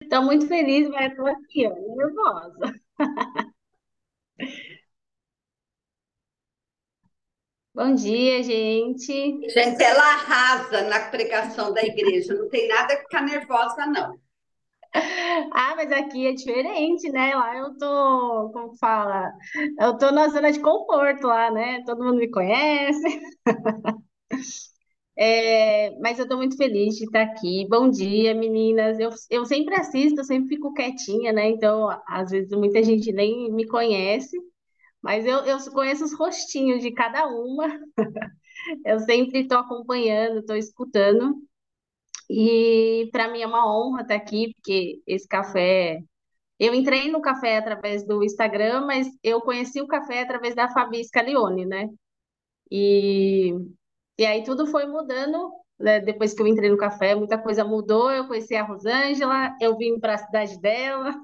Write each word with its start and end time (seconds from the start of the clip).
Estou 0.00 0.22
muito 0.22 0.46
feliz, 0.48 0.88
mas 0.88 1.10
estou 1.10 1.26
aqui, 1.26 1.66
ó, 1.66 1.74
nervosa. 1.96 2.80
Bom 7.74 7.94
dia, 7.94 8.42
gente. 8.42 9.06
Gente, 9.50 9.82
ela 9.82 10.02
arrasa 10.14 10.82
na 10.88 11.10
pregação 11.10 11.72
da 11.72 11.82
igreja, 11.82 12.34
não 12.34 12.48
tem 12.48 12.66
nada 12.68 12.96
que 12.96 13.02
ficar 13.02 13.22
nervosa, 13.22 13.86
não. 13.86 14.18
Ah, 15.52 15.74
mas 15.76 15.90
aqui 15.92 16.26
é 16.26 16.32
diferente, 16.32 17.10
né? 17.10 17.34
Lá 17.34 17.56
eu 17.56 17.76
tô, 17.78 18.50
como 18.52 18.76
fala? 18.78 19.32
Eu 19.80 19.96
tô 19.98 20.10
na 20.10 20.28
zona 20.28 20.52
de 20.52 20.60
conforto 20.60 21.26
lá, 21.26 21.50
né? 21.50 21.82
Todo 21.84 22.04
mundo 22.04 22.18
me 22.18 22.30
conhece. 22.30 23.02
É, 25.18 25.90
mas 25.98 26.18
eu 26.18 26.24
estou 26.24 26.36
muito 26.38 26.56
feliz 26.56 26.96
de 26.96 27.04
estar 27.04 27.22
aqui. 27.22 27.66
Bom 27.68 27.88
dia, 27.90 28.34
meninas. 28.34 28.98
Eu, 28.98 29.10
eu 29.30 29.44
sempre 29.46 29.74
assisto, 29.74 30.20
eu 30.20 30.24
sempre 30.24 30.48
fico 30.48 30.72
quietinha, 30.74 31.32
né? 31.32 31.48
Então, 31.48 31.88
às 32.06 32.30
vezes, 32.30 32.50
muita 32.50 32.82
gente 32.82 33.10
nem 33.12 33.50
me 33.52 33.66
conhece, 33.66 34.36
mas 35.02 35.26
eu, 35.26 35.38
eu 35.46 35.58
conheço 35.72 36.04
os 36.04 36.14
rostinhos 36.18 36.82
de 36.82 36.92
cada 36.92 37.26
uma. 37.28 37.66
Eu 38.84 38.98
sempre 39.00 39.40
estou 39.40 39.58
acompanhando, 39.58 40.40
estou 40.40 40.56
escutando. 40.56 41.36
E 42.30 43.08
para 43.12 43.28
mim 43.30 43.42
é 43.42 43.46
uma 43.46 43.66
honra 43.66 44.02
estar 44.02 44.14
aqui, 44.16 44.52
porque 44.54 45.02
esse 45.06 45.28
café. 45.28 46.00
Eu 46.58 46.74
entrei 46.74 47.10
no 47.10 47.20
café 47.22 47.58
através 47.58 48.06
do 48.06 48.24
Instagram, 48.24 48.86
mas 48.86 49.08
eu 49.22 49.40
conheci 49.42 49.80
o 49.82 49.86
café 49.88 50.22
através 50.22 50.54
da 50.54 50.70
Fabi 50.70 51.04
Scalione, 51.04 51.66
né? 51.66 51.88
E 52.70 53.52
e 54.18 54.24
aí 54.24 54.44
tudo 54.44 54.66
foi 54.66 54.86
mudando, 54.86 55.50
né? 55.78 56.00
Depois 56.00 56.34
que 56.34 56.42
eu 56.42 56.46
entrei 56.46 56.70
no 56.70 56.78
café, 56.78 57.14
muita 57.14 57.38
coisa 57.38 57.64
mudou. 57.64 58.10
Eu 58.10 58.26
conheci 58.26 58.54
a 58.54 58.64
Rosângela, 58.64 59.54
eu 59.60 59.76
vim 59.76 59.98
para 60.00 60.14
a 60.14 60.18
cidade 60.18 60.60
dela, 60.60 61.14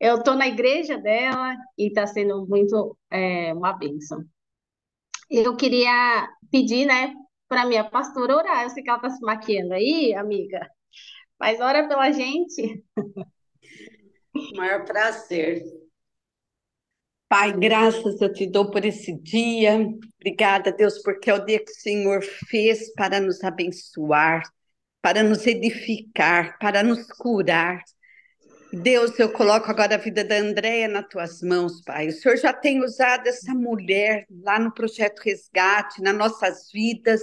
eu 0.00 0.16
estou 0.16 0.34
na 0.34 0.46
igreja 0.48 0.98
dela 0.98 1.54
e 1.76 1.88
está 1.88 2.06
sendo 2.06 2.46
muito 2.46 2.96
é, 3.10 3.52
uma 3.52 3.72
bênção. 3.72 4.24
Eu 5.30 5.56
queria 5.56 6.28
pedir, 6.50 6.86
né, 6.86 7.14
para 7.48 7.66
minha 7.66 7.84
pastora 7.84 8.36
orar. 8.36 8.64
Eu 8.64 8.70
sei 8.70 8.82
que 8.82 8.88
ela 8.88 8.98
está 8.98 9.10
se 9.10 9.20
maquiando 9.20 9.74
aí, 9.74 10.14
amiga, 10.14 10.68
mas 11.38 11.60
ora 11.60 11.86
pela 11.88 12.10
gente. 12.12 12.84
Maior 14.56 14.84
prazer. 14.84 15.62
Pai, 17.28 17.52
graças 17.52 18.20
eu 18.22 18.32
te 18.32 18.46
dou 18.46 18.70
por 18.70 18.84
esse 18.86 19.12
dia. 19.12 19.86
Obrigada, 20.18 20.72
Deus, 20.72 20.98
porque 21.02 21.28
é 21.28 21.34
o 21.34 21.44
dia 21.44 21.62
que 21.62 21.70
o 21.70 21.74
Senhor 21.74 22.22
fez 22.22 22.90
para 22.94 23.20
nos 23.20 23.44
abençoar, 23.44 24.42
para 25.02 25.22
nos 25.22 25.46
edificar, 25.46 26.58
para 26.58 26.82
nos 26.82 27.06
curar. 27.06 27.82
Deus, 28.72 29.18
eu 29.18 29.30
coloco 29.30 29.70
agora 29.70 29.96
a 29.96 29.98
vida 29.98 30.24
da 30.24 30.36
Andréia 30.38 30.88
nas 30.88 31.06
tuas 31.08 31.42
mãos, 31.42 31.82
Pai. 31.82 32.08
O 32.08 32.12
Senhor 32.12 32.38
já 32.38 32.52
tem 32.52 32.82
usado 32.82 33.26
essa 33.26 33.52
mulher 33.54 34.26
lá 34.30 34.58
no 34.58 34.72
projeto 34.72 35.20
Resgate, 35.20 36.00
nas 36.00 36.16
nossas 36.16 36.70
vidas. 36.72 37.20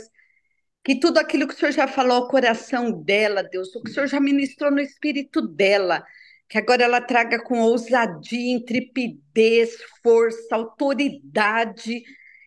Que 0.84 1.00
tudo 1.00 1.18
aquilo 1.18 1.48
que 1.48 1.56
o 1.56 1.58
Senhor 1.58 1.72
já 1.72 1.88
falou 1.88 2.18
ao 2.18 2.28
coração 2.28 2.92
dela, 2.92 3.42
Deus, 3.42 3.76
o 3.76 3.82
que 3.82 3.90
o 3.90 3.94
Senhor 3.94 4.08
já 4.08 4.20
ministrou 4.20 4.70
no 4.70 4.80
espírito 4.80 5.42
dela, 5.42 6.06
que 6.48 6.58
agora 6.58 6.84
ela 6.84 7.02
traga 7.02 7.42
com 7.42 7.60
ousadia, 7.60 8.54
intrepidez, 8.54 9.78
força, 10.04 10.56
autoridade, 10.56 12.04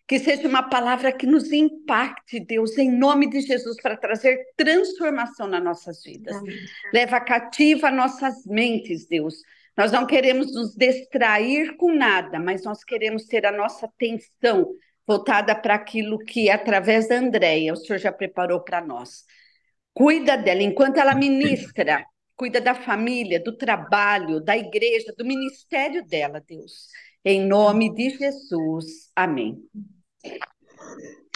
que 0.07 0.17
seja 0.17 0.47
uma 0.47 0.63
palavra 0.63 1.11
que 1.11 1.27
nos 1.27 1.51
impacte, 1.51 2.39
Deus, 2.39 2.77
em 2.77 2.91
nome 2.91 3.29
de 3.29 3.41
Jesus, 3.41 3.79
para 3.81 3.95
trazer 3.95 4.39
transformação 4.57 5.47
nas 5.47 5.63
nossas 5.63 6.01
vidas. 6.03 6.35
Amém. 6.35 6.55
Leva 6.93 7.19
cativa 7.19 7.91
nossas 7.91 8.45
mentes, 8.45 9.05
Deus. 9.07 9.35
Nós 9.77 9.91
não 9.91 10.07
queremos 10.07 10.53
nos 10.53 10.75
distrair 10.75 11.77
com 11.77 11.93
nada, 11.93 12.39
mas 12.39 12.63
nós 12.63 12.83
queremos 12.83 13.25
ter 13.25 13.45
a 13.45 13.51
nossa 13.51 13.85
atenção 13.85 14.67
voltada 15.05 15.55
para 15.55 15.75
aquilo 15.75 16.17
que, 16.19 16.49
através 16.49 17.07
da 17.07 17.15
Andréia, 17.15 17.73
o 17.73 17.75
Senhor 17.75 17.99
já 17.99 18.11
preparou 18.11 18.61
para 18.61 18.81
nós. 18.81 19.23
Cuida 19.93 20.37
dela 20.37 20.63
enquanto 20.63 20.97
ela 20.97 21.13
ministra 21.13 22.03
cuida 22.39 22.61
da 22.61 22.73
família, 22.73 23.43
do 23.43 23.57
trabalho, 23.57 24.39
da 24.39 24.57
igreja, 24.57 25.13
do 25.17 25.25
ministério 25.25 26.07
dela, 26.07 26.39
Deus. 26.39 26.87
Em 27.25 27.45
nome 27.45 27.93
de 27.93 28.11
Jesus. 28.11 29.11
Amém. 29.13 29.61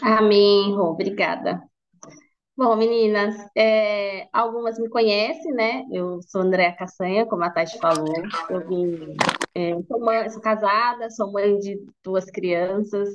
Amém, 0.02 0.74
obrigada. 0.78 1.62
Bom, 2.56 2.78
meninas, 2.78 3.36
é, 3.53 4.30
algumas 4.31 4.80
me 4.80 4.88
conhecem, 4.88 5.52
né? 5.52 5.84
Eu 5.92 6.22
sou 6.22 6.40
Andréa 6.40 6.74
Caçanha, 6.74 7.25
como 7.25 7.44
a 7.44 7.50
Tati 7.50 7.78
falou. 7.80 8.13
Eu 8.50 8.66
vim, 8.66 9.13
é, 9.56 9.74
sou, 9.81 10.00
mãe, 10.00 10.30
sou 10.30 10.42
casada, 10.42 11.09
sou 11.09 11.30
mãe 11.34 11.59
de 11.59 11.86
duas 12.02 12.31
crianças. 12.31 13.09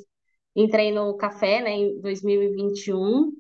Entrei 0.55 0.93
no 0.93 1.17
café, 1.17 1.63
né, 1.63 1.71
em 1.71 2.01
2021. 2.03 3.33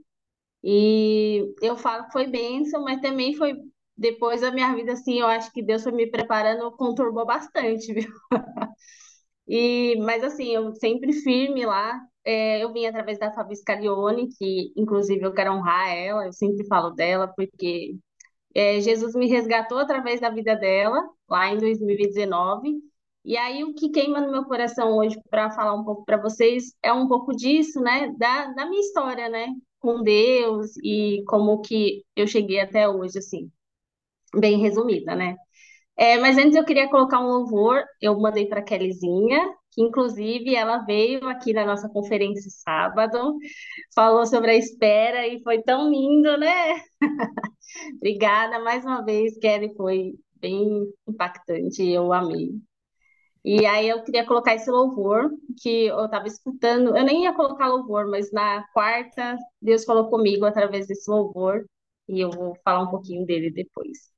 E 0.64 1.54
eu 1.60 1.76
falo 1.76 2.06
que 2.06 2.12
foi 2.12 2.26
bênção, 2.26 2.82
mas 2.82 3.00
também 3.02 3.34
foi 3.34 3.54
depois 3.98 4.40
da 4.40 4.52
minha 4.52 4.74
vida, 4.74 4.92
assim, 4.92 5.20
eu 5.20 5.26
acho 5.26 5.52
que 5.52 5.62
Deus 5.62 5.82
foi 5.82 5.92
me 5.92 6.08
preparando, 6.08 6.70
conturbou 6.76 7.26
bastante, 7.26 7.92
viu? 7.92 8.08
E, 9.46 9.96
mas 10.00 10.22
assim, 10.22 10.50
eu 10.54 10.72
sempre 10.74 11.12
firme 11.12 11.66
lá. 11.66 12.00
É, 12.24 12.62
eu 12.62 12.72
vim 12.72 12.86
através 12.86 13.18
da 13.18 13.32
Fabi 13.32 13.56
Scalione, 13.56 14.28
que 14.38 14.72
inclusive 14.76 15.22
eu 15.24 15.32
quero 15.32 15.52
honrar 15.54 15.88
ela, 15.96 16.26
eu 16.26 16.32
sempre 16.32 16.66
falo 16.66 16.90
dela, 16.90 17.26
porque 17.28 17.96
é, 18.54 18.80
Jesus 18.80 19.14
me 19.14 19.28
resgatou 19.28 19.78
através 19.78 20.20
da 20.20 20.30
vida 20.30 20.56
dela, 20.56 21.02
lá 21.28 21.48
em 21.52 21.58
2019. 21.58 22.80
E 23.24 23.36
aí 23.36 23.64
o 23.64 23.74
que 23.74 23.90
queima 23.90 24.20
no 24.20 24.30
meu 24.32 24.44
coração 24.44 24.96
hoje 24.98 25.18
para 25.30 25.50
falar 25.50 25.74
um 25.74 25.84
pouco 25.84 26.04
para 26.04 26.18
vocês 26.20 26.74
é 26.82 26.92
um 26.92 27.08
pouco 27.08 27.34
disso, 27.36 27.80
né, 27.80 28.12
da, 28.18 28.46
da 28.54 28.66
minha 28.66 28.80
história, 28.80 29.28
né, 29.28 29.48
com 29.80 30.02
Deus 30.02 30.76
e 30.82 31.22
como 31.28 31.60
que 31.62 32.04
eu 32.16 32.26
cheguei 32.26 32.60
até 32.60 32.88
hoje, 32.88 33.18
assim 33.18 33.50
bem 34.34 34.58
resumida, 34.60 35.14
né? 35.14 35.36
É, 35.96 36.16
mas 36.18 36.38
antes 36.38 36.56
eu 36.56 36.64
queria 36.64 36.88
colocar 36.88 37.20
um 37.20 37.26
louvor, 37.26 37.82
eu 38.00 38.18
mandei 38.20 38.46
para 38.46 38.60
a 38.60 38.62
Kellyzinha, 38.62 39.40
que 39.72 39.82
inclusive 39.82 40.54
ela 40.54 40.78
veio 40.84 41.26
aqui 41.28 41.52
na 41.52 41.66
nossa 41.66 41.88
conferência 41.88 42.50
sábado, 42.50 43.36
falou 43.94 44.26
sobre 44.26 44.52
a 44.52 44.56
espera 44.56 45.26
e 45.26 45.42
foi 45.42 45.62
tão 45.62 45.90
lindo, 45.90 46.36
né? 46.38 46.76
Obrigada 47.96 48.58
mais 48.60 48.84
uma 48.84 49.04
vez, 49.04 49.38
Kelly, 49.38 49.74
foi 49.76 50.14
bem 50.40 50.92
impactante, 51.08 51.82
eu 51.84 52.12
amei. 52.12 52.50
E 53.44 53.64
aí 53.66 53.88
eu 53.88 54.02
queria 54.04 54.26
colocar 54.26 54.54
esse 54.54 54.70
louvor 54.70 55.30
que 55.62 55.86
eu 55.86 56.04
estava 56.04 56.26
escutando, 56.26 56.96
eu 56.96 57.04
nem 57.04 57.24
ia 57.24 57.34
colocar 57.34 57.66
louvor, 57.68 58.08
mas 58.08 58.30
na 58.32 58.64
quarta 58.72 59.36
Deus 59.60 59.84
falou 59.84 60.10
comigo 60.10 60.44
através 60.44 60.86
desse 60.86 61.10
louvor 61.10 61.64
e 62.08 62.20
eu 62.20 62.30
vou 62.30 62.56
falar 62.64 62.82
um 62.82 62.90
pouquinho 62.90 63.24
dele 63.26 63.50
depois. 63.50 64.17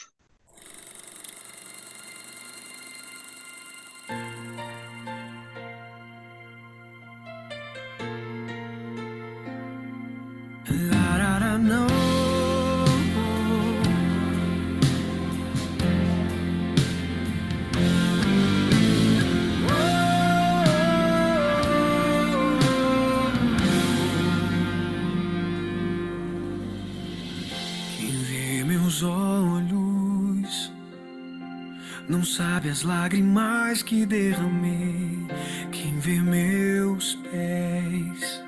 sabe 32.61 32.69
as 32.69 32.83
lágrimas 32.83 33.81
que 33.81 34.05
derramei, 34.05 35.27
quem 35.71 35.97
vê 35.99 36.21
meus 36.21 37.15
pés. 37.15 38.43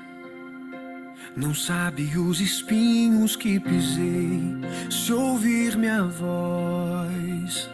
Não 1.36 1.52
sabe 1.52 2.16
os 2.16 2.40
espinhos 2.40 3.34
que 3.34 3.58
pisei, 3.58 4.60
se 4.88 5.12
ouvir 5.12 5.76
minha 5.76 6.04
voz. 6.04 7.68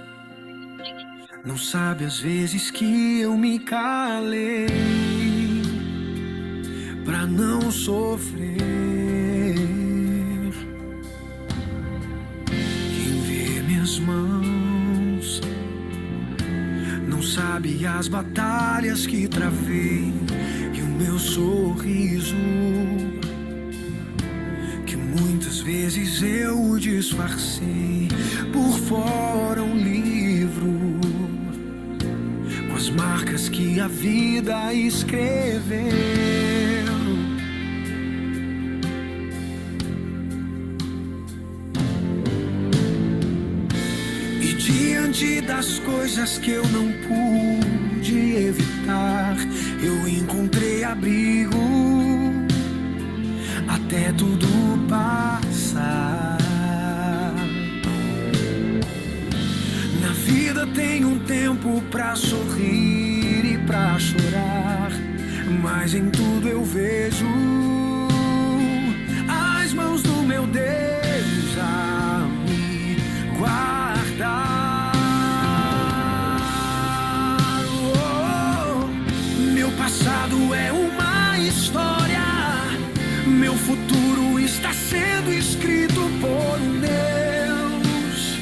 Não 1.44 1.58
sabe 1.58 2.06
as 2.06 2.18
vezes 2.18 2.70
que 2.70 3.20
eu 3.20 3.36
me 3.36 3.58
calei 3.58 4.66
pra 7.04 7.26
não 7.26 7.70
sofrer. 7.70 8.69
Sabe 17.60 17.86
as 17.86 18.08
batalhas 18.08 19.06
que 19.06 19.28
travei 19.28 20.14
e 20.72 20.80
o 20.80 20.86
meu 20.86 21.18
sorriso 21.18 22.34
que 24.86 24.96
Muitas 24.96 25.60
vezes 25.60 26.22
eu 26.22 26.78
disfarcei 26.78 28.08
por 28.52 28.78
fora 28.78 29.62
um 29.62 29.76
livro 29.76 30.70
com 32.68 32.76
as 32.76 32.88
marcas 32.88 33.48
que 33.48 33.80
a 33.80 33.88
vida 33.88 34.72
escreveu. 34.72 36.49
Diante 44.60 45.40
das 45.40 45.78
coisas 45.78 46.36
que 46.38 46.50
eu 46.50 46.66
não 46.68 46.92
pude 47.08 48.36
evitar, 48.36 49.34
eu 49.82 50.06
encontrei 50.06 50.84
abrigo 50.84 51.56
até 53.66 54.12
tudo 54.12 54.46
passar. 54.86 56.36
Na 60.02 60.12
vida 60.26 60.66
tem 60.74 61.06
um 61.06 61.18
tempo 61.20 61.82
pra 61.90 62.14
sorrir 62.14 63.54
e 63.54 63.58
pra 63.66 63.98
chorar, 63.98 64.90
mas 65.62 65.94
em 65.94 66.10
tudo 66.10 66.46
eu 66.46 66.62
vejo 66.62 67.26
as 69.26 69.72
mãos 69.72 70.02
do 70.02 70.22
meu 70.22 70.46
Deus 70.46 70.99
passado 80.30 80.54
é 80.54 80.72
uma 80.72 81.38
história, 81.38 82.22
meu 83.26 83.54
futuro 83.54 84.38
está 84.38 84.72
sendo 84.72 85.32
escrito 85.32 86.00
por 86.20 86.60
um 86.60 86.80
Deus 86.80 88.38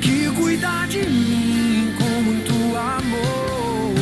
que 0.00 0.30
cuida 0.34 0.86
de 0.88 1.02
mim 1.08 1.94
com 1.98 2.22
muito 2.22 2.52
amor. 2.76 3.94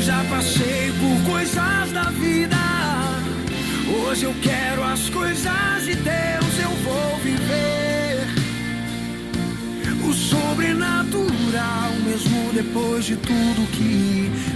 Já 0.00 0.24
passei 0.24 0.92
por 0.98 1.30
coisas 1.30 1.92
da 1.92 2.10
vida. 2.10 2.56
Hoje 4.04 4.24
eu 4.24 4.34
quero 4.42 4.82
as 4.82 5.08
coisas 5.08 5.84
de 5.84 5.94
Deus, 5.94 6.58
eu 6.60 6.70
vou 6.84 7.18
viver 7.18 8.26
o 10.04 10.12
sobrenatural, 10.12 11.92
mesmo 12.04 12.52
depois 12.52 13.04
de 13.04 13.16
tudo 13.16 13.70
que 13.70 14.51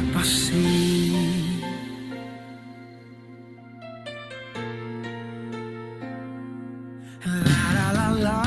la. 8.18 8.42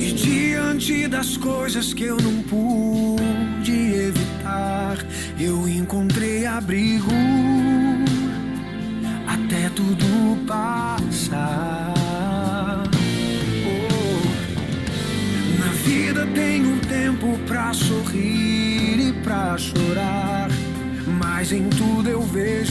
E 0.00 0.12
diante 0.12 1.08
das 1.08 1.36
coisas 1.36 1.92
que 1.94 2.04
eu 2.04 2.16
não 2.16 2.42
pude 2.42 2.97
eu 5.40 5.68
encontrei 5.68 6.46
abrigo 6.46 7.12
até 9.26 9.68
tudo 9.70 10.36
passar. 10.46 11.94
Oh, 13.64 14.28
na 15.60 15.72
vida 15.84 16.26
tem 16.34 16.66
um 16.66 16.78
tempo 16.80 17.38
pra 17.46 17.72
sorrir 17.72 19.08
e 19.08 19.12
pra 19.22 19.56
chorar, 19.56 20.48
mas 21.20 21.52
em 21.52 21.68
tudo 21.70 22.08
eu 22.08 22.22
vejo 22.22 22.67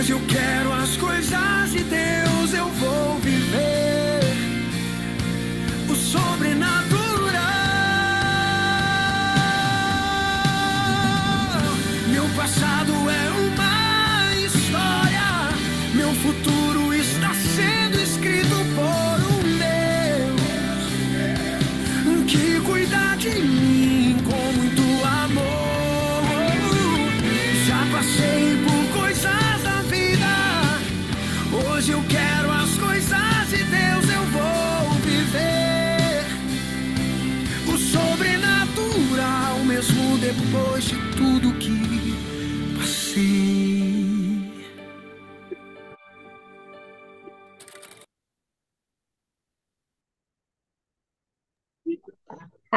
Hoje 0.00 0.12
eu 0.12 0.20
quero 0.26 0.72
as 0.72 0.96
coisas 0.96 1.72
de 1.72 1.84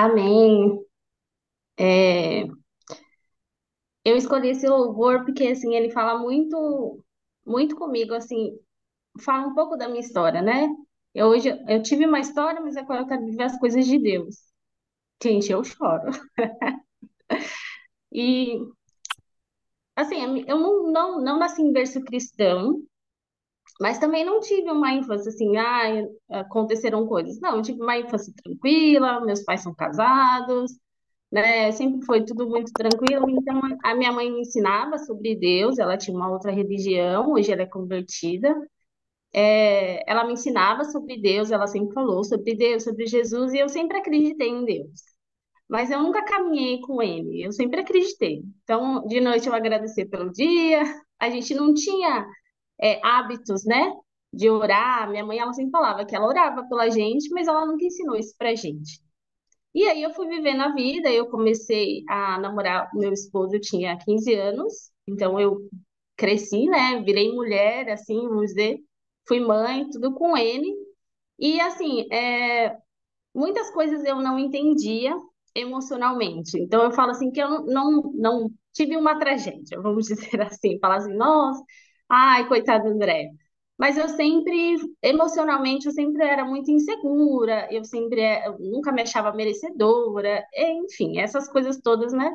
Amém. 0.04 0.84
É, 1.78 2.46
eu 4.06 4.16
escolhi 4.18 4.50
esse 4.50 4.68
louvor 4.68 5.24
porque 5.26 5.48
assim 5.48 5.76
ele 5.76 5.90
fala 5.92 6.20
muito, 6.20 7.04
muito 7.46 7.76
comigo, 7.76 8.14
assim, 8.14 8.58
fala 9.22 9.48
um 9.48 9.56
pouco 9.56 9.78
da 9.78 9.88
minha 9.88 10.02
história, 10.02 10.42
né? 10.42 10.70
Eu 11.16 11.28
hoje 11.30 11.50
eu 11.70 11.84
tive 11.84 12.06
uma 12.08 12.20
história, 12.20 12.62
mas 12.62 12.78
agora 12.78 13.02
eu 13.04 13.08
quero 13.08 13.26
viver 13.26 13.44
as 13.46 13.60
coisas 13.60 13.86
de 13.88 14.00
Deus. 14.00 14.38
Gente, 15.24 15.52
eu 15.52 15.64
choro. 15.64 16.12
E 18.12 18.74
assim, 19.96 20.44
eu 20.48 20.60
não, 20.60 20.92
não, 20.92 21.22
não 21.22 21.40
nasci 21.40 21.62
em 21.62 21.72
berço 21.72 22.04
cristão, 22.04 22.82
mas 23.84 24.00
também 24.00 24.24
não 24.24 24.40
tive 24.40 24.72
uma 24.72 24.94
infância 24.94 25.28
assim, 25.30 25.58
ah, 25.58 26.08
aconteceram 26.30 27.06
coisas. 27.06 27.38
Não, 27.42 27.58
eu 27.58 27.62
tive 27.62 27.82
uma 27.82 27.98
infância 27.98 28.34
tranquila, 28.42 29.20
meus 29.20 29.44
pais 29.44 29.62
são 29.62 29.76
casados, 29.76 30.72
né? 31.30 31.70
Sempre 31.74 32.06
foi 32.06 32.24
tudo 32.24 32.48
muito 32.50 32.72
tranquilo. 32.74 33.30
Então, 33.30 33.60
a 33.84 33.94
minha 33.94 34.14
mãe 34.14 34.32
me 34.32 34.40
ensinava 34.40 34.98
sobre 35.00 35.36
Deus, 35.36 35.80
ela 35.80 35.98
tinha 35.98 36.16
uma 36.16 36.32
outra 36.32 36.50
religião, 36.50 37.34
hoje 37.34 37.52
ela 37.52 37.64
é 37.64 37.66
convertida. 37.66 38.56
É, 39.34 40.10
ela 40.10 40.24
me 40.26 40.34
ensinava 40.34 40.86
sobre 40.86 41.18
Deus, 41.22 41.52
ela 41.52 41.68
sempre 41.68 41.94
falou 41.94 42.24
sobre 42.24 42.56
Deus, 42.56 42.84
sobre 42.84 43.06
Jesus, 43.06 43.54
e 43.54 43.60
eu 43.60 43.68
sempre 43.70 43.98
acreditei 43.98 44.48
em 44.50 44.64
Deus. 44.66 45.02
Mas 45.68 45.92
eu 45.92 46.02
nunca 46.02 46.24
caminhei 46.24 46.80
com 46.82 47.02
ele, 47.02 47.44
eu 47.44 47.52
sempre 47.52 47.82
acreditei. 47.82 48.44
Então, 48.64 49.06
de 49.08 49.20
noite 49.22 49.48
eu 49.48 49.54
agradecer 49.54 50.06
pelo 50.06 50.32
dia. 50.32 50.84
A 51.20 51.30
gente 51.30 51.54
não 51.56 51.74
tinha 51.74 52.26
é, 52.82 53.00
hábitos, 53.06 53.66
né, 53.66 53.92
de 54.34 54.50
orar. 54.50 55.10
Minha 55.10 55.26
mãe, 55.26 55.40
ela 55.40 55.54
sempre 55.54 55.72
falava 55.72 56.06
que 56.06 56.16
ela 56.16 56.28
orava 56.28 56.68
pela 56.68 56.90
gente, 56.90 57.30
mas 57.32 57.48
ela 57.48 57.66
nunca 57.66 57.86
ensinou 57.86 58.16
isso 58.16 58.36
pra 58.38 58.56
gente. 58.56 59.02
E 59.74 59.84
aí 59.88 60.04
eu 60.04 60.14
fui 60.14 60.28
vivendo 60.28 60.62
a 60.62 60.74
vida, 60.74 61.12
eu 61.12 61.28
comecei 61.30 62.04
a 62.10 62.40
namorar 62.40 62.90
meu 62.94 63.12
esposo, 63.12 63.56
eu 63.56 63.62
tinha 63.62 63.98
15 63.98 64.34
anos, 64.36 64.92
então 65.08 65.40
eu 65.40 65.58
cresci, 66.18 66.66
né, 66.68 67.02
virei 67.04 67.32
mulher, 67.34 67.90
assim, 67.90 68.28
vamos 68.28 68.48
dizer, 68.48 68.80
fui 69.28 69.40
mãe, 69.40 69.90
tudo 69.92 70.14
com 70.14 70.38
ele. 70.38 70.68
E 71.40 71.60
assim, 71.62 72.08
é, 72.14 72.78
muitas 73.36 73.72
coisas 73.72 74.04
eu 74.06 74.18
não 74.18 74.40
entendia 74.40 75.16
emocionalmente. 75.56 76.58
Então 76.60 76.84
eu 76.84 76.92
falo 76.92 77.12
assim 77.12 77.32
que 77.32 77.42
eu 77.42 77.50
não, 77.50 77.66
não, 77.66 78.14
não 78.16 78.52
tive 78.74 78.98
uma 78.98 79.20
tragédia, 79.20 79.82
vamos 79.82 80.08
dizer 80.10 80.42
assim, 80.42 80.80
falar 80.80 80.98
assim, 80.98 81.14
nossa, 81.16 81.64
ai, 82.14 82.48
coitado 82.48 82.86
do 82.86 82.92
André. 82.96 83.30
Mas 83.78 83.98
eu 83.98 84.08
sempre, 84.10 84.78
emocionalmente, 85.02 85.88
eu 85.88 85.92
sempre 85.92 86.24
era 86.26 86.46
muito 86.46 86.70
insegura, 86.72 87.68
eu 87.72 87.84
sempre, 87.84 88.22
eh, 88.22 88.48
eu 88.48 88.58
nunca 88.60 88.92
me 88.92 89.02
achava 89.02 89.34
merecedora, 89.34 90.46
enfim, 90.56 91.20
essas 91.20 91.50
coisas 91.50 91.80
todas, 91.82 92.14
né? 92.14 92.32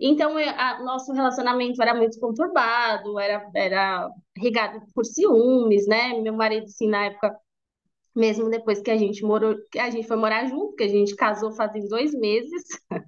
Então, 0.00 0.38
eu- 0.38 0.50
a- 0.50 0.82
nosso 0.84 1.12
relacionamento 1.12 1.80
era 1.82 1.94
muito 1.94 2.18
conturbado, 2.20 3.18
era, 3.20 3.48
era 3.54 4.08
regado 4.36 4.80
por 4.94 5.04
ciúmes, 5.06 5.86
né? 5.86 6.20
Meu 6.20 6.34
marido, 6.34 6.64
assim, 6.66 6.88
na 6.88 7.06
época, 7.06 7.36
mesmo 8.16 8.50
depois 8.50 8.80
que 8.82 8.90
a 8.90 8.96
gente 8.98 9.24
morou, 9.24 9.56
que 9.72 9.78
a 9.78 9.90
gente 9.90 10.08
foi 10.08 10.16
morar 10.16 10.46
junto, 10.48 10.76
que 10.76 10.84
a 10.84 10.88
gente 10.88 11.16
casou 11.16 11.52
fazem 11.52 11.88
dois 11.88 12.14
meses, 12.14 12.64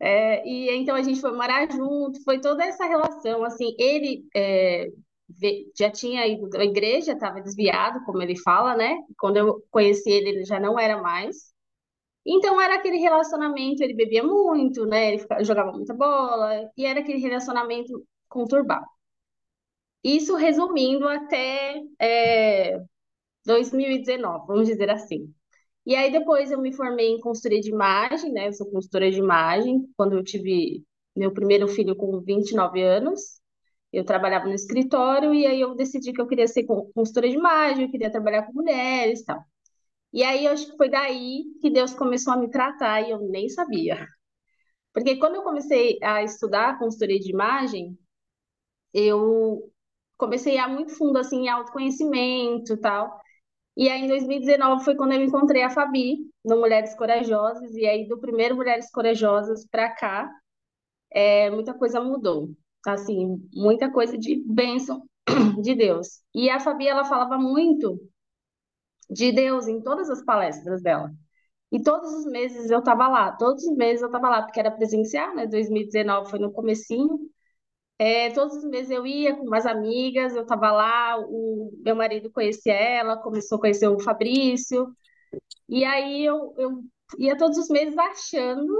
é, 0.00 0.46
e 0.46 0.70
então 0.70 0.96
a 0.96 1.02
gente 1.02 1.20
foi 1.20 1.32
morar 1.32 1.70
junto, 1.70 2.22
foi 2.24 2.40
toda 2.40 2.64
essa 2.64 2.84
relação, 2.86 3.44
assim, 3.44 3.74
ele 3.78 4.26
é, 4.34 4.88
já 5.78 5.90
tinha 5.90 6.26
ido 6.26 6.56
à 6.56 6.64
igreja, 6.64 7.12
estava 7.12 7.40
desviado, 7.40 8.04
como 8.04 8.22
ele 8.22 8.36
fala, 8.38 8.76
né? 8.76 8.96
Quando 9.18 9.36
eu 9.38 9.64
conheci 9.70 10.10
ele, 10.10 10.30
ele 10.30 10.44
já 10.44 10.60
não 10.60 10.78
era 10.78 11.00
mais. 11.00 11.52
Então 12.26 12.60
era 12.60 12.76
aquele 12.76 12.98
relacionamento, 12.98 13.82
ele 13.82 13.94
bebia 13.94 14.22
muito, 14.24 14.86
né? 14.86 15.14
Ele 15.14 15.26
jogava 15.44 15.72
muita 15.72 15.94
bola, 15.94 16.70
e 16.76 16.86
era 16.86 17.00
aquele 17.00 17.18
relacionamento 17.20 18.06
conturbado. 18.28 18.86
Isso 20.02 20.36
resumindo 20.36 21.08
até 21.08 21.82
é, 21.98 22.78
2019, 23.46 24.46
vamos 24.46 24.66
dizer 24.68 24.90
assim. 24.90 25.34
E 25.86 25.94
aí 25.96 26.10
depois 26.10 26.50
eu 26.50 26.60
me 26.60 26.72
formei 26.72 27.08
em 27.10 27.20
consultoria 27.20 27.60
de 27.60 27.70
imagem, 27.70 28.32
né? 28.32 28.48
Eu 28.48 28.52
sou 28.52 28.70
consultora 28.70 29.10
de 29.10 29.18
imagem. 29.18 29.86
Quando 29.96 30.14
eu 30.16 30.24
tive 30.24 30.84
meu 31.16 31.32
primeiro 31.32 31.68
filho 31.68 31.94
com 31.96 32.20
29 32.20 32.82
anos, 32.82 33.40
eu 33.92 34.04
trabalhava 34.04 34.46
no 34.46 34.54
escritório 34.54 35.32
e 35.34 35.46
aí 35.46 35.60
eu 35.60 35.74
decidi 35.74 36.12
que 36.12 36.20
eu 36.20 36.26
queria 36.26 36.48
ser 36.48 36.64
con- 36.64 36.90
consultora 36.94 37.28
de 37.28 37.36
imagem, 37.36 37.84
eu 37.84 37.90
queria 37.90 38.10
trabalhar 38.10 38.44
com 38.46 38.52
mulheres 38.54 39.20
e 39.20 39.24
tal. 39.24 39.42
E 40.12 40.22
aí 40.24 40.46
eu 40.46 40.52
acho 40.52 40.70
que 40.70 40.76
foi 40.78 40.90
daí 40.90 41.44
que 41.62 41.70
Deus 41.70 41.94
começou 41.94 42.32
a 42.34 42.36
me 42.38 42.50
tratar 42.50 43.02
e 43.02 43.10
eu 43.12 43.20
nem 43.30 43.48
sabia. 43.48 44.06
Porque 44.94 45.16
quando 45.18 45.36
eu 45.36 45.42
comecei 45.42 45.98
a 46.02 46.22
estudar 46.24 46.78
consultoria 46.78 47.18
de 47.20 47.30
imagem, 47.30 47.98
eu 48.92 49.70
comecei 50.16 50.58
a 50.58 50.68
ir 50.68 50.72
muito 50.72 50.96
fundo 50.96 51.18
assim 51.18 51.42
em 51.44 51.48
autoconhecimento 51.48 52.76
tal. 52.78 53.20
E 53.76 53.88
aí, 53.90 54.02
em 54.02 54.08
2019, 54.08 54.84
foi 54.84 54.94
quando 54.96 55.12
eu 55.12 55.22
encontrei 55.22 55.62
a 55.62 55.70
Fabi, 55.70 56.18
no 56.44 56.58
Mulheres 56.58 56.94
Corajosas, 56.96 57.74
e 57.74 57.86
aí, 57.86 58.06
do 58.08 58.18
primeiro 58.20 58.54
Mulheres 58.56 58.90
Corajosas 58.90 59.66
para 59.68 59.90
cá, 59.94 60.30
é, 61.12 61.50
muita 61.50 61.74
coisa 61.74 62.00
mudou. 62.00 62.50
Assim, 62.86 63.38
muita 63.54 63.90
coisa 63.90 64.18
de 64.18 64.42
bênção 64.46 65.02
de 65.62 65.74
Deus. 65.74 66.20
E 66.34 66.50
a 66.50 66.60
Fabi, 66.60 66.88
ela 66.88 67.04
falava 67.04 67.38
muito 67.38 67.98
de 69.10 69.32
Deus 69.32 69.68
em 69.68 69.80
todas 69.82 70.10
as 70.10 70.22
palestras 70.24 70.82
dela. 70.82 71.10
E 71.72 71.82
todos 71.82 72.12
os 72.14 72.26
meses 72.26 72.70
eu 72.70 72.80
estava 72.80 73.08
lá, 73.08 73.32
todos 73.32 73.64
os 73.64 73.76
meses 73.76 74.02
eu 74.02 74.08
estava 74.08 74.28
lá, 74.30 74.42
porque 74.42 74.60
era 74.60 74.70
presencial, 74.70 75.34
né? 75.36 75.46
2019 75.46 76.30
foi 76.30 76.38
no 76.40 76.52
comecinho. 76.52 77.20
É, 78.04 78.30
todos 78.32 78.56
os 78.56 78.64
meses 78.64 78.90
eu 78.90 79.06
ia 79.06 79.34
com 79.36 79.44
umas 79.46 79.64
amigas, 79.66 80.34
eu 80.36 80.42
estava 80.42 80.70
lá, 80.72 81.16
o 81.18 81.70
meu 81.84 81.96
marido 81.96 82.30
conhecia 82.30 82.74
ela, 82.74 83.16
começou 83.16 83.56
a 83.56 83.60
conhecer 83.62 83.88
o 83.88 83.98
Fabrício, 84.00 84.86
E 85.68 85.84
aí 85.84 86.24
eu, 86.24 86.54
eu 86.58 86.82
ia 87.18 87.36
todos 87.38 87.58
os 87.58 87.68
meses 87.70 87.96
achando 87.98 88.72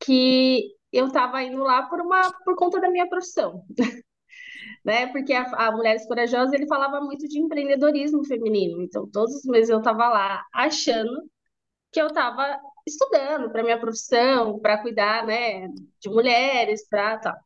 que 0.00 0.74
eu 0.92 1.06
estava 1.06 1.42
indo 1.42 1.62
lá 1.62 1.82
por 1.88 2.00
uma 2.00 2.22
por 2.44 2.56
conta 2.56 2.80
da 2.80 2.90
minha 2.90 3.08
profissão, 3.08 3.64
né? 4.84 5.06
Porque 5.08 5.32
a, 5.32 5.42
a 5.68 5.72
Mulheres 5.72 6.06
Corajosas 6.06 6.52
ele 6.52 6.66
falava 6.66 7.00
muito 7.00 7.26
de 7.28 7.38
empreendedorismo 7.40 8.24
feminino. 8.26 8.82
Então 8.82 9.08
todos 9.10 9.34
os 9.36 9.44
meses 9.44 9.70
eu 9.70 9.78
estava 9.78 10.08
lá 10.08 10.44
achando 10.52 11.10
que 11.92 12.00
eu 12.02 12.08
estava 12.08 12.58
estudando 12.86 13.50
para 13.52 13.62
minha 13.64 13.80
profissão, 13.80 14.58
para 14.60 14.82
cuidar, 14.82 15.26
né, 15.26 15.68
de 16.00 16.10
mulheres, 16.10 16.88
para 16.88 17.18
tal. 17.18 17.36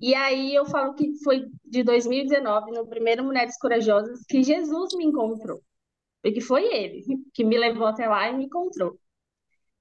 E 0.00 0.14
aí 0.14 0.54
eu 0.54 0.64
falo 0.66 0.94
que 0.94 1.12
foi 1.22 1.46
de 1.64 1.82
2019, 1.82 2.72
no 2.72 2.86
primeiro 2.86 3.24
Mulheres 3.24 3.58
Corajosas, 3.58 4.20
que 4.28 4.42
Jesus 4.42 4.94
me 4.96 5.04
encontrou. 5.04 5.60
Porque 6.22 6.40
foi 6.40 6.64
ele 6.72 7.04
que 7.34 7.44
me 7.44 7.58
levou 7.58 7.86
até 7.86 8.08
lá 8.08 8.28
e 8.28 8.36
me 8.36 8.44
encontrou. 8.46 8.98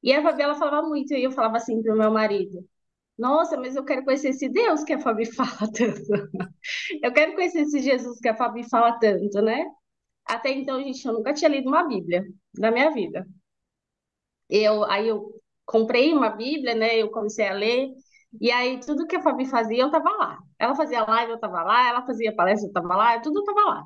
E 0.04 0.14
a 0.14 0.22
Fabi, 0.22 0.42
ela 0.44 0.56
falava 0.56 0.88
muito, 0.88 1.14
e 1.14 1.24
eu 1.24 1.32
falava 1.32 1.58
assim 1.58 1.82
pro 1.82 1.98
meu 1.98 2.12
marido, 2.12 2.66
nossa, 3.18 3.58
mas 3.58 3.76
eu 3.76 3.84
quero 3.84 4.06
conhecer 4.06 4.30
esse 4.30 4.48
Deus 4.50 4.84
que 4.84 4.94
a 4.94 5.00
Fabi 5.00 5.26
fala 5.34 5.72
tanto. 5.74 6.30
Eu 7.02 7.12
quero 7.14 7.34
conhecer 7.36 7.62
esse 7.62 7.80
Jesus 7.80 8.20
que 8.20 8.30
a 8.30 8.36
Fabi 8.36 8.64
fala 8.70 9.00
tanto, 9.00 9.42
né? 9.42 9.66
Até 10.26 10.52
então, 10.52 10.82
gente, 10.82 11.06
eu 11.06 11.14
nunca 11.14 11.34
tinha 11.34 11.50
lido 11.50 11.68
uma 11.70 11.88
Bíblia 11.88 12.26
na 12.58 12.72
minha 12.72 12.92
vida. 12.92 13.26
Eu, 14.50 14.84
aí 14.86 15.08
eu 15.08 15.34
comprei 15.66 16.14
uma 16.14 16.30
Bíblia, 16.30 16.76
né? 16.76 16.98
Eu 16.98 17.10
comecei 17.10 17.48
a 17.48 17.54
ler, 17.54 17.90
e 18.42 18.52
aí 18.52 18.80
tudo 18.80 19.08
que 19.08 19.16
a 19.16 19.22
Fabi 19.22 19.46
fazia, 19.50 19.84
eu 19.84 19.92
tava 19.92 20.10
lá. 20.12 20.40
Ela 20.60 20.76
fazia 20.76 21.04
live, 21.06 21.32
eu 21.34 21.40
tava 21.40 21.64
lá, 21.64 21.90
ela 21.90 22.06
fazia 22.06 22.36
palestra, 22.36 22.70
eu 22.70 22.74
tava 22.74 22.96
lá, 22.96 23.20
tudo 23.22 23.40
eu 23.40 23.44
tava 23.46 23.62
lá. 23.62 23.84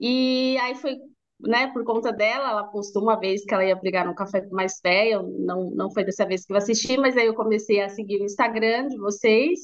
E 0.00 0.56
aí 0.58 0.74
foi, 0.76 0.96
né, 1.40 1.68
por 1.72 1.84
conta 1.84 2.12
dela, 2.12 2.50
ela 2.50 2.64
postou 2.68 3.02
uma 3.02 3.18
vez 3.18 3.44
que 3.44 3.52
ela 3.54 3.64
ia 3.64 3.76
brigar 3.76 4.06
no 4.06 4.14
Café 4.14 4.40
com 4.42 4.54
Mais 4.54 4.78
Fé, 4.80 5.08
eu 5.14 5.22
não, 5.24 5.70
não 5.70 5.90
foi 5.92 6.04
dessa 6.04 6.26
vez 6.26 6.44
que 6.44 6.52
eu 6.52 6.56
assisti, 6.56 6.96
mas 6.96 7.16
aí 7.16 7.26
eu 7.26 7.34
comecei 7.34 7.80
a 7.82 7.88
seguir 7.88 8.20
o 8.20 8.24
Instagram 8.24 8.88
de 8.88 8.98
vocês, 8.98 9.58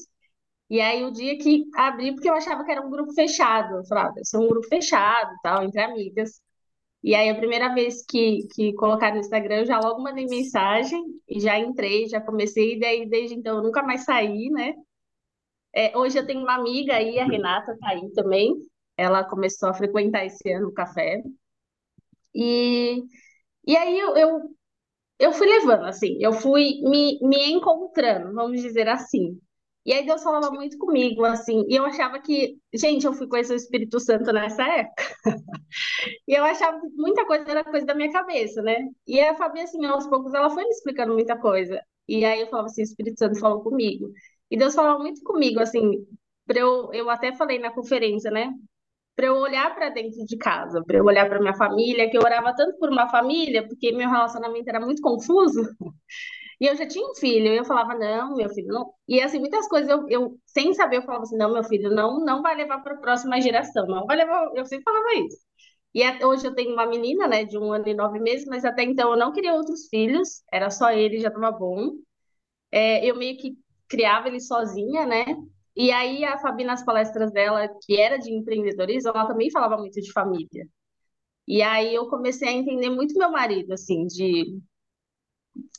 e 0.69 0.81
aí 0.81 1.03
o 1.05 1.11
dia 1.11 1.37
que 1.37 1.65
abri, 1.75 2.13
porque 2.13 2.29
eu 2.29 2.35
achava 2.35 2.63
que 2.65 2.71
era 2.71 2.81
um 2.85 2.89
grupo 2.91 3.13
fechado, 3.13 3.77
eu 3.77 3.85
falava, 3.87 4.15
isso 4.21 4.37
é 4.37 4.39
um 4.39 4.47
grupo 4.47 4.67
fechado, 4.67 5.33
tal, 5.43 5.63
entre 5.63 5.81
amigas. 5.81 6.41
E 7.05 7.15
aí 7.15 7.29
a 7.29 7.35
primeira 7.35 7.73
vez 7.75 8.03
que, 8.05 8.47
que 8.55 8.73
colocaram 8.75 9.15
no 9.15 9.21
Instagram, 9.21 9.57
eu 9.59 9.67
já 9.67 9.79
logo 9.79 10.03
mandei 10.03 10.25
mensagem, 10.27 11.01
e 11.29 11.39
já 11.41 11.59
entrei, 11.59 12.09
já 12.09 12.21
comecei, 12.21 12.75
e 12.75 12.79
daí 12.81 13.09
desde 13.09 13.35
então 13.35 13.57
eu 13.59 13.63
nunca 13.63 13.83
mais 13.83 14.05
saí, 14.05 14.49
né? 14.51 14.73
É, 15.73 15.95
hoje 15.97 16.17
eu 16.17 16.25
tenho 16.25 16.41
uma 16.41 16.55
amiga 16.55 16.95
aí, 16.95 17.19
a 17.19 17.25
Renata 17.25 17.77
tá 17.79 17.89
aí 17.89 18.09
também, 18.13 18.53
ela 18.97 19.23
começou 19.23 19.69
a 19.69 19.73
frequentar 19.73 20.25
esse 20.25 20.49
ano 20.51 20.67
o 20.69 20.73
café, 20.73 21.21
e, 22.33 23.03
e 23.67 23.77
aí 23.77 23.99
eu, 23.99 24.17
eu, 24.17 24.41
eu 25.19 25.33
fui 25.33 25.47
levando, 25.47 25.85
assim, 25.85 26.17
eu 26.21 26.33
fui 26.33 26.81
me, 26.83 27.19
me 27.21 27.51
encontrando, 27.51 28.33
vamos 28.33 28.61
dizer 28.61 28.87
assim. 28.89 29.39
E 29.85 29.93
aí 29.93 30.05
Deus 30.05 30.23
falava 30.23 30.49
muito 30.51 30.77
comigo, 30.77 31.23
assim, 31.25 31.63
e 31.69 31.75
eu 31.75 31.85
achava 31.85 32.19
que, 32.19 32.57
gente, 32.73 33.05
eu 33.05 33.13
fui 33.13 33.27
conhecer 33.27 33.53
o 33.53 33.55
Espírito 33.55 33.99
Santo 33.99 34.31
nessa 34.33 34.63
época, 34.63 35.03
e 36.27 36.33
eu 36.33 36.43
achava 36.43 36.79
que 36.81 36.87
muita 36.95 37.25
coisa 37.25 37.49
era 37.49 37.63
coisa 37.63 37.85
da 37.85 37.95
minha 37.95 38.11
cabeça, 38.11 38.61
né? 38.61 38.77
E 39.07 39.19
a 39.21 39.35
Fabi, 39.35 39.61
assim, 39.61 39.85
aos 39.85 40.07
poucos, 40.07 40.33
ela 40.33 40.49
foi 40.49 40.63
me 40.63 40.69
explicando 40.69 41.13
muita 41.13 41.37
coisa. 41.37 41.81
E 42.07 42.25
aí 42.25 42.41
eu 42.41 42.47
falava 42.47 42.67
assim, 42.67 42.81
o 42.81 42.83
Espírito 42.85 43.19
Santo 43.19 43.39
falou 43.39 43.61
comigo. 43.63 44.11
E 44.51 44.57
Deus 44.57 44.75
falava 44.75 44.99
muito 44.99 45.21
comigo, 45.23 45.59
assim, 45.59 46.05
pra 46.45 46.59
eu, 46.59 46.91
eu 46.93 47.09
até 47.09 47.33
falei 47.35 47.59
na 47.59 47.71
conferência, 47.71 48.31
né? 48.31 48.51
para 49.15 49.27
eu 49.27 49.35
olhar 49.37 49.73
para 49.73 49.89
dentro 49.89 50.25
de 50.25 50.37
casa, 50.37 50.83
para 50.85 50.97
eu 50.97 51.05
olhar 51.05 51.27
para 51.29 51.39
minha 51.39 51.55
família, 51.55 52.09
que 52.09 52.17
eu 52.17 52.21
orava 52.21 52.53
tanto 52.55 52.77
por 52.77 52.89
uma 52.89 53.09
família, 53.09 53.65
porque 53.67 53.91
meu 53.93 54.09
relacionamento 54.09 54.69
era 54.69 54.79
muito 54.79 55.01
confuso, 55.01 55.61
e 56.59 56.65
eu 56.67 56.75
já 56.75 56.87
tinha 56.87 57.05
um 57.09 57.15
filho, 57.15 57.47
e 57.47 57.57
eu 57.57 57.65
falava, 57.65 57.95
não, 57.95 58.35
meu 58.35 58.49
filho, 58.49 58.67
não. 58.69 58.93
E 59.07 59.21
assim, 59.21 59.39
muitas 59.39 59.67
coisas 59.67 59.89
eu, 59.89 60.07
eu 60.09 60.39
sem 60.45 60.73
saber, 60.73 60.97
eu 60.97 61.01
falava 61.03 61.23
assim, 61.23 61.37
não, 61.37 61.53
meu 61.53 61.63
filho, 61.63 61.89
não, 61.91 62.19
não 62.23 62.41
vai 62.41 62.55
levar 62.55 62.79
para 62.81 62.95
a 62.95 62.97
próxima 62.99 63.39
geração, 63.41 63.85
não 63.87 64.05
vai 64.05 64.17
levar, 64.17 64.51
eu 64.55 64.65
sempre 64.65 64.83
falava 64.83 65.13
isso. 65.15 65.37
E 65.93 66.03
até 66.03 66.25
hoje 66.25 66.45
eu 66.47 66.55
tenho 66.55 66.73
uma 66.73 66.85
menina, 66.85 67.27
né, 67.27 67.45
de 67.45 67.57
um 67.57 67.71
ano 67.73 67.87
e 67.87 67.93
nove 67.93 68.19
meses, 68.19 68.45
mas 68.47 68.65
até 68.65 68.83
então 68.83 69.11
eu 69.11 69.17
não 69.17 69.31
queria 69.33 69.53
outros 69.53 69.87
filhos, 69.89 70.43
era 70.51 70.69
só 70.69 70.91
ele, 70.91 71.19
já 71.19 71.29
estava 71.29 71.51
bom. 71.51 71.91
É, 72.71 73.05
eu 73.05 73.15
meio 73.17 73.37
que 73.37 73.57
criava 73.87 74.27
ele 74.27 74.39
sozinha, 74.41 75.05
né? 75.05 75.25
E 75.75 75.91
aí 75.91 76.23
a 76.25 76.37
Fabi, 76.39 76.63
nas 76.63 76.83
palestras 76.85 77.31
dela, 77.31 77.67
que 77.85 77.99
era 77.99 78.17
de 78.17 78.31
empreendedorismo, 78.33 79.09
ela 79.11 79.27
também 79.27 79.51
falava 79.51 79.77
muito 79.77 80.01
de 80.01 80.11
família. 80.11 80.67
E 81.47 81.61
aí 81.61 81.93
eu 81.95 82.07
comecei 82.09 82.47
a 82.49 82.51
entender 82.53 82.89
muito 82.89 83.17
meu 83.17 83.31
marido, 83.31 83.73
assim, 83.73 84.05
de, 84.07 84.59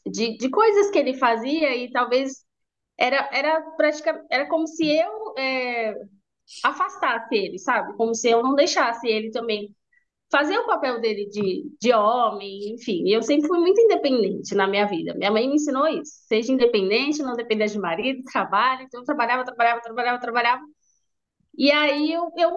de, 0.07 0.37
de 0.37 0.51
coisas 0.51 0.91
que 0.91 0.99
ele 0.99 1.15
fazia 1.15 1.75
e 1.77 1.91
talvez 1.91 2.45
era, 2.99 3.29
era 3.33 3.61
praticamente, 3.77 4.27
era 4.31 4.49
como 4.49 4.67
se 4.67 4.87
eu 4.89 5.35
é, 5.39 5.95
afastasse 6.65 7.35
ele, 7.35 7.59
sabe? 7.59 7.97
Como 7.97 8.15
se 8.15 8.29
eu 8.31 8.43
não 8.43 8.55
deixasse 8.55 9.09
ele 9.09 9.31
também 9.31 9.75
fazer 10.31 10.59
o 10.59 10.67
papel 10.67 11.01
dele 11.01 11.29
de, 11.31 11.71
de 11.81 11.93
homem, 11.95 12.75
enfim. 12.75 13.05
Eu 13.09 13.23
sempre 13.23 13.49
fui 13.49 13.61
muito 13.61 13.81
independente 13.81 14.55
na 14.55 14.67
minha 14.69 14.87
vida. 14.87 15.15
Minha 15.17 15.31
mãe 15.33 15.49
me 15.49 15.57
ensinou 15.57 15.87
isso. 15.89 16.13
Seja 16.29 16.53
independente, 16.53 17.23
não 17.23 17.35
dependa 17.35 17.67
de 17.67 17.79
marido, 17.79 18.23
trabalho. 18.25 18.83
Então 18.85 19.01
eu 19.01 19.05
trabalhava, 19.07 19.45
trabalhava, 19.45 19.81
trabalhava, 19.83 20.21
trabalhava. 20.21 20.63
E 21.57 21.71
aí 21.73 22.13
eu, 22.13 22.31
eu 22.37 22.51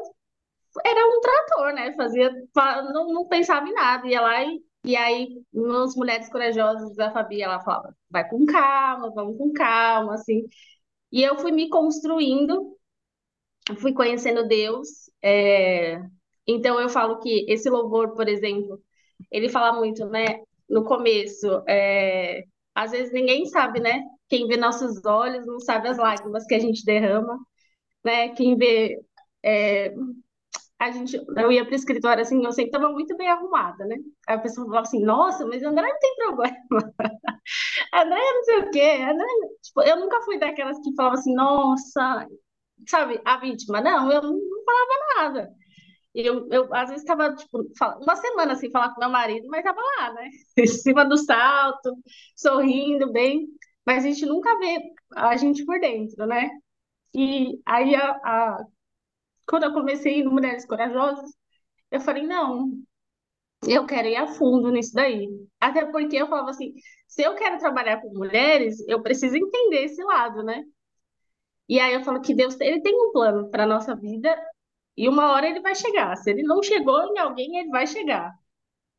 era 0.85 1.07
um 1.07 1.21
trator, 1.21 1.73
né? 1.73 1.93
Fazia, 1.95 2.31
fa- 2.53 2.81
não, 2.83 3.07
não 3.13 3.27
pensava 3.27 3.67
em 3.67 3.73
nada. 3.73 4.07
Ia 4.07 4.21
lá 4.21 4.43
e, 4.45 4.61
e 4.85 4.95
aí, 4.95 5.43
nas 5.53 5.95
Mulheres 5.95 6.29
Corajosas 6.29 6.95
da 6.95 7.11
Fabi, 7.11 7.41
ela 7.41 7.59
falava, 7.61 7.95
vai 8.09 8.27
com 8.29 8.45
calma, 8.45 9.11
vamos 9.13 9.37
com 9.37 9.51
calma, 9.53 10.15
assim. 10.15 10.45
E 11.11 11.23
eu 11.23 11.37
fui 11.39 11.51
me 11.51 11.69
construindo 11.69 12.77
fui 13.79 13.93
conhecendo 13.93 14.47
Deus. 14.47 14.87
é, 15.23 15.99
Então 16.47 16.79
eu 16.79 16.89
falo 16.89 17.19
que 17.19 17.45
esse 17.49 17.69
louvor, 17.69 18.13
por 18.15 18.27
exemplo, 18.27 18.81
ele 19.31 19.49
fala 19.49 19.73
muito, 19.77 20.05
né? 20.07 20.25
No 20.69 20.83
começo, 20.85 21.47
é, 21.67 22.43
às 22.75 22.91
vezes 22.91 23.11
ninguém 23.13 23.45
sabe, 23.45 23.79
né? 23.79 24.03
Quem 24.27 24.47
vê 24.47 24.57
nossos 24.57 25.03
olhos 25.05 25.45
não 25.45 25.59
sabe 25.59 25.87
as 25.89 25.97
lágrimas 25.97 26.45
que 26.45 26.55
a 26.55 26.59
gente 26.59 26.85
derrama, 26.85 27.37
né? 28.05 28.29
Quem 28.35 28.57
vê 28.57 28.99
é, 29.43 29.93
a 30.79 30.91
gente, 30.91 31.17
eu 31.37 31.51
ia 31.51 31.65
para 31.65 31.73
o 31.73 31.75
escritório 31.75 32.21
assim, 32.21 32.43
eu 32.43 32.51
sempre 32.51 32.69
estava 32.71 32.89
muito 32.91 33.15
bem 33.17 33.27
arrumada, 33.27 33.85
né? 33.85 33.97
Aí 34.27 34.35
a 34.35 34.39
pessoa 34.39 34.65
falava 34.65 34.87
assim, 34.87 35.03
nossa, 35.03 35.45
mas 35.45 35.61
André 35.61 35.87
não 35.87 35.99
tem 35.99 36.15
problema. 36.15 36.57
André 37.93 38.19
não 38.19 38.43
sei 38.43 38.57
o 38.59 38.71
quê. 38.71 38.99
André... 39.03 39.25
Tipo, 39.61 39.81
eu 39.83 39.99
nunca 39.99 40.21
fui 40.23 40.39
daquelas 40.39 40.79
que 40.79 40.95
falava 40.95 41.15
assim, 41.15 41.33
nossa, 41.35 42.27
sabe, 42.87 43.21
a 43.25 43.37
vítima. 43.37 43.81
Não, 43.81 44.11
eu 44.11 44.21
não 44.21 44.39
falava 44.65 45.15
nada. 45.17 45.49
Eu, 46.15 46.47
eu 46.51 46.73
às 46.75 46.89
vezes 46.89 47.03
estava, 47.03 47.35
tipo, 47.35 47.63
uma 48.01 48.15
semana 48.15 48.55
sem 48.55 48.71
falar 48.71 48.93
com 48.93 48.99
meu 49.01 49.09
marido, 49.09 49.47
mas 49.49 49.59
estava 49.59 49.81
lá, 49.99 50.13
né? 50.13 50.29
Em 50.57 50.67
cima 50.67 51.05
do 51.05 51.17
salto, 51.17 51.95
sorrindo 52.35 53.11
bem. 53.11 53.47
Mas 53.85 54.05
a 54.05 54.07
gente 54.07 54.25
nunca 54.25 54.57
vê 54.59 54.79
a 55.15 55.35
gente 55.37 55.65
por 55.65 55.79
dentro, 55.79 56.25
né? 56.27 56.49
E 57.15 57.59
aí 57.65 57.95
a, 57.95 58.11
a 58.11 58.65
quando 59.49 59.63
eu 59.63 59.73
comecei 59.73 60.23
no 60.23 60.31
Mulheres 60.31 60.65
Corajosas, 60.65 61.31
eu 61.91 61.99
falei, 61.99 62.23
não, 62.25 62.71
eu 63.67 63.85
quero 63.85 64.07
ir 64.07 64.15
a 64.15 64.27
fundo 64.27 64.71
nisso 64.71 64.93
daí. 64.93 65.27
Até 65.59 65.85
porque 65.85 66.15
eu 66.17 66.27
falava 66.27 66.51
assim, 66.51 66.73
se 67.07 67.23
eu 67.23 67.35
quero 67.35 67.57
trabalhar 67.57 67.99
com 68.01 68.09
mulheres, 68.13 68.77
eu 68.87 69.01
preciso 69.01 69.35
entender 69.35 69.85
esse 69.85 70.03
lado, 70.03 70.43
né? 70.43 70.63
E 71.67 71.79
aí 71.79 71.93
eu 71.93 72.03
falo 72.03 72.21
que 72.21 72.33
Deus, 72.33 72.59
ele 72.61 72.81
tem 72.81 72.93
um 72.95 73.11
plano 73.11 73.49
para 73.49 73.65
nossa 73.65 73.95
vida 73.95 74.35
e 74.97 75.07
uma 75.09 75.31
hora 75.33 75.47
ele 75.47 75.61
vai 75.61 75.75
chegar. 75.75 76.15
Se 76.17 76.31
ele 76.31 76.43
não 76.43 76.61
chegou 76.63 76.99
em 77.13 77.19
alguém, 77.19 77.57
ele 77.57 77.69
vai 77.69 77.87
chegar. 77.87 78.31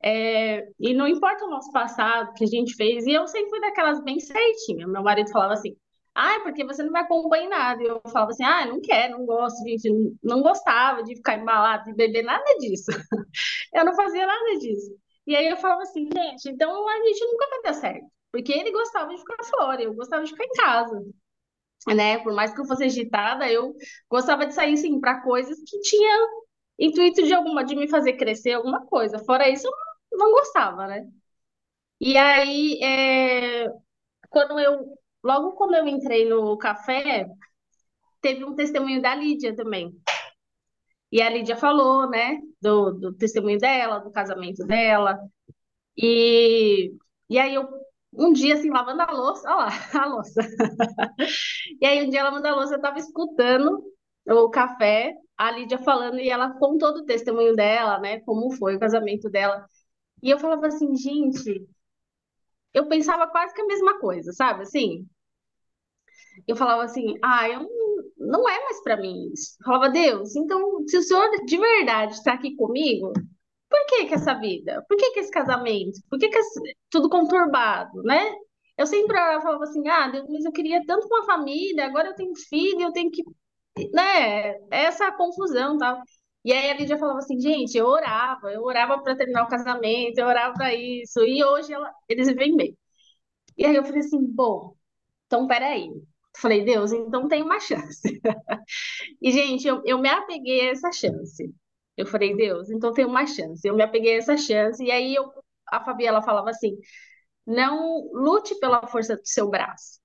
É, 0.02 0.66
e 0.78 0.94
não 0.94 1.06
importa 1.06 1.44
o 1.44 1.50
nosso 1.50 1.70
passado, 1.72 2.32
que 2.34 2.44
a 2.44 2.46
gente 2.46 2.74
fez, 2.74 3.06
e 3.06 3.12
eu 3.12 3.26
sempre 3.26 3.50
fui 3.50 3.60
daquelas 3.60 4.02
bem 4.02 4.18
certinha. 4.20 4.86
Meu 4.86 5.02
marido 5.02 5.30
falava 5.30 5.54
assim: 5.54 5.76
ah, 6.20 6.40
porque 6.42 6.64
você 6.64 6.82
não 6.82 6.92
me 6.92 6.98
acompanha 6.98 7.44
em 7.44 7.48
nada. 7.48 7.82
E 7.82 7.86
eu 7.86 8.00
falava 8.12 8.30
assim, 8.32 8.44
ah, 8.44 8.66
não 8.66 8.80
quero, 8.80 9.18
não 9.18 9.26
gosto, 9.26 9.62
gente, 9.66 9.90
não 10.22 10.42
gostava 10.42 11.02
de 11.02 11.16
ficar 11.16 11.38
embalado, 11.38 11.84
de 11.84 11.94
beber, 11.94 12.22
nada 12.22 12.44
disso. 12.58 12.90
Eu 13.74 13.84
não 13.84 13.94
fazia 13.94 14.26
nada 14.26 14.58
disso. 14.58 14.90
E 15.26 15.36
aí 15.36 15.48
eu 15.48 15.56
falava 15.58 15.82
assim, 15.82 16.08
gente, 16.12 16.48
então 16.50 16.88
a 16.88 16.96
gente 17.04 17.24
nunca 17.24 17.48
vai 17.48 17.62
dar 17.62 17.74
certo. 17.74 18.06
Porque 18.32 18.52
ele 18.52 18.72
gostava 18.72 19.10
de 19.10 19.18
ficar 19.18 19.44
fora, 19.44 19.82
eu 19.82 19.94
gostava 19.94 20.24
de 20.24 20.30
ficar 20.30 20.44
em 20.44 20.52
casa. 20.52 21.02
Né? 21.88 22.18
Por 22.18 22.32
mais 22.34 22.52
que 22.54 22.60
eu 22.60 22.66
fosse 22.66 22.84
agitada, 22.84 23.50
eu 23.50 23.74
gostava 24.08 24.46
de 24.46 24.54
sair, 24.54 24.76
sim, 24.76 25.00
para 25.00 25.22
coisas 25.22 25.58
que 25.66 25.80
tinha 25.80 26.28
intuito 26.78 27.22
de 27.22 27.32
alguma, 27.34 27.64
de 27.64 27.76
me 27.76 27.88
fazer 27.88 28.14
crescer 28.14 28.52
alguma 28.52 28.84
coisa. 28.86 29.18
Fora 29.20 29.48
isso, 29.48 29.68
eu 30.12 30.18
não 30.18 30.32
gostava, 30.32 30.86
né? 30.86 31.06
E 32.00 32.16
aí, 32.16 32.78
é, 32.82 33.68
quando 34.30 34.58
eu 34.58 34.98
Logo 35.22 35.52
quando 35.52 35.74
eu 35.74 35.86
entrei 35.86 36.28
no 36.28 36.56
café, 36.58 37.26
teve 38.22 38.44
um 38.44 38.54
testemunho 38.54 39.02
da 39.02 39.14
Lídia 39.14 39.54
também. 39.56 39.92
E 41.12 41.20
a 41.22 41.28
Lídia 41.30 41.56
falou, 41.56 42.08
né, 42.08 42.38
do, 42.60 42.92
do 42.92 43.14
testemunho 43.14 43.58
dela, 43.58 43.98
do 43.98 44.10
casamento 44.12 44.64
dela. 44.66 45.18
E, 45.96 46.92
e 47.30 47.38
aí 47.38 47.54
eu, 47.54 47.68
um 48.14 48.32
dia, 48.32 48.54
assim, 48.56 48.70
lavando 48.70 49.02
a 49.02 49.12
louça, 49.12 49.48
olha 49.50 49.66
lá, 49.66 49.70
a 50.02 50.06
louça. 50.06 50.42
E 51.80 51.86
aí 51.86 52.04
um 52.06 52.10
dia 52.10 52.22
lavando 52.24 52.46
a 52.48 52.54
louça, 52.54 52.74
eu 52.74 52.76
estava 52.76 52.98
escutando 52.98 53.82
o 54.28 54.50
café, 54.50 55.14
a 55.36 55.50
Lídia 55.50 55.78
falando, 55.78 56.18
e 56.20 56.28
ela 56.30 56.52
contou 56.58 56.92
do 56.94 57.04
testemunho 57.04 57.54
dela, 57.56 57.98
né, 57.98 58.20
como 58.20 58.50
foi 58.56 58.76
o 58.76 58.80
casamento 58.80 59.28
dela. 59.30 59.66
E 60.22 60.30
eu 60.30 60.38
falava 60.38 60.66
assim, 60.68 60.94
gente, 60.96 61.66
eu 62.72 62.88
pensava 62.88 63.26
quase 63.28 63.54
que 63.54 63.60
a 63.62 63.66
mesma 63.66 63.98
coisa, 64.00 64.32
sabe? 64.32 64.62
Assim, 64.62 65.06
eu 66.46 66.56
falava 66.56 66.82
assim, 66.84 67.14
ah, 67.22 67.48
eu 67.48 67.60
não, 67.60 68.38
não 68.40 68.48
é 68.48 68.60
mais 68.64 68.82
para 68.82 68.96
mim 68.96 69.30
isso. 69.32 69.56
Eu 69.60 69.64
falava, 69.66 69.90
Deus, 69.90 70.36
então, 70.36 70.86
se 70.86 70.98
o 70.98 71.02
Senhor 71.02 71.30
de 71.46 71.58
verdade 71.58 72.14
está 72.14 72.34
aqui 72.34 72.54
comigo, 72.56 73.12
por 73.68 73.86
que 73.86 74.06
que 74.06 74.14
essa 74.14 74.34
vida? 74.34 74.84
Por 74.88 74.96
que 74.96 75.10
que 75.12 75.20
esse 75.20 75.30
casamento? 75.30 76.00
Por 76.10 76.18
que 76.18 76.28
que 76.28 76.38
esse, 76.38 76.60
tudo 76.90 77.08
conturbado, 77.08 78.02
né? 78.02 78.32
Eu 78.76 78.86
sempre 78.86 79.16
falava 79.16 79.64
assim, 79.64 79.86
ah, 79.88 80.08
Deus, 80.08 80.26
mas 80.28 80.44
eu 80.44 80.52
queria 80.52 80.84
tanto 80.86 81.06
uma 81.06 81.24
família, 81.24 81.86
agora 81.86 82.08
eu 82.08 82.14
tenho 82.14 82.32
filho, 82.48 82.82
eu 82.82 82.92
tenho 82.92 83.10
que, 83.10 83.22
né? 83.92 84.54
Essa 84.70 85.12
confusão, 85.12 85.76
tal. 85.78 86.00
E 86.44 86.52
aí 86.52 86.70
a 86.70 86.74
Lídia 86.74 86.98
falava 86.98 87.18
assim, 87.18 87.38
gente, 87.40 87.76
eu 87.76 87.86
orava, 87.86 88.50
eu 88.52 88.62
orava 88.62 89.02
para 89.02 89.16
terminar 89.16 89.44
o 89.44 89.48
casamento, 89.48 90.18
eu 90.18 90.26
orava 90.26 90.54
para 90.54 90.74
isso, 90.74 91.20
e 91.24 91.44
hoje 91.44 91.72
ela, 91.72 91.92
eles 92.08 92.28
vivem 92.28 92.56
bem. 92.56 92.76
E 93.56 93.66
aí 93.66 93.76
eu 93.76 93.84
falei 93.84 94.00
assim, 94.00 94.20
bom, 94.26 94.74
então 95.26 95.46
peraí. 95.46 95.90
Falei, 96.36 96.64
Deus, 96.64 96.92
então 96.92 97.28
tem 97.28 97.42
uma 97.42 97.60
chance. 97.60 98.20
e, 99.20 99.30
gente, 99.32 99.66
eu, 99.66 99.82
eu 99.84 99.98
me 99.98 100.08
apeguei 100.08 100.68
a 100.68 100.72
essa 100.72 100.92
chance. 100.92 101.52
Eu 101.96 102.06
falei, 102.06 102.34
Deus, 102.36 102.70
então 102.70 102.92
tem 102.92 103.04
uma 103.04 103.26
chance. 103.26 103.66
Eu 103.66 103.74
me 103.74 103.82
apeguei 103.82 104.14
a 104.14 104.18
essa 104.18 104.36
chance, 104.36 104.82
e 104.82 104.90
aí 104.90 105.14
eu, 105.14 105.30
a 105.68 105.84
Fabiela 105.84 106.22
falava 106.22 106.50
assim: 106.50 106.76
não 107.46 108.10
lute 108.12 108.54
pela 108.60 108.86
força 108.86 109.16
do 109.16 109.26
seu 109.26 109.48
braço. 109.50 110.00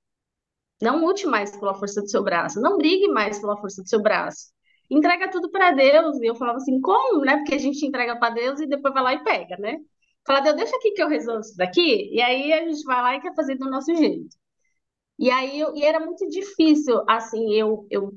Não 0.81 0.99
lute 1.05 1.25
mais 1.27 1.55
pela 1.57 1.75
força 1.75 2.01
do 2.01 2.09
seu 2.09 2.23
braço. 2.23 2.61
Não 2.61 2.77
brigue 2.77 3.07
mais 3.09 3.39
pela 3.39 3.57
força 3.57 3.81
do 3.81 3.89
seu 3.89 4.01
braço. 4.01 4.51
Entrega 4.89 5.29
tudo 5.31 5.49
para 5.51 5.71
Deus. 5.71 6.17
E 6.21 6.25
eu 6.27 6.35
falava 6.35 6.57
assim: 6.57 6.79
como, 6.81 7.21
né? 7.21 7.37
Porque 7.37 7.55
a 7.55 7.59
gente 7.59 7.85
entrega 7.85 8.17
para 8.19 8.33
Deus 8.33 8.59
e 8.59 8.67
depois 8.67 8.93
vai 8.93 9.03
lá 9.03 9.13
e 9.13 9.23
pega, 9.23 9.57
né? 9.57 9.77
Fala, 10.25 10.41
Deus, 10.41 10.55
deixa 10.57 10.75
aqui 10.77 10.91
que 10.91 11.03
eu 11.03 11.07
resolvo 11.07 11.41
isso 11.41 11.55
daqui. 11.57 12.09
E 12.13 12.21
aí 12.21 12.51
a 12.53 12.67
gente 12.67 12.83
vai 12.83 13.01
lá 13.01 13.15
e 13.15 13.21
quer 13.21 13.35
fazer 13.35 13.55
do 13.57 13.69
nosso 13.69 13.93
jeito. 13.95 14.35
E 15.17 15.29
aí 15.31 15.59
eu, 15.59 15.75
e 15.75 15.83
era 15.83 15.99
muito 15.99 16.27
difícil, 16.27 17.03
assim, 17.09 17.53
eu, 17.53 17.87
eu 17.89 18.13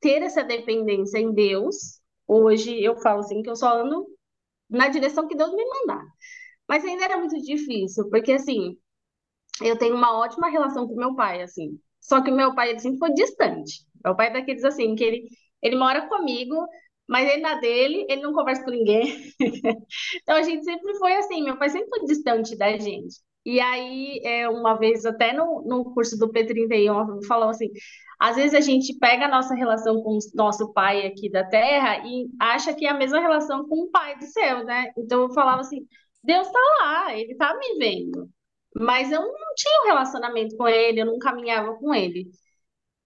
ter 0.00 0.22
essa 0.22 0.44
dependência 0.44 1.18
em 1.18 1.32
Deus. 1.34 2.00
Hoje 2.26 2.82
eu 2.82 2.96
falo 2.98 3.20
assim 3.20 3.42
que 3.42 3.50
eu 3.50 3.56
só 3.56 3.80
ando 3.80 4.06
na 4.70 4.88
direção 4.88 5.28
que 5.28 5.36
Deus 5.36 5.52
me 5.54 5.64
mandar. 5.64 6.04
Mas 6.68 6.84
ainda 6.84 7.04
era 7.06 7.18
muito 7.18 7.40
difícil, 7.42 8.08
porque 8.10 8.32
assim, 8.34 8.78
eu 9.62 9.78
tenho 9.78 9.94
uma 9.96 10.18
ótima 10.18 10.48
relação 10.50 10.86
com 10.86 10.94
meu 10.96 11.14
pai, 11.14 11.42
assim. 11.42 11.78
Só 12.00 12.22
que 12.22 12.30
meu 12.30 12.54
pai, 12.54 12.78
sempre 12.78 12.98
foi 12.98 13.12
distante. 13.14 13.84
Meu 14.04 14.14
pai 14.16 14.28
é 14.28 14.32
daqueles 14.32 14.64
assim, 14.64 14.94
que 14.94 15.04
ele, 15.04 15.28
ele 15.62 15.76
mora 15.76 16.08
comigo, 16.08 16.56
mas 17.08 17.28
ele 17.30 17.42
na 17.42 17.54
dele, 17.56 18.06
ele 18.08 18.22
não 18.22 18.32
conversa 18.32 18.64
com 18.64 18.70
ninguém. 18.70 19.32
então 20.22 20.36
a 20.36 20.42
gente 20.42 20.64
sempre 20.64 20.94
foi 20.98 21.14
assim, 21.16 21.42
meu 21.42 21.58
pai 21.58 21.70
sempre 21.70 21.88
foi 21.88 22.04
distante 22.06 22.56
da 22.56 22.76
gente. 22.78 23.16
E 23.46 23.60
aí, 23.60 24.20
é, 24.24 24.48
uma 24.48 24.74
vez, 24.74 25.06
até 25.06 25.32
no, 25.32 25.62
no 25.62 25.84
curso 25.94 26.18
do 26.18 26.32
P31, 26.32 27.24
falou 27.28 27.48
assim: 27.50 27.70
às 28.18 28.34
vezes 28.36 28.54
a 28.54 28.60
gente 28.60 28.98
pega 28.98 29.26
a 29.26 29.28
nossa 29.28 29.54
relação 29.54 30.02
com 30.02 30.16
o 30.16 30.18
nosso 30.34 30.72
pai 30.72 31.06
aqui 31.06 31.30
da 31.30 31.44
terra 31.44 31.98
e 32.04 32.28
acha 32.40 32.74
que 32.74 32.86
é 32.86 32.90
a 32.90 32.94
mesma 32.94 33.20
relação 33.20 33.68
com 33.68 33.84
o 33.84 33.90
pai 33.90 34.18
do 34.18 34.24
céu, 34.26 34.64
né? 34.64 34.92
Então 34.98 35.22
eu 35.22 35.32
falava 35.32 35.60
assim: 35.60 35.86
Deus 36.24 36.48
está 36.48 36.58
lá, 36.80 37.16
ele 37.16 37.32
está 37.32 37.56
me 37.56 37.78
vendo. 37.78 38.28
Mas 38.74 39.12
eu 39.12 39.20
não 39.22 39.54
tinha 39.56 39.82
um 39.82 39.86
relacionamento 39.86 40.56
com 40.56 40.66
ele, 40.68 41.00
eu 41.02 41.06
não 41.06 41.18
caminhava 41.18 41.74
com 41.76 41.94
ele. 41.94 42.28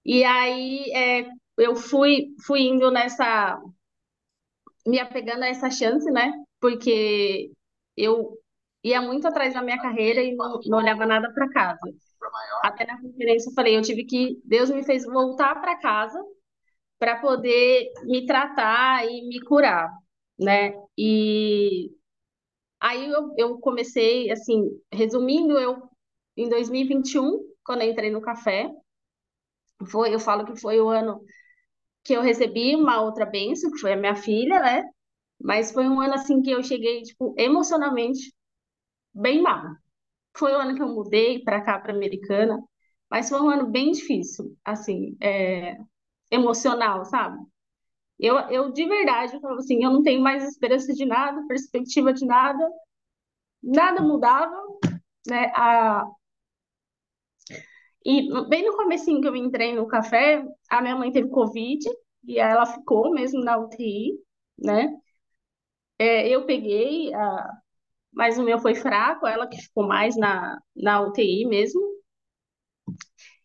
E 0.05 0.25
aí 0.25 0.91
é, 0.95 1.31
eu 1.59 1.77
fui, 1.77 2.29
fui 2.47 2.63
indo 2.63 2.91
nessa. 2.91 3.61
me 4.87 4.99
apegando 4.99 5.43
a 5.45 5.49
essa 5.49 5.71
chance, 5.71 6.11
né? 6.11 6.33
Porque 6.61 7.51
eu 7.97 8.40
ia 8.85 9.01
muito 9.03 9.27
atrás 9.29 9.55
da 9.55 9.63
minha 9.63 9.81
carreira 9.81 10.23
e 10.23 10.35
não, 10.35 10.61
não 10.67 10.79
olhava 10.79 11.07
nada 11.07 11.33
para 11.33 11.51
casa. 11.51 11.81
Até 12.63 12.87
na 12.87 13.01
conferência 13.01 13.51
eu 13.51 13.55
falei, 13.55 13.77
eu 13.77 13.83
tive 13.83 14.05
que, 14.05 14.41
Deus 14.45 14.71
me 14.71 14.85
fez 14.85 15.05
voltar 15.05 15.61
para 15.61 15.79
casa 15.81 16.23
para 16.99 17.17
poder 17.21 17.91
me 18.05 18.27
tratar 18.27 19.07
e 19.07 19.29
me 19.29 19.41
curar, 19.43 19.91
né? 20.39 20.73
E 20.99 21.91
aí 22.81 23.09
eu, 23.11 23.35
eu 23.39 23.59
comecei, 23.61 24.31
assim, 24.31 24.71
resumindo, 24.93 25.59
eu 25.59 25.83
em 26.37 26.49
2021, 26.49 27.41
quando 27.65 27.83
eu 27.83 27.91
entrei 27.91 28.11
no 28.11 28.21
café, 28.23 28.71
foi, 29.91 30.15
eu 30.15 30.21
falo 30.21 30.45
que 30.45 30.61
foi 30.61 30.81
o 30.81 30.89
ano 30.89 31.21
que 32.05 32.15
eu 32.15 32.23
recebi 32.23 32.77
uma 32.77 33.03
outra 33.03 33.27
bênção, 33.27 33.71
que 33.73 33.79
foi 33.81 33.95
a 33.95 33.97
minha 33.97 34.17
filha, 34.17 34.61
né? 34.61 34.85
Mas 35.41 35.73
foi 35.73 35.89
um 35.89 36.01
ano 36.01 36.15
assim 36.15 36.43
que 36.43 36.51
eu 36.51 36.63
cheguei, 36.63 37.03
tipo, 37.03 37.35
emocionalmente 37.39 38.33
bem 39.15 39.43
mal. 39.43 39.63
Foi 40.37 40.53
o 40.53 40.57
ano 40.59 40.75
que 40.77 40.83
eu 40.83 40.89
mudei 40.89 41.43
para 41.45 41.63
cá, 41.63 41.79
para 41.81 41.93
Americana, 41.95 42.59
mas 43.11 43.29
foi 43.29 43.41
um 43.43 43.51
ano 43.51 43.69
bem 43.71 43.93
difícil, 43.93 44.57
assim, 44.65 45.17
é, 45.23 45.79
emocional, 46.31 47.05
sabe? 47.07 47.39
Eu, 48.19 48.39
eu 48.51 48.73
de 48.73 48.87
verdade, 48.87 49.39
eu 49.43 49.55
assim, 49.57 49.85
eu 49.85 49.93
não 49.93 50.03
tenho 50.03 50.23
mais 50.23 50.45
esperança 50.45 50.93
de 50.95 51.07
nada, 51.07 51.47
perspectiva 51.49 52.13
de 52.13 52.27
nada, 52.27 52.69
nada 53.63 54.03
mudava, 54.03 54.57
né? 55.29 55.53
A... 55.57 56.07
E 58.05 58.29
bem 58.49 58.65
no 58.65 58.77
comecinho 58.77 59.21
que 59.21 59.29
eu 59.29 59.37
entrei 59.37 59.75
no 59.75 59.87
café, 59.87 60.43
a 60.71 60.81
minha 60.81 60.97
mãe 60.97 61.13
teve 61.13 61.29
Covid, 61.29 61.85
e 62.25 62.39
ela 62.39 62.67
ficou 62.67 63.11
mesmo 63.13 63.43
na 63.45 63.59
UTI, 63.59 64.19
né? 64.59 64.89
É, 65.99 66.29
eu 66.29 66.47
peguei, 66.47 67.13
a, 67.15 67.60
mas 68.13 68.39
o 68.39 68.43
meu 68.45 68.59
foi 68.59 68.75
fraco, 68.75 69.27
ela 69.27 69.47
que 69.49 69.61
ficou 69.61 69.87
mais 69.87 70.17
na, 70.17 70.59
na 70.77 71.01
UTI 71.03 71.47
mesmo. 71.47 71.81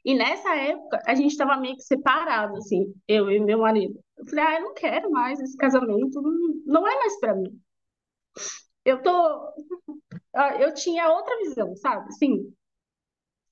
E 0.03 0.13
nessa 0.15 0.55
época, 0.55 0.99
a 1.05 1.15
gente 1.15 1.31
estava 1.31 1.57
meio 1.57 1.75
que 1.75 1.81
separado, 1.83 2.57
assim, 2.57 2.93
eu 3.07 3.29
e 3.31 3.39
meu 3.39 3.59
marido. 3.59 3.99
Eu 4.17 4.25
falei, 4.27 4.45
ah, 4.45 4.55
eu 4.55 4.61
não 4.63 4.73
quero 4.73 5.11
mais 5.11 5.39
esse 5.39 5.57
casamento, 5.57 6.21
não, 6.65 6.87
é 6.87 6.95
mais 6.95 7.19
para 7.19 7.35
mim. 7.35 7.59
Eu 8.85 9.01
tô. 9.01 9.53
Ah, 10.33 10.55
eu 10.61 10.73
tinha 10.73 11.09
outra 11.09 11.37
visão, 11.39 11.75
sabe? 11.77 12.07
Assim, 12.09 12.53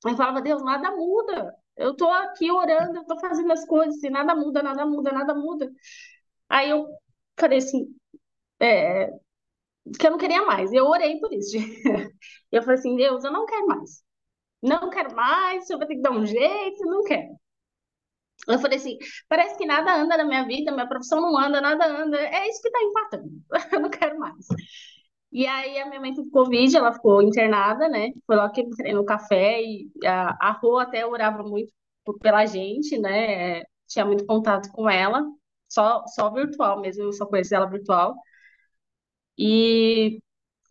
eu 0.06 0.16
falava, 0.18 0.42
Deus, 0.42 0.64
nada 0.64 0.92
muda. 0.92 1.56
Eu 1.76 1.96
tô 1.96 2.10
aqui 2.10 2.52
orando, 2.52 2.98
eu 3.00 3.06
tô 3.06 3.20
fazendo 3.20 3.52
as 3.52 3.66
coisas, 3.66 4.02
e 4.04 4.10
nada 4.10 4.36
muda, 4.36 4.62
nada 4.62 4.86
muda, 4.86 5.12
nada 5.12 5.34
muda. 5.34 5.72
Aí 6.50 6.70
eu 6.72 6.88
falei 7.40 7.60
assim, 7.60 7.88
é, 8.62 9.12
que 10.00 10.08
eu 10.08 10.12
não 10.12 10.18
queria 10.18 10.46
mais. 10.46 10.72
Eu 10.74 10.86
orei 10.88 11.20
por 11.20 11.32
isso. 11.34 11.58
Eu 12.52 12.62
falei 12.62 12.78
assim, 12.80 12.96
Deus, 12.96 13.24
eu 13.24 13.32
não 13.32 13.46
quero 13.48 13.66
mais. 13.68 14.04
Não 14.64 14.90
quero 14.90 15.16
mais, 15.16 15.70
eu 15.70 15.78
vou 15.80 15.88
ter 15.88 15.96
que 15.96 16.02
dar 16.02 16.12
um 16.12 16.26
jeito, 16.26 16.86
não 16.86 17.04
quero. 17.04 17.38
Eu 18.48 18.60
falei 18.60 18.78
assim, 18.78 18.98
parece 19.30 19.58
que 19.58 19.66
nada 19.66 19.96
anda 19.96 20.18
na 20.18 20.26
minha 20.26 20.46
vida, 20.46 20.72
minha 20.72 20.88
profissão 20.88 21.22
não 21.22 21.38
anda, 21.40 21.62
nada 21.62 21.86
anda. 21.86 22.18
É 22.20 22.50
isso 22.50 22.62
que 22.62 22.72
tá 22.72 22.80
empatando. 22.82 23.30
Eu 23.72 23.80
não 23.80 23.90
quero 23.90 24.20
mais. 24.20 24.46
E 25.32 25.48
aí 25.48 25.80
a 25.80 25.88
minha 25.88 26.00
mãe 26.02 26.14
teve 26.14 26.30
Covid, 26.30 26.78
ela 26.78 26.94
ficou 26.94 27.22
internada, 27.22 27.90
né? 27.90 28.10
Foi 28.28 28.36
lá 28.36 28.50
que 28.52 28.62
eu 28.62 28.66
entrei 28.66 28.94
no 28.94 29.06
café 29.06 29.62
e 29.64 29.90
a, 30.06 30.38
a 30.40 30.52
Rô 30.54 30.78
até 30.80 31.06
orava 31.06 31.44
muito 31.44 31.74
pela 32.22 32.46
gente, 32.46 32.98
né? 33.00 33.64
Tinha 33.88 34.06
muito 34.06 34.26
contato 34.26 34.72
com 34.72 34.90
ela, 34.90 35.24
só, 35.70 36.04
só 36.08 36.32
virtual 36.32 36.82
mesmo, 36.82 37.04
eu 37.04 37.14
só 37.14 37.26
conheci 37.26 37.56
ela 37.56 37.66
virtual. 37.68 38.16
E, 39.38 40.20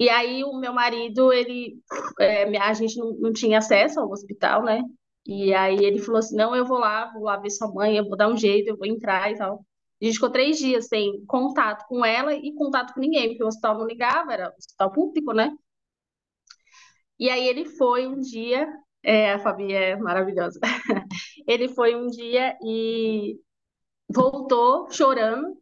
e 0.00 0.08
aí 0.08 0.44
o 0.44 0.58
meu 0.58 0.72
marido, 0.72 1.32
ele, 1.32 1.80
é, 2.20 2.44
a 2.58 2.72
gente 2.74 2.96
não, 2.98 3.12
não 3.14 3.32
tinha 3.32 3.58
acesso 3.58 4.00
ao 4.00 4.10
hospital, 4.10 4.62
né? 4.64 4.82
E 5.26 5.54
aí 5.54 5.76
ele 5.84 6.00
falou 6.00 6.18
assim, 6.18 6.36
não, 6.36 6.54
eu 6.56 6.64
vou 6.66 6.78
lá, 6.78 7.12
vou 7.12 7.24
lá 7.24 7.36
ver 7.36 7.50
sua 7.50 7.72
mãe, 7.72 7.96
eu 7.96 8.04
vou 8.08 8.16
dar 8.16 8.28
um 8.28 8.36
jeito, 8.36 8.68
eu 8.68 8.76
vou 8.76 8.86
entrar 8.86 9.30
e 9.30 9.36
tal. 9.36 9.64
A 10.00 10.04
gente 10.04 10.14
ficou 10.14 10.30
três 10.30 10.58
dias 10.58 10.88
sem 10.88 11.24
contato 11.26 11.86
com 11.88 12.04
ela 12.04 12.34
e 12.34 12.52
contato 12.54 12.92
com 12.94 13.00
ninguém, 13.00 13.28
porque 13.28 13.44
o 13.44 13.46
hospital 13.46 13.78
não 13.78 13.86
ligava, 13.86 14.32
era 14.32 14.52
hospital 14.58 14.92
público, 14.92 15.32
né? 15.32 15.52
E 17.18 17.30
aí 17.30 17.46
ele 17.48 17.64
foi 17.66 18.06
um 18.06 18.20
dia, 18.20 18.66
é, 19.02 19.32
a 19.32 19.38
Fabi 19.38 19.72
é 19.72 19.96
maravilhosa. 19.96 20.58
Ele 21.46 21.68
foi 21.68 21.94
um 21.94 22.06
dia 22.08 22.56
e 22.62 23.38
voltou 24.08 24.90
chorando. 24.90 25.56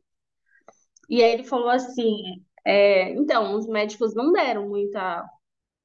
E 1.08 1.22
aí 1.22 1.32
ele 1.32 1.44
falou 1.44 1.68
assim: 1.68 2.44
é, 2.66 3.10
então, 3.12 3.56
os 3.56 3.66
médicos 3.66 4.14
não 4.14 4.32
deram 4.32 4.68
muita 4.68 5.24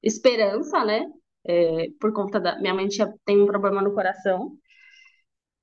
esperança, 0.02 0.84
né? 0.84 1.06
É, 1.46 1.88
por 2.00 2.12
conta 2.14 2.40
da. 2.40 2.58
Minha 2.60 2.74
mãe 2.74 2.88
tinha, 2.88 3.12
tem 3.26 3.42
um 3.42 3.46
problema 3.46 3.82
no 3.82 3.94
coração. 3.94 4.58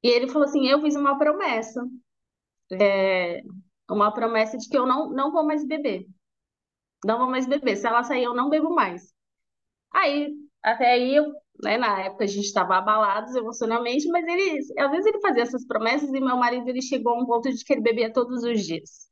E 0.03 0.07
ele 0.09 0.27
falou 0.27 0.47
assim: 0.47 0.67
eu 0.67 0.81
fiz 0.81 0.95
uma 0.95 1.17
promessa. 1.17 1.81
É, 2.71 3.41
uma 3.89 4.13
promessa 4.13 4.57
de 4.57 4.69
que 4.69 4.77
eu 4.77 4.85
não, 4.87 5.11
não 5.11 5.31
vou 5.31 5.45
mais 5.45 5.65
beber. 5.67 6.07
Não 7.05 7.17
vou 7.17 7.29
mais 7.29 7.45
beber. 7.47 7.75
Se 7.77 7.87
ela 7.87 8.03
sair, 8.03 8.23
eu 8.23 8.33
não 8.33 8.49
bebo 8.49 8.73
mais. 8.73 9.13
Aí, 9.93 10.33
até 10.63 10.93
aí, 10.93 11.15
eu, 11.15 11.33
né, 11.63 11.77
na 11.77 12.01
época 12.01 12.25
a 12.25 12.27
gente 12.27 12.45
estava 12.45 12.77
abalados 12.77 13.35
emocionalmente, 13.35 14.07
mas 14.09 14.25
ele, 14.27 14.59
às 14.79 14.91
vezes 14.91 15.07
ele 15.07 15.21
fazia 15.21 15.43
essas 15.43 15.65
promessas 15.67 16.09
e 16.09 16.21
meu 16.21 16.37
marido 16.37 16.67
ele 16.69 16.81
chegou 16.81 17.13
a 17.15 17.21
um 17.23 17.25
ponto 17.27 17.51
de 17.51 17.63
que 17.65 17.73
ele 17.73 17.81
bebia 17.83 18.13
todos 18.13 18.43
os 18.43 18.65
dias. 18.65 19.09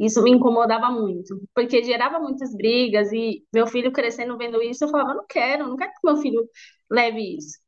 Isso 0.00 0.22
me 0.22 0.32
incomodava 0.32 0.90
muito, 0.90 1.40
porque 1.54 1.84
gerava 1.84 2.20
muitas 2.20 2.54
brigas 2.56 3.12
e 3.12 3.44
meu 3.54 3.66
filho 3.68 3.92
crescendo 3.92 4.38
vendo 4.38 4.62
isso, 4.62 4.84
eu 4.84 4.90
falava, 4.90 5.14
não 5.14 5.26
quero, 5.28 5.68
não 5.68 5.76
quero 5.76 5.92
que 5.92 6.00
meu 6.04 6.16
filho 6.18 6.48
leve 6.90 7.36
isso. 7.38 7.58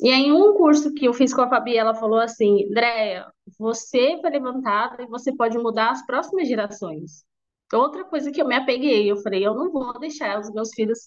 E 0.00 0.10
aí, 0.10 0.24
em 0.26 0.32
um 0.32 0.54
curso 0.54 0.94
que 0.94 1.06
eu 1.06 1.12
fiz 1.14 1.34
com 1.34 1.42
a 1.42 1.48
Fabi, 1.48 1.76
ela 1.76 1.94
falou 1.94 2.20
assim: 2.20 2.66
Andréia, 2.70 3.26
você 3.58 4.18
foi 4.20 4.30
levantada 4.30 5.02
e 5.02 5.06
você 5.06 5.34
pode 5.34 5.58
mudar 5.58 5.90
as 5.90 6.06
próximas 6.06 6.46
gerações. 6.48 7.24
Outra 7.72 8.04
coisa 8.04 8.30
que 8.30 8.40
eu 8.40 8.46
me 8.46 8.54
apeguei, 8.54 9.10
eu 9.10 9.16
falei: 9.18 9.44
eu 9.46 9.54
não 9.54 9.70
vou 9.72 9.98
deixar 9.98 10.38
os 10.40 10.52
meus 10.52 10.70
filhos 10.74 11.00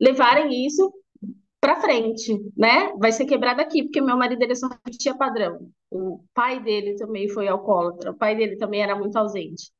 levarem 0.00 0.66
isso 0.66 0.92
para 1.60 1.80
frente, 1.80 2.34
né? 2.56 2.92
Vai 2.98 3.12
ser 3.12 3.26
quebrado 3.26 3.60
aqui, 3.62 3.84
porque 3.84 4.00
meu 4.00 4.16
marido 4.16 4.42
ele 4.42 4.54
só 4.56 4.68
repetia 4.68 5.16
padrão. 5.16 5.70
O 5.90 6.24
pai 6.34 6.60
dele 6.62 6.96
também 6.96 7.28
foi 7.28 7.48
alcoólatra, 7.48 8.12
o 8.12 8.16
pai 8.18 8.36
dele 8.36 8.56
também 8.56 8.82
era 8.82 8.96
muito 8.96 9.16
ausente. 9.16 9.72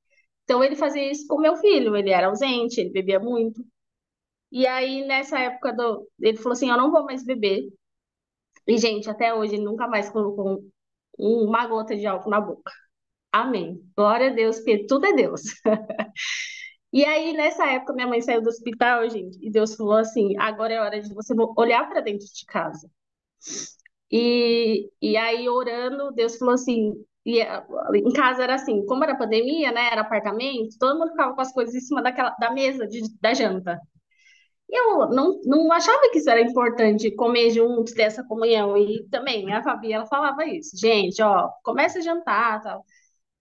Então 0.46 0.64
ele 0.64 0.76
fazia 0.76 1.10
isso 1.10 1.26
com 1.28 1.40
meu 1.40 1.56
filho, 1.56 1.96
ele 1.96 2.10
era 2.10 2.28
ausente, 2.28 2.80
ele 2.80 2.90
bebia 2.90 3.20
muito. 3.20 3.62
E 4.52 4.66
aí, 4.66 5.04
nessa 5.06 5.38
época 5.40 5.72
do. 5.72 6.08
Ele 6.20 6.36
falou 6.38 6.52
assim: 6.52 6.70
Eu 6.70 6.76
não 6.76 6.90
vou 6.90 7.04
mais 7.04 7.24
beber. 7.24 7.68
E, 8.66 8.78
gente, 8.78 9.08
até 9.10 9.34
hoje 9.34 9.54
ele 9.54 9.64
nunca 9.64 9.86
mais 9.88 10.10
colocou 10.10 10.60
uma 11.18 11.66
gota 11.66 11.96
de 11.96 12.06
álcool 12.06 12.30
na 12.30 12.40
boca. 12.40 12.72
Amém. 13.32 13.82
Glória 13.96 14.30
a 14.30 14.34
Deus, 14.34 14.58
porque 14.58 14.86
tudo 14.86 15.06
é 15.06 15.14
Deus. 15.14 15.42
E 16.92 17.04
aí, 17.04 17.32
nessa 17.34 17.66
época, 17.66 17.92
minha 17.92 18.06
mãe 18.06 18.20
saiu 18.22 18.42
do 18.42 18.48
hospital, 18.48 19.08
gente, 19.10 19.38
e 19.42 19.50
Deus 19.50 19.74
falou 19.74 19.94
assim: 19.96 20.36
agora 20.38 20.72
é 20.74 20.80
hora 20.80 21.00
de 21.00 21.12
você 21.14 21.34
olhar 21.56 21.88
para 21.88 22.00
dentro 22.00 22.26
de 22.26 22.44
casa. 22.46 22.90
E, 24.10 24.90
e 25.00 25.16
aí, 25.16 25.48
orando, 25.48 26.12
Deus 26.12 26.36
falou 26.36 26.54
assim: 26.54 26.92
e 27.26 27.40
em 27.98 28.12
casa 28.12 28.44
era 28.44 28.54
assim, 28.54 28.86
como 28.86 29.02
era 29.04 29.16
pandemia, 29.18 29.72
né? 29.72 29.88
Era 29.90 30.02
apartamento, 30.02 30.78
todo 30.78 30.98
mundo 30.98 31.10
ficava 31.10 31.34
com 31.34 31.40
as 31.40 31.52
coisas 31.52 31.74
em 31.74 31.80
cima 31.80 32.00
daquela, 32.02 32.30
da 32.38 32.52
mesa 32.52 32.86
de, 32.86 33.02
da 33.20 33.34
janta. 33.34 33.80
E 34.68 34.76
eu 34.78 35.08
não, 35.10 35.40
não 35.44 35.72
achava 35.72 36.10
que 36.10 36.18
isso 36.18 36.30
era 36.30 36.40
importante, 36.40 37.14
comer 37.14 37.50
juntos, 37.50 37.92
ter 37.94 38.02
essa 38.02 38.24
comunhão. 38.24 38.76
E 38.76 39.06
também, 39.10 39.52
a 39.52 39.62
Fabi, 39.62 39.92
ela 39.92 40.06
falava 40.06 40.44
isso. 40.46 40.76
Gente, 40.76 41.22
ó, 41.22 41.48
começa 41.64 41.98
a 41.98 42.02
jantar, 42.02 42.62
tal. 42.62 42.84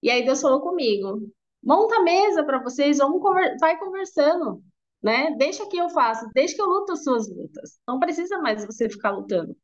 E 0.03 0.09
aí 0.09 0.25
Deus 0.25 0.41
falou 0.41 0.61
comigo, 0.61 1.21
monta 1.63 1.97
a 1.97 2.03
mesa 2.03 2.43
para 2.45 2.61
vocês, 2.63 2.97
vamos 2.99 3.21
conver 3.21 3.57
vai 3.59 3.77
conversando, 3.79 4.63
né? 5.03 5.31
Deixa 5.37 5.67
que 5.67 5.77
eu 5.77 5.89
faço, 5.89 6.29
deixa 6.33 6.55
que 6.55 6.61
eu 6.61 6.67
luto 6.67 6.93
as 6.93 7.03
suas 7.03 7.29
lutas. 7.29 7.79
Não 7.87 7.99
precisa 7.99 8.39
mais 8.39 8.65
você 8.65 8.89
ficar 8.89 9.11
lutando, 9.11 9.55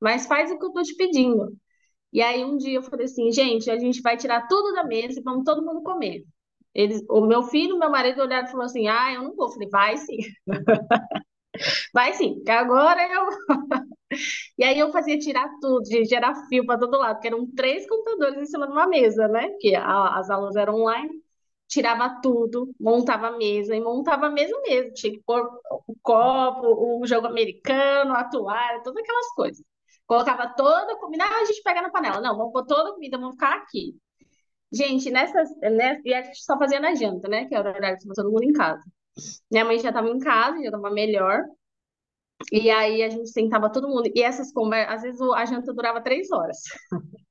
mas 0.00 0.26
faz 0.26 0.50
o 0.52 0.58
que 0.58 0.64
eu 0.66 0.72
tô 0.72 0.82
te 0.82 0.94
pedindo. 0.96 1.56
E 2.12 2.22
aí 2.22 2.44
um 2.44 2.56
dia 2.56 2.76
eu 2.78 2.82
falei 2.82 3.06
assim, 3.06 3.30
gente, 3.32 3.70
a 3.70 3.78
gente 3.78 4.00
vai 4.02 4.16
tirar 4.16 4.46
tudo 4.48 4.72
da 4.74 4.84
mesa 4.84 5.20
e 5.20 5.22
vamos 5.22 5.44
todo 5.44 5.64
mundo 5.64 5.82
comer. 5.82 6.24
Eles, 6.74 7.02
o 7.08 7.22
meu 7.26 7.42
filho, 7.44 7.78
meu 7.78 7.90
marido 7.90 8.22
olharam 8.22 8.46
e 8.46 8.50
falou 8.50 8.66
assim, 8.66 8.88
ah, 8.88 9.12
eu 9.14 9.22
não 9.22 9.34
vou. 9.34 9.46
Eu 9.48 9.52
falei, 9.52 9.68
vai 9.68 9.96
sim. 9.98 10.18
vai 11.92 12.12
sim, 12.14 12.34
porque 12.36 12.50
agora 12.50 13.00
eu... 13.12 13.26
e 14.58 14.64
aí 14.64 14.78
eu 14.78 14.90
fazia 14.92 15.18
tirar 15.18 15.48
tudo, 15.60 15.82
de 15.82 16.04
gerar 16.04 16.34
fio 16.48 16.64
para 16.66 16.78
todo 16.78 16.98
lado, 16.98 17.14
porque 17.16 17.28
eram 17.28 17.46
três 17.54 17.86
computadores 17.88 18.38
em 18.38 18.46
cima 18.46 18.66
de 18.66 18.72
uma 18.72 18.86
mesa, 18.86 19.28
né? 19.28 19.50
Que 19.60 19.74
a, 19.74 20.18
as 20.18 20.30
aulas 20.30 20.56
eram 20.56 20.76
online. 20.76 21.10
Tirava 21.68 22.20
tudo, 22.22 22.74
montava 22.80 23.28
a 23.28 23.36
mesa, 23.36 23.76
e 23.76 23.80
montava 23.80 24.26
a 24.26 24.30
mesa 24.30 24.54
mesmo. 24.66 24.92
Tinha 24.94 25.12
que 25.12 25.22
pôr 25.26 25.42
o 25.86 25.94
copo, 26.02 27.00
o 27.02 27.06
jogo 27.06 27.26
americano, 27.26 28.14
a 28.14 28.24
toalha, 28.24 28.82
todas 28.82 29.02
aquelas 29.02 29.28
coisas. 29.34 29.64
Colocava 30.08 30.48
toda 30.56 30.94
a 30.94 30.96
comida, 30.96 31.24
ah, 31.24 31.42
a 31.42 31.44
gente 31.44 31.62
pega 31.62 31.82
na 31.82 31.90
panela. 31.90 32.20
Não, 32.20 32.34
vamos 32.36 32.52
pôr 32.52 32.64
toda 32.64 32.90
a 32.90 32.94
comida, 32.94 33.18
vamos 33.18 33.34
ficar 33.34 33.54
aqui. 33.58 33.94
Gente, 34.72 35.10
nessas, 35.10 35.50
né, 35.60 36.00
e 36.04 36.14
a 36.14 36.22
gente 36.22 36.42
só 36.42 36.58
fazia 36.58 36.80
na 36.80 36.94
janta, 36.94 37.28
né? 37.28 37.46
Que 37.46 37.54
era 37.54 37.70
o 37.70 37.74
horário 37.74 37.96
que 37.98 38.02
estava 38.04 38.14
todo 38.14 38.32
mundo 38.32 38.44
em 38.44 38.52
casa. 38.52 38.82
Minha 39.50 39.64
mãe 39.66 39.78
já 39.78 39.90
estava 39.90 40.08
em 40.08 40.18
casa, 40.18 40.58
já 40.58 40.64
estava 40.66 40.90
melhor. 40.90 41.42
E 42.52 42.70
aí 42.70 43.02
a 43.02 43.10
gente 43.10 43.28
sentava 43.28 43.70
todo 43.70 43.88
mundo. 43.88 44.10
E 44.14 44.22
essas 44.22 44.52
conversas, 44.52 44.94
às 44.96 45.02
vezes 45.02 45.20
a 45.20 45.44
janta 45.44 45.74
durava 45.74 46.00
três 46.02 46.30
horas. 46.30 46.58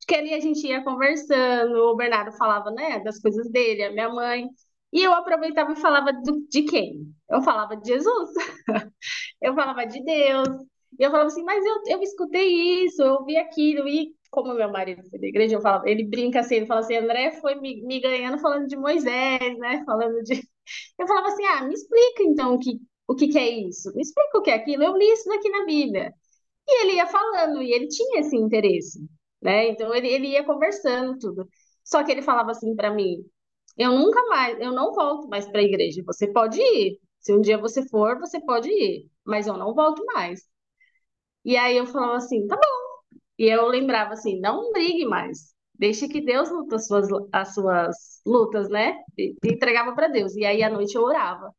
Porque 0.00 0.14
ali 0.14 0.34
a 0.34 0.40
gente 0.40 0.66
ia 0.66 0.84
conversando, 0.84 1.74
o 1.74 1.96
Bernardo 1.96 2.36
falava, 2.36 2.70
né, 2.70 3.00
das 3.00 3.20
coisas 3.20 3.50
dele, 3.50 3.84
a 3.84 3.92
minha 3.92 4.08
mãe. 4.10 4.48
E 4.92 5.02
eu 5.02 5.12
aproveitava 5.14 5.72
e 5.72 5.76
falava 5.76 6.12
do, 6.12 6.46
de 6.50 6.64
quem? 6.64 7.14
Eu 7.30 7.42
falava 7.42 7.76
de 7.76 7.88
Jesus. 7.88 8.30
eu 9.40 9.54
falava 9.54 9.86
de 9.86 10.02
Deus. 10.04 10.48
E 10.98 11.02
eu 11.04 11.10
falava 11.10 11.28
assim, 11.28 11.42
mas 11.44 11.64
eu, 11.64 11.74
eu 11.86 12.02
escutei 12.02 12.84
isso, 12.84 13.02
eu 13.02 13.24
vi 13.24 13.36
aquilo, 13.36 13.88
e 13.88 14.14
como 14.30 14.54
meu 14.54 14.70
marido 14.70 15.02
foi 15.08 15.18
da 15.18 15.26
igreja, 15.26 15.56
eu 15.56 15.60
falava, 15.60 15.88
ele 15.88 16.04
brinca 16.04 16.40
assim, 16.40 16.56
ele 16.56 16.66
fala 16.66 16.80
assim, 16.80 16.96
André 16.96 17.32
foi 17.40 17.54
me, 17.56 17.82
me 17.84 18.00
ganhando 18.00 18.38
falando 18.38 18.66
de 18.66 18.76
Moisés, 18.76 19.58
né? 19.58 19.82
Falando 19.84 20.22
de. 20.22 20.34
Eu 20.98 21.06
falava 21.08 21.28
assim, 21.28 21.44
ah, 21.46 21.64
me 21.64 21.74
explica 21.74 22.22
então 22.22 22.54
o 22.54 22.58
que, 22.58 22.78
o 23.08 23.14
que, 23.16 23.26
que 23.28 23.38
é 23.38 23.48
isso, 23.48 23.92
me 23.94 24.02
explica 24.02 24.38
o 24.38 24.42
que 24.42 24.50
é 24.50 24.54
aquilo, 24.54 24.84
eu 24.84 24.96
li 24.96 25.04
isso 25.10 25.28
daqui 25.28 25.48
na 25.50 25.64
Bíblia. 25.64 26.14
E 26.68 26.82
ele 26.82 26.94
ia 26.96 27.06
falando, 27.06 27.62
e 27.62 27.72
ele 27.72 27.88
tinha 27.88 28.20
esse 28.20 28.36
interesse, 28.36 29.00
né? 29.42 29.68
Então 29.68 29.94
ele, 29.94 30.08
ele 30.08 30.28
ia 30.28 30.44
conversando 30.44 31.18
tudo. 31.18 31.48
Só 31.84 32.04
que 32.04 32.12
ele 32.12 32.22
falava 32.22 32.50
assim 32.52 32.74
para 32.76 32.92
mim, 32.94 33.24
eu 33.76 33.92
nunca 33.92 34.22
mais, 34.28 34.58
eu 34.60 34.72
não 34.72 34.92
volto 34.94 35.28
mais 35.28 35.46
para 35.48 35.60
a 35.60 35.64
igreja. 35.64 36.02
Você 36.06 36.28
pode 36.32 36.60
ir. 36.60 36.98
Se 37.20 37.32
um 37.34 37.40
dia 37.40 37.58
você 37.58 37.86
for, 37.88 38.18
você 38.18 38.40
pode 38.40 38.70
ir, 38.70 39.08
mas 39.24 39.46
eu 39.46 39.56
não 39.56 39.74
volto 39.74 40.04
mais. 40.06 40.40
E 41.44 41.56
aí 41.56 41.76
eu 41.76 41.86
falava 41.86 42.16
assim, 42.16 42.46
tá 42.46 42.56
bom. 42.56 42.80
E 43.38 43.46
eu 43.48 43.66
lembrava 43.68 44.14
assim, 44.14 44.40
não 44.40 44.72
brigue 44.72 45.06
mais. 45.06 45.54
Deixa 45.74 46.08
que 46.08 46.20
Deus 46.20 46.50
luta 46.50 46.76
as 46.76 46.86
suas, 46.86 47.08
as 47.32 47.54
suas 47.54 47.96
lutas, 48.26 48.68
né? 48.70 48.96
E, 49.18 49.34
e 49.44 49.52
entregava 49.54 49.94
para 49.94 50.08
Deus. 50.08 50.34
E 50.36 50.44
aí 50.44 50.62
à 50.62 50.70
noite 50.70 50.94
eu 50.96 51.02
orava. 51.04 51.52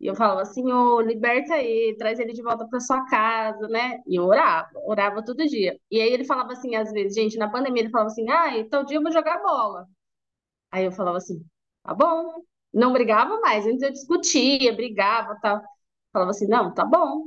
E 0.00 0.06
eu 0.06 0.14
falava, 0.16 0.44
Senhor, 0.46 1.02
liberta 1.06 1.58
ele, 1.58 1.96
traz 1.96 2.18
ele 2.18 2.32
de 2.32 2.42
volta 2.42 2.66
para 2.68 2.80
sua 2.80 3.04
casa, 3.06 3.68
né? 3.68 4.00
E 4.06 4.16
eu 4.18 4.24
orava, 4.26 4.70
orava 4.86 5.24
todo 5.24 5.46
dia. 5.46 5.78
E 5.90 6.00
aí 6.00 6.10
ele 6.12 6.24
falava 6.24 6.52
assim, 6.52 6.74
às 6.76 6.90
vezes, 6.92 7.14
gente, 7.14 7.38
na 7.38 7.50
pandemia 7.50 7.82
ele 7.82 7.90
falava 7.90 8.10
assim, 8.10 8.28
ah, 8.30 8.56
então 8.58 8.84
dia 8.84 8.96
eu 8.98 9.02
vou 9.02 9.12
jogar 9.12 9.42
bola. 9.42 9.86
Aí 10.70 10.84
eu 10.84 10.92
falava 10.92 11.18
assim, 11.18 11.44
tá 11.82 11.94
bom. 11.94 12.42
Não 12.72 12.92
brigava 12.92 13.40
mais, 13.40 13.66
antes 13.66 13.82
eu 13.82 13.92
discutia, 13.92 14.74
brigava, 14.74 15.38
tal. 15.42 15.60
Falava 16.12 16.30
assim, 16.30 16.46
não, 16.48 16.72
tá 16.74 16.84
bom. 16.84 17.24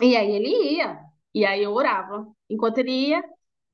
E 0.00 0.16
aí 0.16 0.30
ele 0.32 0.48
ia, 0.76 0.98
e 1.34 1.44
aí 1.44 1.62
eu 1.62 1.72
orava. 1.72 2.26
Enquanto 2.48 2.78
ele 2.78 2.90
ia, 3.08 3.22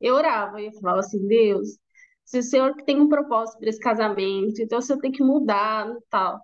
eu 0.00 0.14
orava, 0.14 0.60
e 0.60 0.66
eu 0.66 0.72
falava 0.74 1.00
assim, 1.00 1.26
Deus, 1.26 1.78
se 2.24 2.38
o 2.38 2.42
Senhor 2.42 2.74
tem 2.84 3.00
um 3.00 3.08
propósito 3.08 3.58
para 3.58 3.68
esse 3.70 3.80
casamento, 3.80 4.60
então 4.62 4.78
o 4.78 4.82
Senhor 4.82 5.00
tem 5.00 5.12
que 5.12 5.22
mudar, 5.22 5.86
tal. 6.10 6.40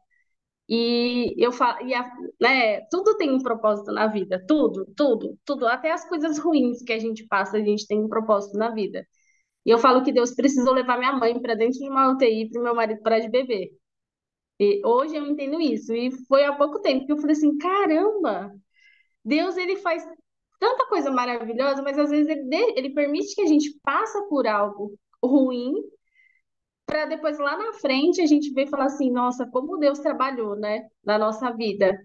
E 0.68 1.34
eu 1.38 1.52
falo, 1.52 1.87
e 1.87 1.94
a, 1.94 2.10
né, 2.40 2.80
tudo 2.90 3.16
tem 3.18 3.30
um 3.32 3.42
propósito 3.42 3.92
na 3.92 4.06
vida, 4.06 4.42
tudo, 4.48 4.87
tudo, 4.96 5.38
tudo, 5.44 5.66
até 5.66 5.92
as 5.92 6.08
coisas 6.08 6.38
ruins 6.38 6.82
que 6.82 6.92
a 6.92 6.98
gente 6.98 7.26
passa, 7.26 7.58
a 7.58 7.60
gente 7.60 7.87
tem 7.87 8.00
um 8.02 8.08
propósito 8.08 8.56
na 8.58 8.70
vida. 8.70 9.06
E 9.66 9.70
eu 9.70 9.78
falo 9.78 10.04
que 10.04 10.12
Deus 10.12 10.34
precisou 10.34 10.74
levar 10.74 10.98
minha 10.98 11.12
mãe 11.12 11.40
para 11.40 11.54
dentro 11.54 11.78
de 11.80 11.88
uma 11.88 12.10
UTI 12.12 12.50
para 12.50 12.60
o 12.60 12.64
meu 12.64 12.74
marido 12.74 13.02
parar 13.02 13.20
de 13.20 13.30
beber. 13.30 13.70
E 14.60 14.80
hoje 14.87 15.16
eu 15.16 15.26
entendo 15.26 15.60
isso. 15.60 15.92
E 15.94 16.10
foi 16.26 16.44
há 16.44 16.52
pouco 16.54 16.80
tempo 16.80 17.06
que 17.06 17.12
eu 17.12 17.18
falei 17.18 17.32
assim: 17.37 17.56
caramba, 17.58 18.52
Deus 19.24 19.56
ele 19.56 19.76
faz 19.76 20.06
tanta 20.58 20.87
coisa 20.88 21.10
maravilhosa, 21.10 21.82
mas 21.82 21.98
às 21.98 22.10
vezes 22.10 22.28
ele, 22.28 22.48
ele 22.76 22.90
permite 22.94 23.34
que 23.34 23.42
a 23.42 23.46
gente 23.46 23.78
passe 23.82 24.20
por 24.28 24.46
algo 24.46 24.98
ruim 25.22 25.74
para 26.87 27.06
depois 27.06 27.38
lá 27.38 27.56
na 27.56 27.72
frente 27.74 28.20
a 28.22 28.26
gente 28.26 28.52
ver 28.52 28.64
e 28.66 28.70
falar 28.70 28.87
assim, 28.87 29.10
nossa, 29.10 29.46
como 29.46 29.76
Deus 29.78 29.98
trabalhou, 29.98 30.56
né, 30.56 30.88
na 31.04 31.18
nossa 31.18 31.50
vida. 31.52 31.98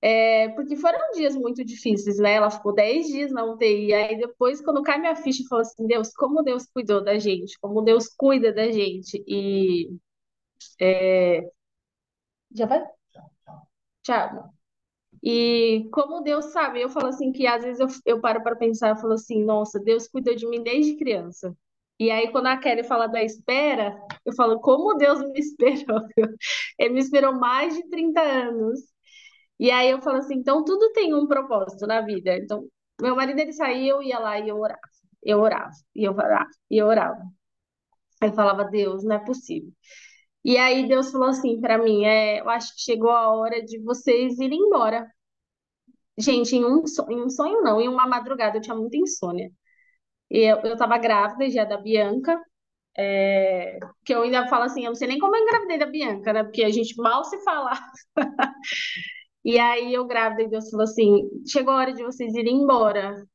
É, 0.00 0.48
porque 0.50 0.76
foram 0.76 0.98
dias 1.12 1.34
muito 1.36 1.64
difíceis, 1.64 2.18
né? 2.18 2.34
Ela 2.34 2.50
ficou 2.50 2.74
10 2.74 3.06
dias 3.06 3.30
na 3.32 3.44
UTI, 3.44 3.94
aí 3.94 4.18
depois, 4.18 4.60
quando 4.60 4.82
cai 4.82 4.98
minha 4.98 5.14
ficha, 5.16 5.42
eu 5.42 5.46
falo 5.48 5.62
assim, 5.62 5.86
Deus, 5.86 6.12
como 6.12 6.42
Deus 6.42 6.66
cuidou 6.66 7.02
da 7.02 7.18
gente, 7.18 7.58
como 7.60 7.80
Deus 7.82 8.08
cuida 8.08 8.52
da 8.52 8.70
gente. 8.70 9.22
E 9.28 9.90
é... 10.80 11.50
já 12.54 12.66
vai? 12.66 12.82
Tchau. 14.02 14.54
E 15.22 15.88
como 15.92 16.20
Deus 16.22 16.46
sabe, 16.46 16.80
eu 16.82 16.88
falo 16.90 17.06
assim 17.08 17.32
que 17.32 17.46
às 17.46 17.62
vezes 17.64 17.80
eu, 17.80 17.88
eu 18.16 18.20
paro 18.20 18.42
para 18.42 18.56
pensar, 18.56 18.90
eu 18.90 18.96
falo 18.96 19.12
assim, 19.14 19.44
nossa, 19.44 19.78
Deus 19.80 20.08
cuidou 20.08 20.34
de 20.34 20.46
mim 20.48 20.62
desde 20.62 20.96
criança. 20.96 21.56
E 21.98 22.10
aí, 22.10 22.32
quando 22.32 22.46
a 22.48 22.56
Kelly 22.56 22.82
fala 22.84 23.06
da 23.06 23.22
espera, 23.22 23.96
eu 24.26 24.34
falo, 24.34 24.60
como 24.60 24.94
Deus 24.96 25.20
me 25.22 25.34
esperou? 25.38 26.00
Ele 26.78 26.94
me 26.94 27.00
esperou 27.00 27.32
mais 27.34 27.74
de 27.76 27.88
30 27.90 28.20
anos. 28.22 28.80
E 29.58 29.70
aí 29.70 29.90
eu 29.90 30.02
falo 30.02 30.18
assim, 30.18 30.34
então 30.36 30.64
tudo 30.64 30.92
tem 30.92 31.14
um 31.14 31.26
propósito 31.26 31.86
na 31.86 32.00
vida. 32.02 32.36
Então, 32.36 32.66
meu 33.00 33.16
marido 33.16 33.38
ele 33.40 33.52
saía, 33.52 33.92
eu 33.92 34.02
ia 34.02 34.18
lá 34.18 34.38
e 34.40 34.48
eu 34.48 34.58
orava. 34.58 34.80
Eu 35.22 35.40
orava, 35.40 35.70
e 35.94 36.04
eu 36.04 36.12
orava, 36.14 36.50
e 36.70 36.78
eu 36.78 36.86
orava. 36.86 37.22
Aí 38.20 38.28
eu 38.30 38.34
falava, 38.34 38.64
Deus, 38.64 39.04
não 39.04 39.16
é 39.16 39.18
possível. 39.24 39.72
E 40.44 40.56
aí 40.58 40.86
Deus 40.88 41.10
falou 41.10 41.28
assim 41.28 41.60
para 41.60 41.78
mim, 41.78 42.04
é, 42.04 42.40
eu 42.40 42.48
acho 42.50 42.74
que 42.74 42.82
chegou 42.82 43.10
a 43.10 43.32
hora 43.34 43.62
de 43.64 43.78
vocês 43.80 44.38
irem 44.38 44.58
embora. 44.60 45.06
Gente, 46.18 46.54
em 46.56 46.64
um, 46.64 46.86
sonho, 46.86 47.10
em 47.12 47.22
um 47.22 47.30
sonho 47.30 47.62
não, 47.62 47.80
em 47.80 47.88
uma 47.88 48.06
madrugada 48.06 48.58
eu 48.58 48.60
tinha 48.62 48.76
muita 48.76 48.96
insônia. 48.96 49.50
E 50.30 50.40
eu, 50.40 50.58
eu 50.62 50.76
tava 50.76 50.98
grávida 50.98 51.50
já 51.50 51.64
da 51.64 51.78
Bianca, 51.78 52.40
é, 52.98 53.78
que 54.04 54.14
eu 54.14 54.22
ainda 54.22 54.48
falo 54.48 54.64
assim, 54.64 54.82
eu 54.84 54.90
não 54.90 54.96
sei 54.96 55.08
nem 55.08 55.18
como 55.18 55.36
eu 55.36 55.42
engravidei 55.42 55.78
da 55.78 55.86
Bianca, 55.86 56.32
né? 56.32 56.44
Porque 56.44 56.64
a 56.64 56.70
gente 56.70 56.96
mal 56.98 57.24
se 57.24 57.38
fala. 57.44 57.72
E 59.44 59.58
aí 59.58 59.92
eu 59.92 60.06
grávida 60.06 60.42
e 60.42 60.48
Deus 60.48 60.70
falou 60.70 60.84
assim, 60.84 61.28
chegou 61.46 61.72
a 61.74 61.78
hora 61.78 61.92
de 61.92 62.02
vocês 62.04 62.34
irem 62.34 62.62
embora. 62.62 63.26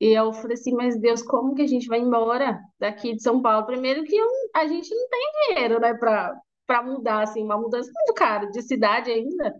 E 0.00 0.08
eu 0.18 0.32
falei 0.32 0.54
assim, 0.54 0.72
mas 0.74 1.00
Deus, 1.00 1.22
como 1.22 1.54
que 1.54 1.62
a 1.62 1.66
gente 1.66 1.88
vai 1.88 1.98
embora 2.00 2.60
daqui 2.78 3.14
de 3.16 3.22
São 3.22 3.42
Paulo? 3.42 3.66
Primeiro 3.66 4.04
que 4.04 4.16
eu, 4.16 4.28
a 4.54 4.66
gente 4.66 4.94
não 4.94 5.08
tem 5.08 5.32
dinheiro, 5.54 5.80
né, 5.80 5.94
para 5.94 6.40
para 6.66 6.82
mudar, 6.82 7.22
assim, 7.22 7.42
uma 7.42 7.56
mudança 7.58 7.90
muito 7.94 8.12
cara, 8.12 8.44
de 8.50 8.60
cidade 8.60 9.10
ainda. 9.10 9.54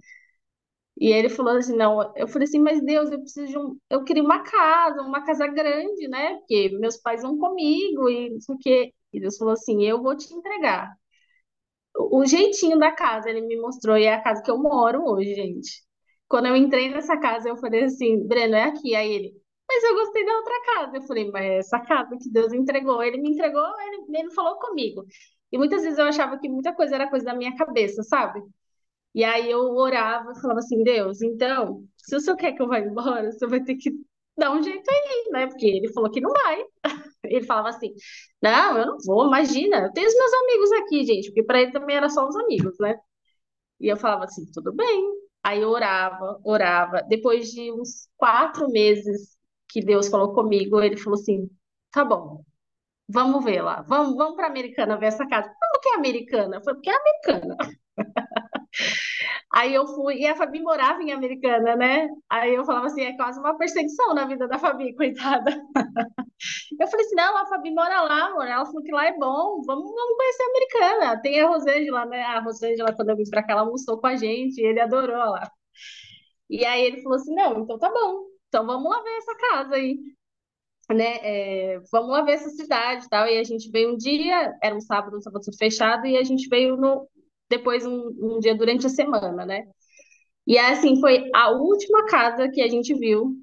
E 1.01 1.09
ele 1.13 1.29
falou 1.29 1.57
assim, 1.57 1.77
não, 1.77 2.13
eu 2.17 2.27
falei 2.27 2.47
assim, 2.49 2.59
mas 2.61 2.83
Deus, 2.85 3.11
eu 3.11 3.21
preciso 3.21 3.47
de 3.47 3.59
um, 3.59 3.79
eu 3.89 4.05
queria 4.05 4.23
uma 4.23 4.43
casa, 4.43 5.01
uma 5.03 5.25
casa 5.25 5.47
grande, 5.47 6.09
né, 6.09 6.37
porque 6.39 6.71
meus 6.81 6.97
pais 6.97 7.23
vão 7.23 7.39
comigo 7.39 8.09
e 8.09 8.31
não 8.31 8.41
sei 8.41 8.55
o 8.55 8.59
quê. 8.59 8.95
E 9.13 9.21
Deus 9.21 9.37
falou 9.39 9.53
assim, 9.55 9.83
eu 9.85 10.03
vou 10.03 10.17
te 10.17 10.33
entregar. 10.35 10.93
O 11.97 12.25
jeitinho 12.25 12.79
da 12.79 12.93
casa, 12.93 13.29
ele 13.29 13.41
me 13.43 13.57
mostrou, 13.61 13.97
e 13.99 14.05
é 14.05 14.15
a 14.15 14.23
casa 14.23 14.43
que 14.43 14.51
eu 14.51 14.59
moro 14.59 15.05
hoje, 15.05 15.35
gente. 15.35 15.83
Quando 16.29 16.47
eu 16.47 16.57
entrei 16.57 16.89
nessa 16.91 17.17
casa, 17.19 17.49
eu 17.49 17.57
falei 17.57 17.85
assim, 17.85 18.27
Breno, 18.27 18.55
é 18.55 18.65
aqui. 18.65 18.95
Aí 18.95 19.11
ele, 19.13 19.33
mas 19.69 19.85
eu 19.85 19.95
gostei 19.95 20.25
da 20.25 20.33
outra 20.37 20.55
casa. 20.75 20.97
Eu 20.97 21.03
falei, 21.03 21.31
mas 21.31 21.45
essa 21.67 21.81
casa 21.81 22.17
que 22.21 22.31
Deus 22.31 22.53
entregou. 22.53 23.03
Ele 23.03 23.19
me 23.19 23.31
entregou, 23.31 23.65
ele, 23.81 24.19
ele 24.19 24.31
falou 24.33 24.59
comigo. 24.59 25.05
E 25.53 25.59
muitas 25.59 25.83
vezes 25.83 25.99
eu 25.99 26.07
achava 26.07 26.39
que 26.39 26.49
muita 26.49 26.75
coisa 26.75 26.95
era 26.95 27.09
coisa 27.11 27.27
da 27.27 27.35
minha 27.35 27.55
cabeça, 27.57 28.03
sabe? 28.03 28.43
E 29.15 29.25
aí 29.25 29.51
eu 29.51 29.61
orava 29.77 30.33
e 30.33 30.41
falava 30.41 30.61
assim, 30.61 30.83
Deus, 30.85 31.23
então, 31.23 31.85
se 31.97 32.17
o 32.17 32.21
senhor 32.21 32.37
quer 32.37 32.53
que 32.53 32.63
eu 32.63 32.69
vá 32.69 32.79
embora, 32.81 33.33
senhor 33.33 33.51
vai 33.51 33.63
ter 33.65 33.77
que 33.77 33.91
dar 34.37 34.53
um 34.53 34.63
jeito 34.63 34.89
aí, 34.91 35.31
né? 35.33 35.47
Porque 35.49 35.67
ele 35.67 35.93
falou 35.93 36.11
que 36.11 36.21
não 36.21 36.31
vai. 36.33 36.65
Ele 37.25 37.45
falava 37.45 37.69
assim, 37.71 37.93
não, 38.41 38.79
eu 38.79 38.87
não 38.87 38.99
vou, 39.05 39.27
imagina, 39.27 39.79
eu 39.87 39.93
tenho 39.93 40.07
os 40.09 40.15
meus 40.17 40.33
amigos 40.35 40.73
aqui, 40.73 41.05
gente, 41.05 41.27
porque 41.29 41.43
para 41.43 41.61
ele 41.61 41.73
também 41.73 41.97
era 41.97 42.09
só 42.09 42.27
os 42.27 42.37
amigos, 42.37 42.79
né? 42.81 42.97
E 43.81 43.89
eu 43.89 43.97
falava 43.97 44.25
assim, 44.25 44.45
tudo 44.53 44.73
bem. 44.75 45.05
Aí 45.43 45.63
eu 45.63 45.71
orava, 45.71 46.41
orava. 46.45 47.03
Depois 47.09 47.51
de 47.51 47.73
uns 47.73 48.09
quatro 48.17 48.69
meses 48.71 49.38
que 49.69 49.83
Deus 49.83 50.09
falou 50.09 50.35
comigo, 50.35 50.81
ele 50.83 50.97
falou 50.97 51.19
assim, 51.19 51.49
tá 51.93 52.05
bom, 52.05 52.45
vamos 53.09 53.45
ver 53.45 53.63
lá, 53.63 53.83
vamos, 53.83 54.17
vamos 54.17 54.37
para 54.37 54.47
Americana 54.49 54.99
ver 54.99 55.07
essa 55.07 55.27
casa. 55.29 55.49
Como 55.49 55.83
que 55.83 55.89
é 55.91 55.95
Americana? 55.97 56.61
Foi 56.63 56.75
porque 56.75 56.91
é 56.91 56.97
Americana. 56.97 57.57
Aí 59.53 59.75
eu 59.75 59.87
fui, 59.87 60.17
e 60.19 60.27
a 60.27 60.37
Fabi 60.37 60.61
morava 60.61 61.03
em 61.03 61.13
Americana, 61.13 61.75
né? 61.77 62.09
Aí 62.29 62.55
eu 62.55 62.65
falava 62.65 62.87
assim, 62.87 63.03
é 63.03 63.17
quase 63.17 63.41
uma 63.41 63.57
perseguição 63.57 64.15
na 64.15 64.27
vida 64.27 64.47
da 64.47 64.59
Fabi, 64.59 64.95
coitada. 64.97 65.51
Eu 66.79 66.87
falei 66.89 67.07
assim, 67.07 67.15
não, 67.17 67.37
a 67.37 67.47
Fabi 67.47 67.71
mora 67.73 68.03
lá, 68.03 68.27
amor. 68.27 68.47
Ela 68.47 68.65
falou 68.67 68.83
que 68.83 68.93
lá 68.93 69.07
é 69.07 69.13
bom, 69.19 69.63
vamos, 69.67 69.91
vamos 69.91 70.17
conhecer 70.17 70.43
a 70.43 70.47
Americana. 70.47 71.23
Tem 71.23 71.41
a 71.41 71.49
Rosângela, 71.49 72.05
né? 72.07 72.23
A 72.23 72.41
Rosângela, 72.41 72.93
quando 72.95 73.11
eu 73.11 73.17
vim 73.17 73.29
pra 73.31 73.43
cá, 73.43 73.53
ela 73.55 73.63
almoçou 73.63 73.99
com 74.01 74.07
a 74.07 74.17
gente, 74.17 74.61
ele 74.61 74.81
adorou 74.81 75.17
lá. 75.17 75.51
E 76.51 76.65
aí 76.65 76.83
ele 76.85 77.03
falou 77.03 77.17
assim, 77.17 77.35
não, 77.35 77.61
então 77.63 77.79
tá 77.79 77.91
bom, 77.91 78.25
então 78.49 78.67
vamos 78.67 78.91
lá 78.91 79.03
ver 79.03 79.17
essa 79.19 79.35
casa 79.37 79.75
aí. 79.75 79.99
Né, 80.91 81.19
é, 81.21 81.81
vamos 81.93 82.11
lá 82.11 82.23
ver 82.23 82.33
essa 82.33 82.49
cidade 82.51 83.05
e 83.05 83.09
tal. 83.09 83.27
E 83.27 83.39
a 83.39 83.45
gente 83.45 83.71
veio 83.71 83.93
um 83.93 83.97
dia, 83.97 84.57
era 84.63 84.75
um 84.75 84.81
sábado, 84.81 85.17
um 85.17 85.21
sábado 85.21 85.45
fechado, 85.59 86.07
e 86.07 86.17
a 86.17 86.25
gente 86.25 86.49
veio 86.49 86.77
no, 86.77 87.07
depois 87.49 87.85
um, 87.87 88.09
um 88.21 88.39
dia 88.41 88.55
durante 88.55 88.87
a 88.87 88.91
semana, 88.91 89.45
né? 89.45 89.67
E 90.47 90.57
assim, 90.59 90.99
foi 90.99 91.31
a 91.35 91.51
última 91.51 92.07
casa 92.07 92.49
que 92.49 92.63
a 92.63 92.69
gente 92.69 92.95
viu, 92.95 93.37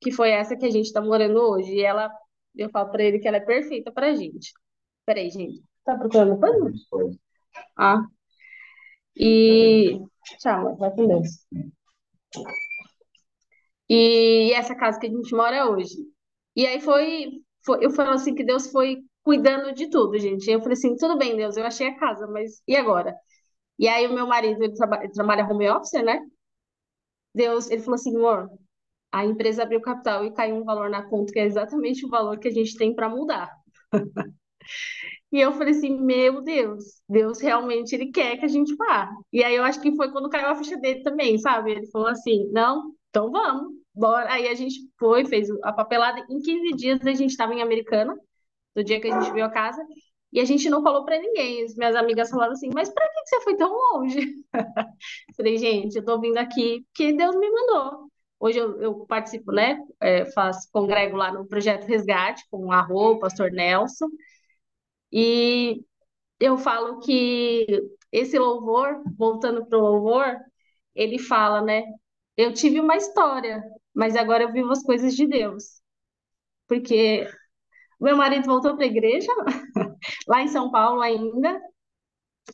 que 0.00 0.12
foi 0.12 0.30
essa 0.30 0.56
que 0.56 0.64
a 0.66 0.70
gente 0.70 0.92
tá 0.92 1.00
morando 1.00 1.36
hoje. 1.40 1.72
E 1.72 1.82
ela, 1.82 2.08
eu 2.54 2.70
falo 2.70 2.90
pra 2.90 3.02
ele 3.02 3.18
que 3.18 3.26
ela 3.26 3.38
é 3.38 3.40
perfeita 3.40 3.90
pra 3.90 4.14
gente. 4.14 4.52
Peraí, 5.04 5.30
gente. 5.30 5.62
Tá 5.84 5.96
procurando 5.98 6.38
coisa? 6.38 7.18
Ah. 7.76 8.04
E. 9.16 10.00
Tchau, 10.38 10.76
vai 10.76 10.90
com 10.92 11.06
Deus. 11.08 11.46
E 13.88 14.52
essa 14.54 14.74
casa 14.74 14.98
que 14.98 15.06
a 15.06 15.10
gente 15.10 15.34
mora 15.34 15.68
hoje. 15.70 15.96
E 16.56 16.66
aí 16.66 16.80
foi, 16.80 17.42
foi 17.64 17.84
eu 17.84 17.90
falo 17.90 18.12
assim 18.12 18.34
que 18.34 18.44
Deus 18.44 18.70
foi 18.70 18.98
cuidando 19.22 19.74
de 19.74 19.88
tudo, 19.90 20.18
gente. 20.18 20.50
Eu 20.50 20.60
falei 20.60 20.74
assim, 20.74 20.96
tudo 20.96 21.18
bem, 21.18 21.36
Deus, 21.36 21.56
eu 21.56 21.64
achei 21.66 21.88
a 21.88 21.96
casa, 21.98 22.26
mas 22.28 22.62
e 22.68 22.76
agora? 22.76 23.14
E 23.78 23.88
aí 23.88 24.06
o 24.08 24.14
meu 24.14 24.26
marido, 24.28 24.62
ele, 24.64 24.74
ele 25.02 25.12
trabalha 25.12 25.46
home 25.46 25.68
office, 25.70 26.02
né? 26.04 26.20
Deus, 27.34 27.70
ele 27.70 27.82
falou 27.82 27.94
assim, 27.96 28.16
amor, 28.16 28.50
a 29.12 29.24
empresa 29.26 29.62
abriu 29.64 29.80
capital 29.82 30.24
e 30.24 30.32
caiu 30.34 30.56
um 30.56 30.64
valor 30.64 30.90
na 30.90 31.02
conta 31.08 31.32
que 31.32 31.38
é 31.40 31.44
exatamente 31.46 32.06
o 32.06 32.10
valor 32.10 32.38
que 32.38 32.48
a 32.48 32.52
gente 32.52 32.76
tem 32.76 32.94
para 32.94 33.08
mudar. 33.08 33.50
E 35.32 35.40
eu 35.40 35.52
falei 35.52 35.74
assim, 35.74 35.98
meu 36.00 36.42
Deus, 36.42 36.84
Deus 37.08 37.40
realmente 37.40 37.94
ele 37.94 38.10
quer 38.10 38.36
que 38.38 38.44
a 38.44 38.48
gente 38.48 38.74
vá. 38.76 39.10
E 39.32 39.42
aí 39.42 39.54
eu 39.56 39.64
acho 39.64 39.80
que 39.80 39.94
foi 39.96 40.10
quando 40.12 40.28
caiu 40.30 40.48
a 40.48 40.54
ficha 40.56 40.76
dele 40.76 41.02
também, 41.02 41.38
sabe? 41.38 41.72
Ele 41.72 41.86
falou 41.90 42.08
assim, 42.08 42.48
não, 42.52 42.92
então 43.14 43.30
vamos, 43.30 43.74
bora. 43.94 44.32
Aí 44.32 44.48
a 44.48 44.54
gente 44.54 44.90
foi, 44.98 45.24
fez 45.24 45.48
a 45.62 45.72
papelada. 45.72 46.18
Em 46.28 46.40
15 46.40 46.74
dias 46.74 47.00
a 47.06 47.12
gente 47.12 47.30
estava 47.30 47.54
em 47.54 47.62
Americana, 47.62 48.16
do 48.74 48.82
dia 48.82 49.00
que 49.00 49.06
a 49.06 49.20
gente 49.20 49.32
viu 49.32 49.44
a 49.44 49.50
casa. 49.50 49.80
E 50.32 50.40
a 50.40 50.44
gente 50.44 50.68
não 50.68 50.82
falou 50.82 51.04
para 51.04 51.20
ninguém. 51.20 51.62
As 51.62 51.76
minhas 51.76 51.94
amigas 51.94 52.28
falaram 52.30 52.52
assim: 52.54 52.70
Mas 52.74 52.90
para 52.90 53.06
que 53.08 53.28
você 53.28 53.40
foi 53.42 53.56
tão 53.56 53.72
longe? 53.72 54.34
Falei, 55.36 55.58
gente, 55.58 55.96
eu 55.96 56.04
tô 56.04 56.20
vindo 56.20 56.38
aqui 56.38 56.84
porque 56.88 57.12
Deus 57.12 57.36
me 57.36 57.48
mandou. 57.50 58.10
Hoje 58.40 58.58
eu, 58.58 58.82
eu 58.82 59.06
participo, 59.06 59.52
né? 59.52 59.78
É, 60.00 60.24
faço, 60.32 60.68
congrego 60.72 61.16
lá 61.16 61.32
no 61.32 61.46
projeto 61.46 61.86
Resgate 61.86 62.44
com 62.50 62.72
a 62.72 62.80
Rô, 62.80 63.12
o 63.12 63.18
pastor 63.20 63.52
Nelson. 63.52 64.08
E 65.12 65.84
eu 66.40 66.58
falo 66.58 66.98
que 67.00 67.66
esse 68.12 68.38
louvor, 68.38 69.02
voltando 69.16 69.66
para 69.66 69.78
o 69.78 69.82
louvor, 69.82 70.36
ele 70.94 71.18
fala, 71.18 71.62
né? 71.62 71.84
Eu 72.36 72.52
tive 72.52 72.80
uma 72.80 72.96
história, 72.96 73.62
mas 73.94 74.16
agora 74.16 74.44
eu 74.44 74.52
vivo 74.52 74.70
as 74.72 74.82
coisas 74.82 75.14
de 75.14 75.26
Deus. 75.26 75.80
Porque 76.68 77.26
meu 78.00 78.16
marido 78.16 78.46
voltou 78.46 78.76
para 78.76 78.84
a 78.84 78.88
igreja, 78.88 79.32
lá 80.28 80.42
em 80.42 80.48
São 80.48 80.70
Paulo 80.70 81.00
ainda. 81.02 81.60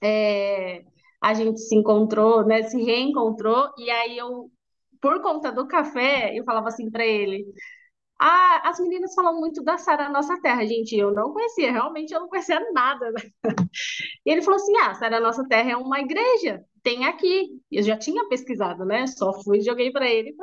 É, 0.03 0.85
a 1.21 1.35
gente 1.35 1.61
se 1.61 1.75
encontrou, 1.77 2.47
né? 2.47 2.62
Se 2.64 2.81
reencontrou, 2.83 3.71
e 3.79 3.90
aí 3.90 4.19
eu, 4.19 4.51
por 5.01 5.21
conta 5.23 5.53
do 5.53 5.66
café, 5.69 6.37
eu 6.38 6.45
falava 6.45 6.69
assim 6.69 6.90
para 6.90 7.05
ele: 7.07 7.47
ah, 8.21 8.69
as 8.69 8.79
meninas 8.81 9.14
falam 9.14 9.38
muito 9.40 9.62
da 9.64 9.79
Sara 9.79 10.09
Nossa 10.11 10.40
Terra, 10.43 10.66
gente. 10.66 10.97
Eu 10.97 11.12
não 11.12 11.33
conhecia, 11.33 11.73
realmente 11.73 12.12
eu 12.14 12.21
não 12.21 12.29
conhecia 12.29 12.61
nada. 12.73 13.11
Né? 13.12 13.21
E 14.27 14.31
ele 14.33 14.43
falou 14.43 14.57
assim: 14.57 14.77
ah, 14.79 14.95
Sara 14.95 15.21
Nossa 15.21 15.47
Terra 15.49 15.73
é 15.73 15.77
uma 15.77 16.01
igreja, 16.01 16.64
tem 16.83 17.05
aqui. 17.07 17.49
Eu 17.71 17.83
já 17.83 17.97
tinha 17.99 18.29
pesquisado, 18.29 18.85
né? 18.85 19.07
Só 19.07 19.33
fui 19.43 19.59
e 19.59 19.62
joguei 19.62 19.90
para 19.93 20.09
ele. 20.09 20.35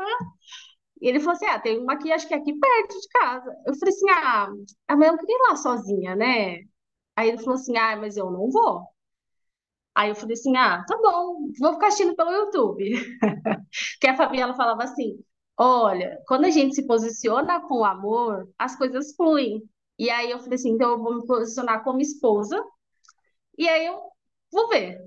E 1.01 1.07
ele 1.07 1.19
falou 1.19 1.33
assim: 1.33 1.45
ah, 1.45 1.59
tem 1.59 1.79
uma 1.79 1.93
aqui, 1.93 2.11
acho 2.11 2.27
que 2.27 2.33
é 2.33 2.37
aqui 2.37 2.53
perto 2.57 2.99
de 2.99 3.07
casa. 3.09 3.51
Eu 3.65 3.75
falei 3.75 3.93
assim: 3.93 4.09
ah, 4.09 4.47
mas 4.97 5.07
eu 5.09 5.17
queria 5.17 5.35
ir 5.35 5.49
lá 5.49 5.55
sozinha, 5.55 6.15
né? 6.15 6.59
Aí 7.15 7.29
ele 7.29 7.39
falou 7.39 7.55
assim: 7.55 7.77
ah, 7.77 7.95
mas 7.97 8.17
eu 8.17 8.31
não 8.31 8.49
vou. 8.51 8.87
Aí 9.95 10.09
eu 10.09 10.15
falei 10.15 10.33
assim: 10.33 10.55
ah, 10.55 10.83
tá 10.87 10.97
bom, 10.97 11.49
vou 11.59 11.73
ficar 11.73 11.87
assistindo 11.87 12.15
pelo 12.15 12.31
YouTube. 12.31 12.83
que 13.99 14.07
a 14.07 14.15
Fabiana 14.15 14.55
falava 14.55 14.83
assim: 14.83 15.19
olha, 15.57 16.19
quando 16.27 16.45
a 16.45 16.49
gente 16.51 16.75
se 16.75 16.85
posiciona 16.87 17.61
com 17.67 17.83
amor, 17.85 18.49
as 18.57 18.75
coisas 18.77 19.15
fluem. 19.15 19.63
E 19.99 20.09
aí 20.09 20.31
eu 20.31 20.39
falei 20.39 20.55
assim: 20.55 20.71
então 20.71 20.91
eu 20.91 20.99
vou 20.99 21.15
me 21.17 21.25
posicionar 21.27 21.83
como 21.83 22.01
esposa, 22.01 22.63
e 23.57 23.67
aí 23.67 23.85
eu 23.87 23.99
vou 24.51 24.69
ver. 24.69 24.97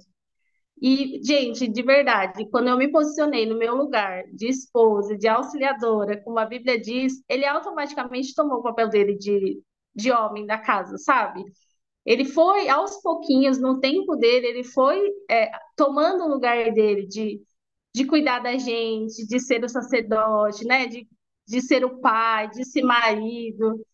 E, 0.80 1.20
gente, 1.22 1.68
de 1.68 1.82
verdade, 1.82 2.48
quando 2.50 2.68
eu 2.68 2.76
me 2.78 2.88
posicionei 2.90 3.44
no 3.46 3.58
meu 3.58 3.74
lugar 3.76 4.24
de 4.32 4.48
esposa, 4.48 5.16
de 5.16 5.28
auxiliadora, 5.28 6.20
como 6.22 6.38
a 6.38 6.46
Bíblia 6.46 6.80
diz, 6.80 7.22
ele 7.28 7.44
automaticamente 7.46 8.34
tomou 8.34 8.58
o 8.58 8.62
papel 8.62 8.88
dele 8.88 9.16
de, 9.16 9.62
de 9.94 10.10
homem 10.10 10.46
da 10.46 10.58
casa, 10.58 10.96
sabe? 10.98 11.44
Ele 12.04 12.24
foi, 12.24 12.68
aos 12.68 13.00
pouquinhos, 13.02 13.60
no 13.60 13.80
tempo 13.80 14.16
dele, 14.16 14.46
ele 14.48 14.64
foi 14.64 15.00
é, 15.30 15.50
tomando 15.76 16.24
o 16.24 16.28
lugar 16.28 16.72
dele 16.72 17.06
de, 17.06 17.42
de 17.94 18.06
cuidar 18.06 18.40
da 18.40 18.56
gente, 18.58 19.26
de 19.26 19.40
ser 19.40 19.64
o 19.64 19.68
sacerdote, 19.68 20.64
né? 20.66 20.86
De, 20.86 21.08
de 21.48 21.60
ser 21.62 21.84
o 21.84 22.00
pai, 22.00 22.48
de 22.50 22.64
ser 22.64 22.82
marido. 22.82 23.84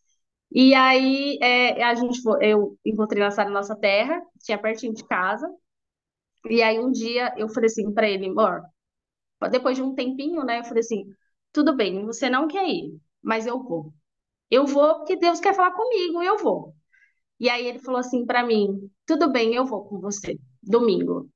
E 0.53 0.75
aí 0.75 1.39
é, 1.43 1.83
a 1.85 1.95
gente 1.95 2.21
eu 2.41 2.77
encontrei 2.85 3.23
na 3.23 3.51
Nossa 3.51 3.77
Terra, 3.77 4.23
tinha 4.43 4.59
pertinho 4.59 4.95
de 4.95 5.05
casa. 5.07 5.49
E 6.51 6.63
aí 6.63 6.79
um 6.79 6.91
dia 6.91 7.35
eu 7.37 7.49
falei 7.49 7.67
assim 7.69 7.93
para 7.93 8.09
ele, 8.09 8.27
amor, 8.29 8.63
depois 9.51 9.77
de 9.77 9.83
um 9.83 9.95
tempinho, 9.95 10.45
né? 10.45 10.61
Eu 10.61 10.65
falei 10.65 10.81
assim, 10.81 11.05
tudo 11.53 11.75
bem, 11.77 12.05
você 12.07 12.29
não 12.31 12.49
quer 12.49 12.69
ir, 12.69 12.99
mas 13.23 13.47
eu 13.47 13.63
vou. 13.63 13.93
Eu 14.51 14.67
vou 14.67 14.97
porque 14.99 15.17
Deus 15.17 15.41
quer 15.41 15.55
falar 15.55 15.73
comigo, 15.73 16.23
eu 16.23 16.39
vou. 16.39 16.75
E 17.41 17.51
aí 17.51 17.67
ele 17.67 17.79
falou 17.81 18.01
assim 18.01 18.27
para 18.27 18.45
mim: 18.45 18.91
tudo 19.07 19.31
bem, 19.33 19.55
eu 19.55 19.67
vou 19.67 19.85
com 19.87 20.01
você, 20.01 20.39
domingo. 20.63 21.31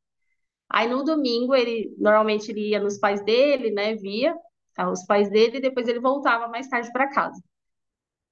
Aí 0.68 0.88
no 0.88 1.04
domingo 1.04 1.54
ele 1.54 1.94
normalmente 1.98 2.50
ele 2.50 2.70
ia 2.70 2.80
nos 2.80 2.98
pais 2.98 3.24
dele, 3.24 3.70
né? 3.72 3.94
Via 3.96 4.36
tá, 4.74 4.90
os 4.90 5.04
pais 5.06 5.30
dele 5.30 5.58
e 5.58 5.60
depois 5.60 5.88
ele 5.88 6.00
voltava 6.00 6.48
mais 6.48 6.68
tarde 6.68 6.92
para 6.92 7.10
casa. 7.10 7.42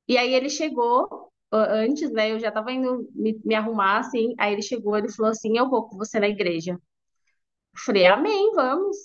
E 0.09 0.17
aí 0.19 0.35
ele 0.35 0.49
chegou 0.51 1.33
antes, 1.53 2.11
né? 2.13 2.33
Eu 2.33 2.39
já 2.39 2.49
estava 2.49 2.73
indo 2.73 3.09
me, 3.15 3.41
me, 3.45 3.55
arrumar 3.55 3.99
assim. 4.01 4.35
Aí 4.39 4.53
ele 4.53 4.63
chegou, 4.63 4.97
ele 4.97 5.11
falou 5.13 5.31
assim: 5.33 5.57
eu 5.59 5.69
vou 5.69 5.89
com 5.89 5.97
você 5.97 6.21
na 6.21 6.29
igreja. 6.29 6.73
Eu 6.73 6.79
falei: 7.85 8.07
Amém, 8.07 8.53
vamos. 8.55 8.97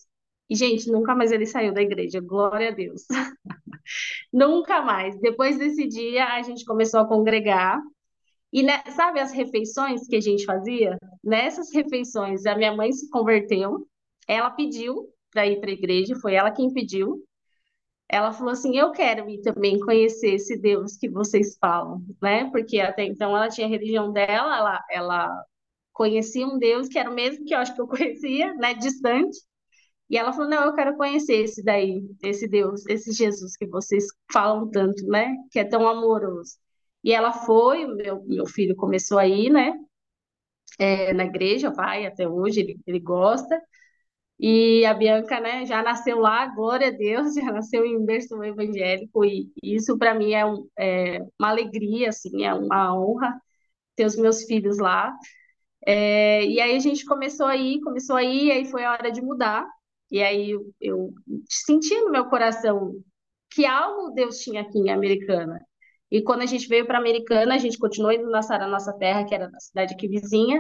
E 0.50 0.56
gente, 0.56 0.92
nunca 0.92 1.16
mais 1.16 1.32
ele 1.32 1.46
saiu 1.46 1.74
da 1.74 1.82
igreja. 1.82 2.20
Glória 2.22 2.70
a 2.70 2.72
Deus. 2.72 3.06
nunca 4.32 4.82
mais. 4.82 5.20
Depois 5.20 5.58
desse 5.58 5.88
dia 5.88 6.26
a 6.28 6.42
gente 6.42 6.66
começou 6.66 7.00
a 7.02 7.08
congregar. 7.08 7.82
E 8.52 8.62
né, 8.64 8.84
sabe 8.96 9.20
as 9.20 9.32
refeições 9.32 10.08
que 10.08 10.16
a 10.16 10.22
gente 10.22 10.46
fazia? 10.46 10.98
Nessas 11.24 11.74
refeições, 11.74 12.46
a 12.46 12.56
minha 12.56 12.76
mãe 12.76 12.92
se 12.92 13.10
converteu, 13.10 13.88
ela 14.28 14.52
pediu 14.52 15.10
para 15.32 15.48
ir 15.48 15.60
para 15.60 15.72
a 15.72 15.74
igreja, 15.74 16.16
foi 16.22 16.36
ela 16.36 16.52
quem 16.52 16.72
pediu. 16.72 17.24
Ela 18.14 18.32
falou 18.34 18.52
assim: 18.54 18.78
Eu 18.78 18.92
quero 18.92 19.30
ir 19.30 19.42
também 19.42 19.80
conhecer 19.80 20.36
esse 20.36 20.58
Deus 20.58 20.98
que 20.98 21.10
vocês 21.10 21.58
falam, 21.60 22.04
né? 22.22 22.50
Porque 22.52 22.80
até 22.80 23.04
então 23.06 23.36
ela 23.36 23.50
tinha 23.50 23.68
a 23.68 23.70
religião 23.70 24.12
dela, 24.12 24.58
ela, 24.58 24.86
ela 24.92 25.46
conhecia 25.94 26.48
um 26.48 26.60
Deus 26.60 26.88
que 26.90 27.00
era 27.00 27.10
o 27.12 27.16
mesmo 27.16 27.46
que 27.46 27.54
eu 27.56 27.60
acho 27.60 27.76
que 27.76 27.82
eu 27.82 27.88
conhecia, 27.88 28.54
né? 28.56 28.74
Distante. 28.76 29.38
E 30.10 30.18
ela 30.18 30.34
falou: 30.34 30.50
Não, 30.50 30.66
eu 30.66 30.74
quero 30.76 30.98
conhecer 30.98 31.36
esse 31.44 31.64
daí, 31.64 32.04
esse 32.24 32.48
Deus, 32.48 32.86
esse 32.88 33.12
Jesus 33.14 33.58
que 33.58 33.68
vocês 33.68 34.06
falam 34.32 34.70
tanto, 34.72 35.06
né? 35.08 35.36
Que 35.52 35.60
é 35.60 35.66
tão 35.66 35.88
amoroso. 35.88 36.58
E 37.04 37.12
ela 37.14 37.32
foi, 37.34 37.86
meu, 37.88 38.24
meu 38.26 38.46
filho 38.48 38.76
começou 38.76 39.18
aí, 39.20 39.50
né? 39.50 39.74
É, 40.80 41.14
na 41.14 41.26
igreja, 41.26 41.70
vai 41.72 42.06
até 42.06 42.28
hoje, 42.28 42.60
ele, 42.62 42.80
ele 42.88 43.00
gosta. 43.00 43.62
E 44.46 44.86
a 44.86 44.94
Bianca, 44.94 45.40
né, 45.40 45.66
já 45.66 45.82
nasceu 45.82 46.20
lá, 46.20 46.48
glória 46.48 46.90
a 46.90 46.92
Deus, 46.92 47.34
já 47.36 47.50
nasceu 47.52 47.86
em 47.86 48.04
berço 48.06 48.44
evangélico, 48.44 49.24
e 49.24 49.50
isso 49.64 49.98
para 49.98 50.14
mim 50.14 50.34
é, 50.34 50.46
um, 50.46 50.68
é, 50.78 51.20
uma 51.40 51.50
alegria, 51.50 52.10
assim, 52.10 52.44
é 52.44 52.54
uma 52.54 52.94
honra 52.94 53.34
ter 53.96 54.06
os 54.06 54.18
meus 54.18 54.44
filhos 54.46 54.78
lá. 54.80 55.14
É, 55.86 56.46
e 56.46 56.60
aí 56.62 56.76
a 56.76 56.80
gente 56.80 57.06
começou 57.06 57.46
aí, 57.48 57.82
começou 57.82 58.16
aí, 58.18 58.52
aí 58.52 58.66
foi 58.66 58.86
a 58.86 58.92
hora 58.92 59.12
de 59.12 59.22
mudar. 59.22 59.66
E 60.12 60.22
aí 60.22 60.52
eu, 60.52 60.74
eu 60.82 61.14
senti 61.50 61.96
no 62.02 62.12
meu 62.12 62.26
coração 62.26 62.94
que 63.52 63.66
algo 63.66 64.12
Deus 64.14 64.40
tinha 64.40 64.62
aqui 64.62 64.80
em 64.80 64.90
Americana. 64.92 65.60
E 66.12 66.22
quando 66.22 66.42
a 66.42 66.46
gente 66.46 66.68
veio 66.68 66.86
para 66.86 66.98
Americana, 67.00 67.56
a 67.56 67.58
gente 67.58 67.78
continuou 67.78 68.12
indo 68.14 68.30
na 68.30 68.68
Nossa 68.68 68.94
Terra, 68.98 69.26
que 69.26 69.34
era 69.36 69.50
na 69.50 69.60
cidade 69.60 69.94
aqui 69.94 70.08
vizinha. 70.08 70.60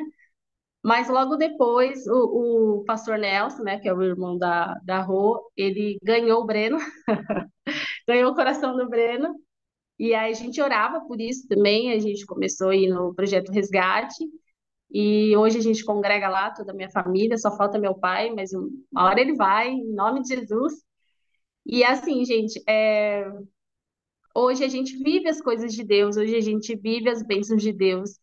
Mas 0.84 1.10
logo 1.10 1.38
depois, 1.38 2.06
o, 2.08 2.80
o 2.82 2.84
pastor 2.86 3.17
Nelson, 3.17 3.63
né, 3.63 3.80
que 3.80 3.88
é 3.88 3.93
o 3.93 4.04
irmão 4.04 4.38
da, 4.38 4.76
da 4.84 5.02
Rô, 5.02 5.52
ele 5.56 5.98
ganhou 6.04 6.41
o 6.41 6.46
Breno, 6.46 6.78
ganhou 8.08 8.32
o 8.32 8.36
coração 8.36 8.76
do 8.76 8.89
Breno. 8.89 9.34
E 10.00 10.13
aí 10.13 10.32
a 10.32 10.36
gente 10.36 10.62
orava 10.62 11.02
por 11.08 11.22
isso 11.22 11.48
também, 11.48 11.93
a 11.93 12.00
gente 12.00 12.26
começou 12.26 12.69
a 12.69 12.76
ir 12.76 12.89
no 12.89 13.13
projeto 13.15 13.52
Resgate. 13.52 14.26
E 14.91 15.36
hoje 15.38 15.58
a 15.58 15.62
gente 15.62 15.86
congrega 15.86 16.30
lá 16.30 16.52
toda 16.52 16.72
a 16.72 16.76
minha 16.76 16.89
família, 16.89 17.38
só 17.38 17.56
falta 17.56 17.80
meu 17.80 17.96
pai, 17.96 18.32
mas 18.32 18.52
uma 18.54 19.06
hora 19.06 19.22
ele 19.22 19.36
vai, 19.36 19.69
em 19.69 19.93
nome 19.93 20.22
de 20.22 20.36
Jesus. 20.36 20.74
E 21.65 21.84
assim, 21.84 22.26
gente, 22.26 22.62
é, 22.67 23.26
Hoje 24.36 24.63
a 24.63 24.67
gente 24.67 24.98
vive 24.98 25.30
as 25.30 25.39
coisas 25.39 25.74
de 25.74 25.84
Deus, 25.84 26.17
hoje 26.17 26.36
a 26.36 26.41
gente 26.41 26.76
vive 26.76 27.08
as 27.08 27.22
bênçãos 27.22 27.62
de 27.62 27.72
Deus. 27.72 28.19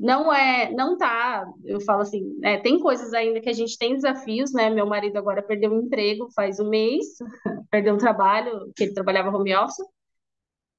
Não 0.00 0.32
é, 0.32 0.72
não 0.72 0.96
tá, 0.96 1.46
eu 1.62 1.78
falo 1.82 2.00
assim, 2.00 2.22
né, 2.40 2.58
tem 2.60 2.80
coisas 2.80 3.12
ainda 3.12 3.38
que 3.40 3.50
a 3.50 3.52
gente 3.52 3.76
tem 3.76 3.94
desafios, 3.94 4.50
né? 4.54 4.70
Meu 4.70 4.86
marido 4.86 5.18
agora 5.18 5.42
perdeu 5.42 5.70
um 5.72 5.82
emprego 5.82 6.30
faz 6.34 6.58
um 6.58 6.70
mês, 6.70 7.04
perdeu 7.70 7.94
um 7.94 7.98
trabalho, 7.98 8.72
que 8.74 8.84
ele 8.84 8.94
trabalhava 8.94 9.28
home 9.36 9.54
office, 9.54 9.76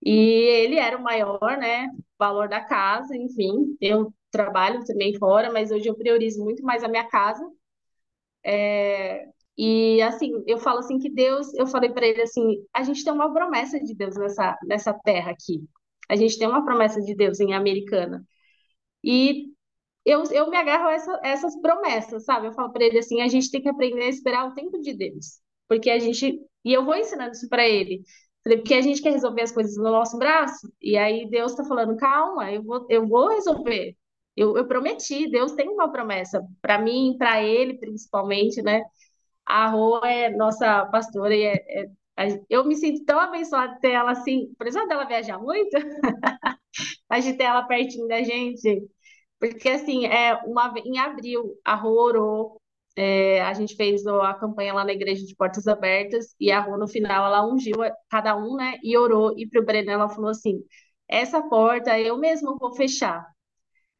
e 0.03 0.11
ele 0.11 0.77
era 0.79 0.97
o 0.97 1.03
maior, 1.03 1.57
né, 1.57 1.87
valor 2.17 2.49
da 2.49 2.61
casa, 2.61 3.15
enfim. 3.15 3.75
Eu 3.79 4.13
trabalho 4.31 4.83
também 4.85 5.15
fora, 5.17 5.51
mas 5.51 5.71
hoje 5.71 5.87
eu 5.87 5.95
priorizo 5.95 6.43
muito 6.43 6.63
mais 6.63 6.83
a 6.83 6.87
minha 6.87 7.07
casa. 7.07 7.43
É, 8.43 9.25
e 9.57 10.01
assim, 10.01 10.31
eu 10.47 10.57
falo 10.59 10.79
assim 10.79 10.97
que 10.99 11.09
Deus, 11.09 11.53
eu 11.55 11.67
falei 11.67 11.91
para 11.91 12.07
ele 12.07 12.21
assim, 12.21 12.63
a 12.73 12.83
gente 12.83 13.03
tem 13.03 13.13
uma 13.13 13.31
promessa 13.33 13.79
de 13.79 13.93
Deus 13.95 14.15
nessa, 14.17 14.57
nessa 14.65 14.93
terra 14.93 15.31
aqui. 15.31 15.63
A 16.09 16.15
gente 16.15 16.37
tem 16.37 16.47
uma 16.47 16.65
promessa 16.65 17.01
de 17.01 17.15
Deus 17.15 17.39
em 17.39 17.53
Americana. 17.53 18.23
E 19.03 19.47
eu, 20.05 20.23
eu 20.31 20.49
me 20.49 20.57
agarro 20.57 20.87
a 20.89 20.93
essa, 20.93 21.19
essas 21.23 21.59
promessas, 21.61 22.25
sabe? 22.25 22.47
Eu 22.47 22.53
falo 22.53 22.71
para 22.71 22.85
ele 22.85 22.99
assim, 22.99 23.21
a 23.21 23.27
gente 23.27 23.51
tem 23.51 23.61
que 23.61 23.69
aprender 23.69 24.03
a 24.03 24.09
esperar 24.09 24.47
o 24.47 24.53
tempo 24.55 24.79
de 24.81 24.93
Deus. 24.95 25.39
Porque 25.67 25.89
a 25.89 25.99
gente, 25.99 26.39
e 26.65 26.73
eu 26.73 26.85
vou 26.85 26.95
ensinando 26.95 27.31
isso 27.33 27.47
para 27.49 27.67
ele. 27.67 28.03
Porque 28.43 28.73
a 28.73 28.81
gente 28.81 29.01
quer 29.01 29.11
resolver 29.11 29.41
as 29.43 29.51
coisas 29.51 29.77
no 29.77 29.83
nosso 29.83 30.17
braço, 30.17 30.71
e 30.81 30.97
aí 30.97 31.29
Deus 31.29 31.51
está 31.51 31.63
falando, 31.63 31.95
calma, 31.97 32.51
eu 32.51 32.63
vou, 32.63 32.85
eu 32.89 33.07
vou 33.07 33.29
resolver. 33.29 33.95
Eu, 34.35 34.57
eu 34.57 34.65
prometi, 34.67 35.29
Deus 35.29 35.51
tem 35.53 35.69
uma 35.69 35.91
promessa 35.91 36.41
para 36.61 36.79
mim, 36.79 37.15
para 37.17 37.43
ele 37.43 37.75
principalmente, 37.77 38.61
né? 38.63 38.81
A 39.45 39.67
Rô 39.69 39.99
é 40.05 40.29
nossa 40.29 40.85
pastora 40.87 41.35
e 41.35 41.43
é, 41.43 41.83
é, 42.17 42.43
eu 42.49 42.65
me 42.65 42.75
sinto 42.75 43.03
tão 43.05 43.19
abençoada 43.19 43.73
de 43.75 43.81
ter 43.81 43.91
ela 43.91 44.11
assim, 44.11 44.53
apesar 44.59 44.85
dela 44.87 45.05
viajar 45.05 45.39
muito, 45.39 45.71
mas 47.09 47.23
de 47.25 47.33
ter 47.33 47.43
ela 47.45 47.63
pertinho 47.63 48.07
da 48.07 48.21
gente. 48.23 48.87
Porque, 49.39 49.69
assim, 49.69 50.05
é 50.05 50.35
uma, 50.45 50.73
em 50.85 50.99
abril, 50.99 51.55
a 51.65 51.75
Rô 51.75 51.91
orou, 52.01 52.61
é, 52.95 53.41
a 53.41 53.53
gente 53.53 53.75
fez 53.75 54.05
a 54.05 54.33
campanha 54.35 54.73
lá 54.73 54.83
na 54.85 54.93
igreja 54.93 55.25
de 55.25 55.35
Portas 55.35 55.67
Abertas, 55.67 56.35
e 56.39 56.51
a 56.51 56.59
Rô, 56.59 56.77
no 56.77 56.87
final, 56.87 57.25
ela 57.25 57.45
ungiu 57.47 57.77
cada 58.09 58.35
um, 58.37 58.55
né, 58.55 58.77
e 58.83 58.97
orou, 58.97 59.33
e 59.37 59.47
para 59.47 59.61
o 59.61 59.65
Breno 59.65 59.91
ela 59.91 60.09
falou 60.09 60.29
assim, 60.29 60.63
essa 61.07 61.41
porta 61.49 61.99
eu 61.99 62.17
mesma 62.17 62.55
vou 62.57 62.75
fechar, 62.75 63.25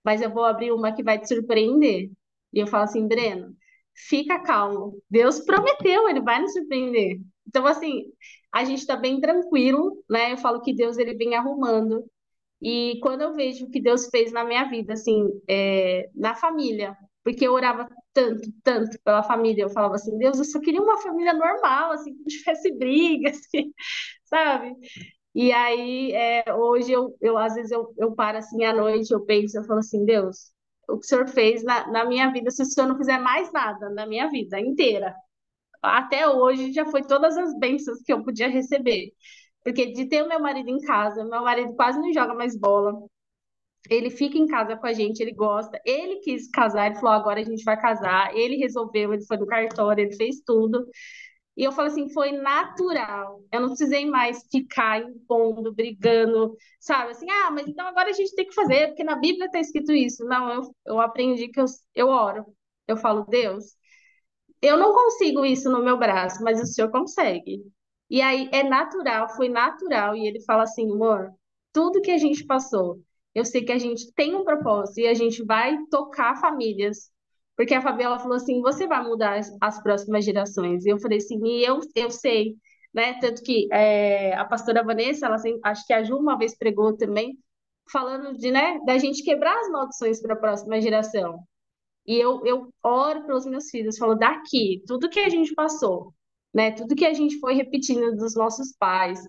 mas 0.03 0.21
eu 0.21 0.29
vou 0.31 0.45
abrir 0.45 0.71
uma 0.71 0.91
que 0.93 1.03
vai 1.03 1.19
te 1.19 1.27
surpreender. 1.27 2.11
E 2.53 2.59
eu 2.59 2.67
falo 2.67 2.83
assim, 2.85 3.07
Breno, 3.07 3.55
fica 3.95 4.39
calmo. 4.41 5.01
Deus 5.09 5.39
prometeu, 5.41 6.09
ele 6.09 6.21
vai 6.21 6.41
nos 6.41 6.53
surpreender. 6.53 7.19
Então, 7.47 7.65
assim, 7.65 8.05
a 8.51 8.63
gente 8.63 8.79
está 8.79 8.95
bem 8.95 9.19
tranquilo, 9.21 10.03
né? 10.09 10.33
Eu 10.33 10.37
falo 10.37 10.61
que 10.61 10.73
Deus 10.73 10.97
ele 10.97 11.15
vem 11.15 11.35
arrumando. 11.35 12.03
E 12.61 12.99
quando 13.01 13.21
eu 13.21 13.33
vejo 13.33 13.65
o 13.65 13.71
que 13.71 13.81
Deus 13.81 14.07
fez 14.09 14.31
na 14.31 14.43
minha 14.43 14.65
vida, 14.69 14.93
assim, 14.93 15.27
é, 15.49 16.09
na 16.15 16.35
família, 16.35 16.95
porque 17.23 17.47
eu 17.47 17.53
orava 17.53 17.87
tanto, 18.13 18.41
tanto 18.63 18.99
pela 19.03 19.23
família, 19.23 19.63
eu 19.63 19.69
falava 19.69 19.95
assim, 19.95 20.17
Deus, 20.17 20.37
eu 20.37 20.45
só 20.45 20.59
queria 20.59 20.81
uma 20.81 20.97
família 21.01 21.33
normal, 21.33 21.91
assim, 21.93 22.13
que 22.13 22.19
não 22.19 22.25
tivesse 22.27 22.71
briga, 22.77 23.29
assim, 23.31 23.73
sabe? 24.25 24.75
E 25.33 25.51
aí, 25.53 26.11
é, 26.13 26.53
hoje, 26.53 26.91
eu, 26.91 27.15
eu, 27.21 27.37
às 27.37 27.55
vezes, 27.55 27.71
eu, 27.71 27.93
eu 27.97 28.13
paro 28.15 28.37
assim 28.37 28.63
à 28.65 28.73
noite, 28.73 29.11
eu 29.13 29.21
penso, 29.25 29.57
eu 29.57 29.63
falo 29.63 29.79
assim, 29.79 30.03
Deus, 30.05 30.51
o 30.89 30.97
que 30.99 31.05
o 31.05 31.09
Senhor 31.09 31.27
fez 31.29 31.63
na, 31.63 31.87
na 31.91 32.05
minha 32.05 32.31
vida, 32.31 32.51
se 32.51 32.61
o 32.61 32.65
Senhor 32.65 32.87
não 32.87 32.97
fizer 32.97 33.17
mais 33.19 33.51
nada 33.53 33.89
na 33.89 34.05
minha 34.05 34.29
vida 34.29 34.59
inteira, 34.59 35.15
até 35.81 36.27
hoje 36.27 36.71
já 36.73 36.85
foi 36.85 37.03
todas 37.03 37.37
as 37.37 37.57
bênçãos 37.59 38.01
que 38.03 38.13
eu 38.13 38.23
podia 38.23 38.47
receber. 38.49 39.11
Porque 39.63 39.91
de 39.93 40.05
ter 40.07 40.23
o 40.23 40.27
meu 40.29 40.39
marido 40.39 40.69
em 40.69 40.79
casa, 40.81 41.23
meu 41.23 41.43
marido 41.43 41.75
quase 41.75 41.99
não 41.99 42.13
joga 42.13 42.33
mais 42.33 42.57
bola. 42.57 42.93
Ele 43.89 44.09
fica 44.09 44.37
em 44.37 44.47
casa 44.47 44.77
com 44.77 44.85
a 44.87 44.93
gente, 44.93 45.21
ele 45.21 45.33
gosta. 45.33 45.79
Ele 45.85 46.17
quis 46.21 46.49
casar, 46.51 46.87
ele 46.87 46.95
falou: 46.95 47.11
agora 47.13 47.41
a 47.41 47.43
gente 47.43 47.63
vai 47.63 47.79
casar. 47.79 48.35
Ele 48.35 48.57
resolveu, 48.57 49.13
ele 49.13 49.25
foi 49.25 49.37
do 49.37 49.45
cartório, 49.45 50.03
ele 50.05 50.15
fez 50.15 50.41
tudo. 50.45 50.87
E 51.57 51.63
eu 51.63 51.71
falo 51.71 51.87
assim, 51.89 52.09
foi 52.13 52.31
natural. 52.31 53.43
Eu 53.51 53.61
não 53.61 53.69
precisei 53.69 54.05
mais 54.05 54.43
ficar 54.51 55.01
impondo, 55.01 55.73
brigando, 55.73 56.55
sabe? 56.79 57.11
Assim, 57.11 57.29
ah, 57.29 57.51
mas 57.51 57.67
então 57.67 57.85
agora 57.87 58.09
a 58.09 58.13
gente 58.13 58.33
tem 58.35 58.45
que 58.47 58.53
fazer, 58.55 58.87
porque 58.87 59.03
na 59.03 59.15
Bíblia 59.15 59.45
está 59.47 59.59
escrito 59.59 59.91
isso. 59.91 60.23
Não, 60.25 60.51
eu, 60.53 60.75
eu 60.85 61.01
aprendi 61.01 61.49
que 61.49 61.59
eu, 61.59 61.65
eu 61.95 62.07
oro. 62.09 62.45
Eu 62.87 62.97
falo, 62.97 63.25
Deus, 63.25 63.65
eu 64.61 64.77
não 64.77 64.93
consigo 64.93 65.45
isso 65.45 65.69
no 65.71 65.83
meu 65.83 65.97
braço, 65.97 66.43
mas 66.43 66.61
o 66.61 66.65
Senhor 66.65 66.91
consegue. 66.91 67.63
E 68.11 68.21
aí 68.21 68.49
é 68.51 68.61
natural, 68.61 69.29
foi 69.29 69.47
natural. 69.47 70.15
E 70.17 70.27
ele 70.27 70.41
fala 70.41 70.63
assim, 70.63 70.91
amor, 70.91 71.33
tudo 71.71 72.01
que 72.01 72.11
a 72.11 72.17
gente 72.17 72.45
passou, 72.45 73.01
eu 73.33 73.45
sei 73.45 73.63
que 73.63 73.71
a 73.71 73.77
gente 73.77 74.11
tem 74.13 74.35
um 74.35 74.43
propósito 74.43 74.99
e 74.99 75.07
a 75.07 75.13
gente 75.13 75.41
vai 75.45 75.77
tocar 75.89 76.35
famílias. 76.41 77.09
Porque 77.55 77.73
a 77.73 77.81
Fabiola 77.81 78.19
falou 78.19 78.35
assim, 78.35 78.61
você 78.61 78.85
vai 78.85 79.01
mudar 79.01 79.39
as, 79.39 79.55
as 79.61 79.81
próximas 79.81 80.25
gerações. 80.25 80.85
E 80.85 80.89
eu 80.89 80.99
falei 80.99 81.19
assim, 81.19 81.39
e 81.45 81.63
eu, 81.63 81.79
eu 81.95 82.11
sei, 82.11 82.57
né? 82.93 83.13
Tanto 83.21 83.41
que 83.43 83.69
é, 83.71 84.35
a 84.35 84.43
pastora 84.43 84.83
Vanessa, 84.83 85.27
ela 85.27 85.37
acho 85.63 85.87
que 85.87 85.93
a 85.93 86.03
Ju 86.03 86.17
uma 86.17 86.37
vez 86.37 86.57
pregou 86.57 86.97
também, 86.97 87.37
falando 87.89 88.37
de, 88.37 88.51
né, 88.51 88.77
da 88.85 88.97
gente 88.97 89.23
quebrar 89.23 89.57
as 89.59 89.69
maldições 89.69 90.21
para 90.21 90.33
a 90.33 90.37
próxima 90.37 90.81
geração. 90.81 91.39
E 92.05 92.15
eu, 92.17 92.45
eu 92.45 92.69
oro 92.83 93.25
pelos 93.25 93.45
meus 93.45 93.69
filhos, 93.69 93.97
falo, 93.97 94.15
daqui, 94.15 94.83
tudo 94.87 95.09
que 95.09 95.19
a 95.19 95.29
gente 95.29 95.53
passou, 95.53 96.13
né? 96.53 96.71
Tudo 96.71 96.95
que 96.95 97.05
a 97.05 97.13
gente 97.13 97.39
foi 97.39 97.53
repetindo 97.55 98.15
dos 98.15 98.35
nossos 98.35 98.73
pais, 98.77 99.19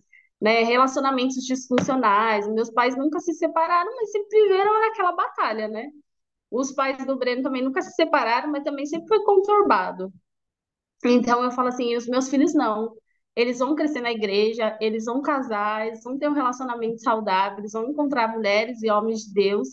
né? 0.41 0.63
Relacionamentos 0.65 1.37
disfuncionais, 1.45 2.49
meus 2.49 2.71
pais 2.71 2.97
nunca 2.97 3.21
se 3.21 3.35
separaram, 3.35 3.91
mas 3.97 4.11
sempre 4.11 4.43
viveram 4.43 4.81
naquela 4.81 5.13
batalha, 5.13 5.69
né? 5.69 5.89
Os 6.51 6.73
pais 6.73 7.05
do 7.07 7.17
Breno 7.19 7.43
também 7.43 7.63
nunca 7.63 7.83
se 7.83 7.93
separaram, 7.93 8.51
mas 8.51 8.65
também 8.65 8.87
sempre 8.87 9.09
foi 9.09 9.25
conturbado. 9.25 10.13
Então 11.05 11.43
eu 11.43 11.51
falo 11.51 11.69
assim, 11.69 11.97
os 11.97 12.07
meus 12.07 12.29
filhos 12.29 12.55
não. 12.55 12.95
Eles 13.35 13.59
vão 13.59 13.75
crescer 13.75 14.01
na 14.01 14.13
igreja, 14.13 14.77
eles 14.81 15.07
vão 15.07 15.23
casar, 15.23 15.87
eles 15.87 16.03
vão 16.05 16.19
ter 16.19 16.29
um 16.29 16.35
relacionamento 16.35 17.01
saudável, 17.03 17.59
eles 17.61 17.73
vão 17.73 17.89
encontrar 17.91 18.29
mulheres 18.29 18.83
e 18.83 18.91
homens 18.91 19.21
de 19.23 19.33
Deus. 19.35 19.69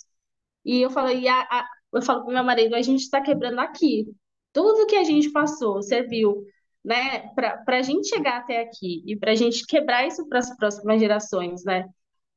E 0.65 0.81
eu 0.81 0.89
falo, 0.89 1.09
e 1.11 1.27
a, 1.27 1.41
a, 1.41 1.67
eu 1.93 2.01
falo 2.01 2.23
pro 2.23 2.33
meu 2.33 2.43
marido, 2.43 2.75
a 2.75 2.81
gente 2.81 3.01
está 3.01 3.21
quebrando 3.21 3.59
aqui. 3.59 4.05
Tudo 4.53 4.87
que 4.87 4.95
a 4.95 5.03
gente 5.03 5.31
passou 5.31 5.81
serviu, 5.83 6.45
né, 6.83 7.27
para 7.35 7.77
a 7.77 7.81
gente 7.81 8.07
chegar 8.07 8.37
até 8.39 8.61
aqui 8.61 9.03
e 9.05 9.15
para 9.17 9.31
a 9.31 9.35
gente 9.35 9.65
quebrar 9.65 10.07
isso 10.07 10.27
para 10.27 10.39
as 10.39 10.55
próximas 10.55 10.99
gerações, 10.99 11.63
né? 11.63 11.87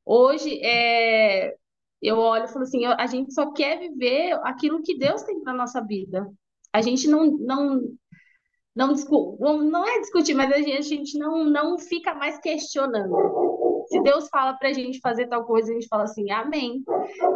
Hoje, 0.04 0.60
é, 0.64 1.54
eu 2.00 2.18
olho 2.18 2.44
e 2.44 2.48
falo 2.48 2.64
assim, 2.64 2.84
a 2.84 3.06
gente 3.06 3.32
só 3.32 3.52
quer 3.52 3.78
viver 3.78 4.32
aquilo 4.42 4.82
que 4.82 4.98
Deus 4.98 5.22
tem 5.22 5.40
para 5.40 5.52
nossa 5.54 5.80
vida. 5.80 6.28
A 6.72 6.82
gente 6.82 7.06
não, 7.08 7.26
não, 7.38 7.80
não, 8.74 8.94
não, 9.38 9.58
não 9.58 9.86
é 9.86 10.00
discutir, 10.00 10.34
mas 10.34 10.50
a 10.50 10.56
gente, 10.56 10.72
a 10.72 10.80
gente 10.80 11.18
não, 11.18 11.44
não 11.44 11.78
fica 11.78 12.14
mais 12.14 12.38
questionando. 12.38 13.14
Se 13.88 14.00
Deus 14.00 14.28
fala 14.28 14.54
para 14.54 14.68
a 14.68 14.72
gente 14.72 14.98
fazer 15.00 15.26
tal 15.26 15.44
coisa, 15.44 15.70
a 15.70 15.74
gente 15.74 15.88
fala 15.88 16.04
assim, 16.04 16.30
amém. 16.30 16.82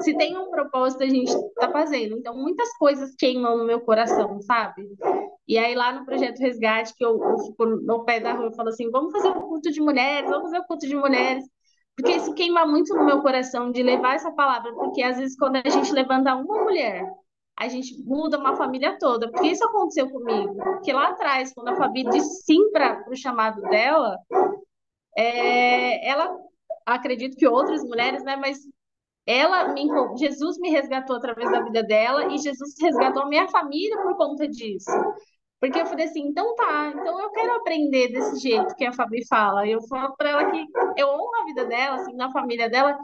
Se 0.00 0.16
tem 0.16 0.36
um 0.38 0.50
propósito, 0.50 1.02
a 1.02 1.08
gente 1.08 1.30
está 1.30 1.70
fazendo. 1.70 2.16
Então, 2.16 2.34
muitas 2.34 2.74
coisas 2.78 3.14
queimam 3.16 3.58
no 3.58 3.66
meu 3.66 3.80
coração, 3.80 4.40
sabe? 4.40 4.88
E 5.46 5.58
aí, 5.58 5.74
lá 5.74 5.92
no 5.92 6.06
Projeto 6.06 6.38
Resgate, 6.38 6.94
que 6.96 7.04
eu, 7.04 7.22
eu 7.22 7.38
fico 7.38 7.66
no 7.66 8.04
pé 8.04 8.18
da 8.18 8.32
rua, 8.32 8.46
eu 8.46 8.54
falo 8.54 8.70
assim, 8.70 8.90
vamos 8.90 9.12
fazer 9.12 9.28
um 9.28 9.40
culto 9.42 9.70
de 9.70 9.80
mulheres, 9.80 10.30
vamos 10.30 10.44
fazer 10.44 10.60
um 10.60 10.66
culto 10.66 10.86
de 10.86 10.96
mulheres. 10.96 11.44
Porque 11.96 12.12
isso 12.12 12.34
queima 12.34 12.66
muito 12.66 12.94
no 12.94 13.04
meu 13.04 13.20
coração 13.22 13.70
de 13.70 13.82
levar 13.82 14.16
essa 14.16 14.30
palavra, 14.32 14.72
porque 14.74 15.02
às 15.02 15.16
vezes 15.16 15.36
quando 15.36 15.56
a 15.56 15.68
gente 15.68 15.92
levanta 15.92 16.34
uma 16.34 16.64
mulher, 16.64 17.02
a 17.58 17.68
gente 17.68 17.96
muda 18.02 18.38
uma 18.38 18.54
família 18.56 18.98
toda. 18.98 19.30
Porque 19.30 19.48
isso 19.48 19.64
aconteceu 19.64 20.10
comigo. 20.10 20.54
Porque 20.56 20.92
lá 20.92 21.08
atrás, 21.08 21.52
quando 21.54 21.68
a 21.68 21.76
Fabi 21.76 22.04
disse 22.04 22.42
sim 22.44 22.70
para 22.70 23.04
o 23.08 23.16
chamado 23.16 23.62
dela, 23.62 24.18
é, 25.16 26.08
ela, 26.08 26.36
acredito 26.84 27.36
que 27.36 27.46
outras 27.46 27.82
mulheres, 27.82 28.22
né? 28.22 28.36
Mas 28.36 28.58
ela 29.26 29.72
me, 29.72 29.88
Jesus 30.18 30.58
me 30.58 30.70
resgatou 30.70 31.16
através 31.16 31.50
da 31.50 31.62
vida 31.62 31.82
dela 31.82 32.26
e 32.32 32.38
Jesus 32.38 32.74
resgatou 32.80 33.22
a 33.22 33.28
minha 33.28 33.48
família 33.48 34.00
por 34.02 34.16
conta 34.16 34.46
disso. 34.46 34.90
Porque 35.58 35.80
eu 35.80 35.86
falei 35.86 36.06
assim, 36.06 36.20
então 36.20 36.54
tá, 36.54 36.92
então 36.94 37.20
eu 37.20 37.30
quero 37.30 37.54
aprender 37.54 38.08
desse 38.08 38.36
jeito 38.38 38.74
que 38.76 38.84
a 38.84 38.92
Fabi 38.92 39.26
fala. 39.26 39.66
Eu 39.66 39.80
falo 39.88 40.14
para 40.16 40.30
ela 40.30 40.50
que 40.50 40.64
eu 40.96 41.08
honro 41.08 41.34
a 41.42 41.44
vida 41.46 41.64
dela, 41.64 41.96
assim, 41.96 42.14
na 42.14 42.30
família 42.30 42.68
dela, 42.68 42.96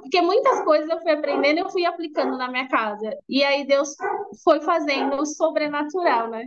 porque 0.00 0.20
muitas 0.20 0.62
coisas 0.64 0.88
eu 0.88 1.00
fui 1.00 1.12
aprendendo 1.12 1.58
eu 1.58 1.70
fui 1.70 1.84
aplicando 1.84 2.36
na 2.36 2.48
minha 2.48 2.68
casa. 2.68 3.10
E 3.28 3.42
aí 3.44 3.66
Deus 3.66 3.94
foi 4.42 4.60
fazendo 4.60 5.16
o 5.16 5.26
sobrenatural, 5.26 6.30
né? 6.30 6.46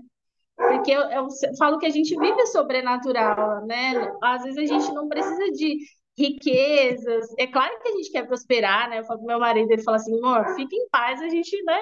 Porque 0.55 0.91
eu, 0.91 1.01
eu, 1.03 1.27
falo 1.57 1.79
que 1.79 1.85
a 1.85 1.89
gente 1.89 2.17
vive 2.17 2.45
sobrenatural, 2.47 3.65
né? 3.65 4.11
Às 4.21 4.43
vezes 4.43 4.57
a 4.57 4.73
gente 4.73 4.93
não 4.93 5.07
precisa 5.07 5.51
de 5.51 5.77
riquezas. 6.17 7.33
É 7.37 7.47
claro 7.47 7.79
que 7.79 7.87
a 7.87 7.91
gente 7.93 8.11
quer 8.11 8.27
prosperar, 8.27 8.89
né? 8.89 8.99
Eu 8.99 9.05
falo 9.05 9.19
pro 9.19 9.27
meu 9.27 9.39
marido, 9.39 9.71
ele 9.71 9.81
fala 9.81 9.97
assim, 9.97 10.17
amor, 10.17 10.53
fique 10.55 10.75
em 10.75 10.89
paz, 10.89 11.21
a 11.21 11.29
gente, 11.29 11.63
né? 11.63 11.79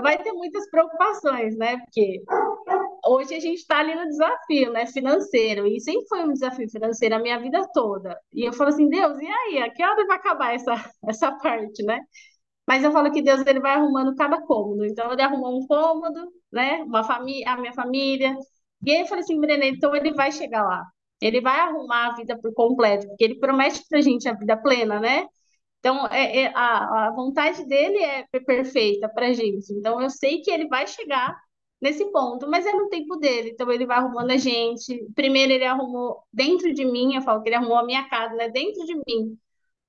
Vai 0.00 0.18
ter 0.18 0.32
muitas 0.32 0.70
preocupações, 0.70 1.56
né? 1.56 1.78
Porque 1.78 2.22
hoje 3.08 3.34
a 3.34 3.40
gente 3.40 3.58
está 3.58 3.78
ali 3.80 3.94
no 3.94 4.06
desafio, 4.08 4.72
né? 4.72 4.86
Financeiro. 4.86 5.66
E 5.66 5.80
sempre 5.80 6.06
foi 6.08 6.24
um 6.24 6.32
desafio 6.32 6.68
financeiro 6.70 7.14
a 7.16 7.18
minha 7.18 7.38
vida 7.40 7.62
toda. 7.72 8.18
E 8.32 8.46
eu 8.46 8.52
falo 8.52 8.70
assim, 8.70 8.88
Deus, 8.88 9.18
e 9.20 9.26
aí? 9.26 9.58
A 9.62 9.70
que 9.72 9.84
hora 9.84 10.06
vai 10.06 10.16
acabar 10.16 10.54
essa, 10.54 10.72
essa 11.08 11.32
parte, 11.38 11.82
né? 11.84 12.00
Mas 12.66 12.84
eu 12.84 12.92
falo 12.92 13.12
que 13.12 13.22
Deus 13.22 13.46
ele 13.46 13.60
vai 13.60 13.72
arrumando 13.74 14.14
cada 14.16 14.40
cômodo. 14.42 14.84
Então 14.84 15.12
ele 15.12 15.22
arrumou 15.22 15.58
um 15.58 15.66
cômodo, 15.66 16.20
né? 16.52 16.82
Uma 16.84 17.04
família, 17.04 17.52
a 17.52 17.56
minha 17.56 17.72
família. 17.72 18.36
E 18.84 18.92
aí 18.92 19.00
eu 19.02 19.06
falei 19.06 19.22
assim, 19.24 19.40
Brené, 19.40 19.68
então 19.68 19.94
ele 19.94 20.12
vai 20.14 20.32
chegar 20.32 20.64
lá. 20.64 20.84
Ele 21.20 21.40
vai 21.40 21.60
arrumar 21.60 22.08
a 22.08 22.14
vida 22.14 22.38
por 22.40 22.52
completo, 22.54 23.06
porque 23.08 23.24
ele 23.24 23.38
promete 23.38 23.82
pra 23.88 24.00
gente 24.00 24.28
a 24.28 24.34
vida 24.34 24.56
plena, 24.56 25.00
né? 25.00 25.26
Então, 25.80 26.06
é, 26.08 26.42
é 26.44 26.52
a, 26.54 27.08
a 27.08 27.12
vontade 27.12 27.64
dele 27.66 27.98
é 27.98 28.24
perfeita 28.46 29.08
pra 29.08 29.32
gente. 29.32 29.72
Então, 29.72 30.00
eu 30.02 30.10
sei 30.10 30.40
que 30.42 30.50
ele 30.50 30.68
vai 30.68 30.86
chegar 30.86 31.36
nesse 31.86 32.04
ponto, 32.12 32.48
mas 32.48 32.66
é 32.66 32.72
no 32.72 32.88
tempo 32.88 33.16
dele. 33.16 33.50
Então, 33.50 33.70
ele 33.72 33.86
vai 33.86 33.98
arrumando 33.98 34.30
a 34.30 34.36
gente. 34.36 35.06
Primeiro, 35.14 35.52
ele 35.52 35.64
arrumou 35.64 36.22
dentro 36.32 36.72
de 36.72 36.84
mim, 36.84 37.14
eu 37.14 37.22
falo 37.22 37.42
que 37.42 37.48
ele 37.48 37.56
arrumou 37.56 37.78
a 37.78 37.84
minha 37.84 38.08
casa, 38.08 38.34
né? 38.34 38.48
Dentro 38.50 38.84
de 38.84 38.94
mim. 38.94 39.38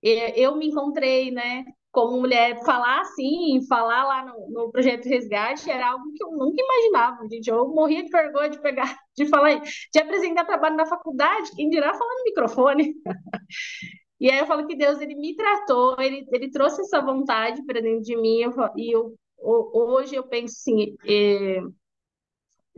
Eu 0.01 0.55
me 0.55 0.67
encontrei, 0.67 1.31
né? 1.31 1.65
como 1.97 2.19
mulher, 2.19 2.63
falar 2.63 3.01
assim, 3.01 3.59
falar 3.67 4.03
lá 4.05 4.23
no, 4.23 4.49
no 4.51 4.71
projeto 4.71 5.09
Resgate 5.09 5.67
era 5.67 5.89
algo 5.89 6.13
que 6.13 6.23
eu 6.23 6.29
nunca 6.29 6.61
imaginava, 6.61 7.27
gente. 7.27 7.49
Eu 7.49 7.67
morria 7.69 8.03
de 8.03 8.11
vergonha 8.11 8.49
de 8.51 8.61
pegar, 8.61 8.95
de 9.15 9.25
falar, 9.25 9.59
de 9.59 9.99
apresentar 9.99 10.45
trabalho 10.45 10.75
na 10.75 10.85
faculdade, 10.85 11.55
quem 11.55 11.71
dirá 11.71 11.95
falar 11.95 12.13
no 12.19 12.23
microfone. 12.23 12.93
e 14.19 14.29
aí 14.29 14.37
eu 14.37 14.45
falo 14.45 14.67
que 14.67 14.75
Deus, 14.75 15.01
ele 15.01 15.15
me 15.15 15.35
tratou, 15.35 15.95
ele, 15.99 16.23
ele 16.31 16.51
trouxe 16.51 16.81
essa 16.81 17.01
vontade 17.01 17.65
para 17.65 17.81
dentro 17.81 18.03
de 18.03 18.15
mim, 18.15 18.41
eu, 18.41 18.53
e 18.75 18.95
eu, 18.95 19.15
hoje 19.39 20.13
eu 20.15 20.27
penso 20.27 20.53
assim, 20.53 20.95
é, 21.03 21.61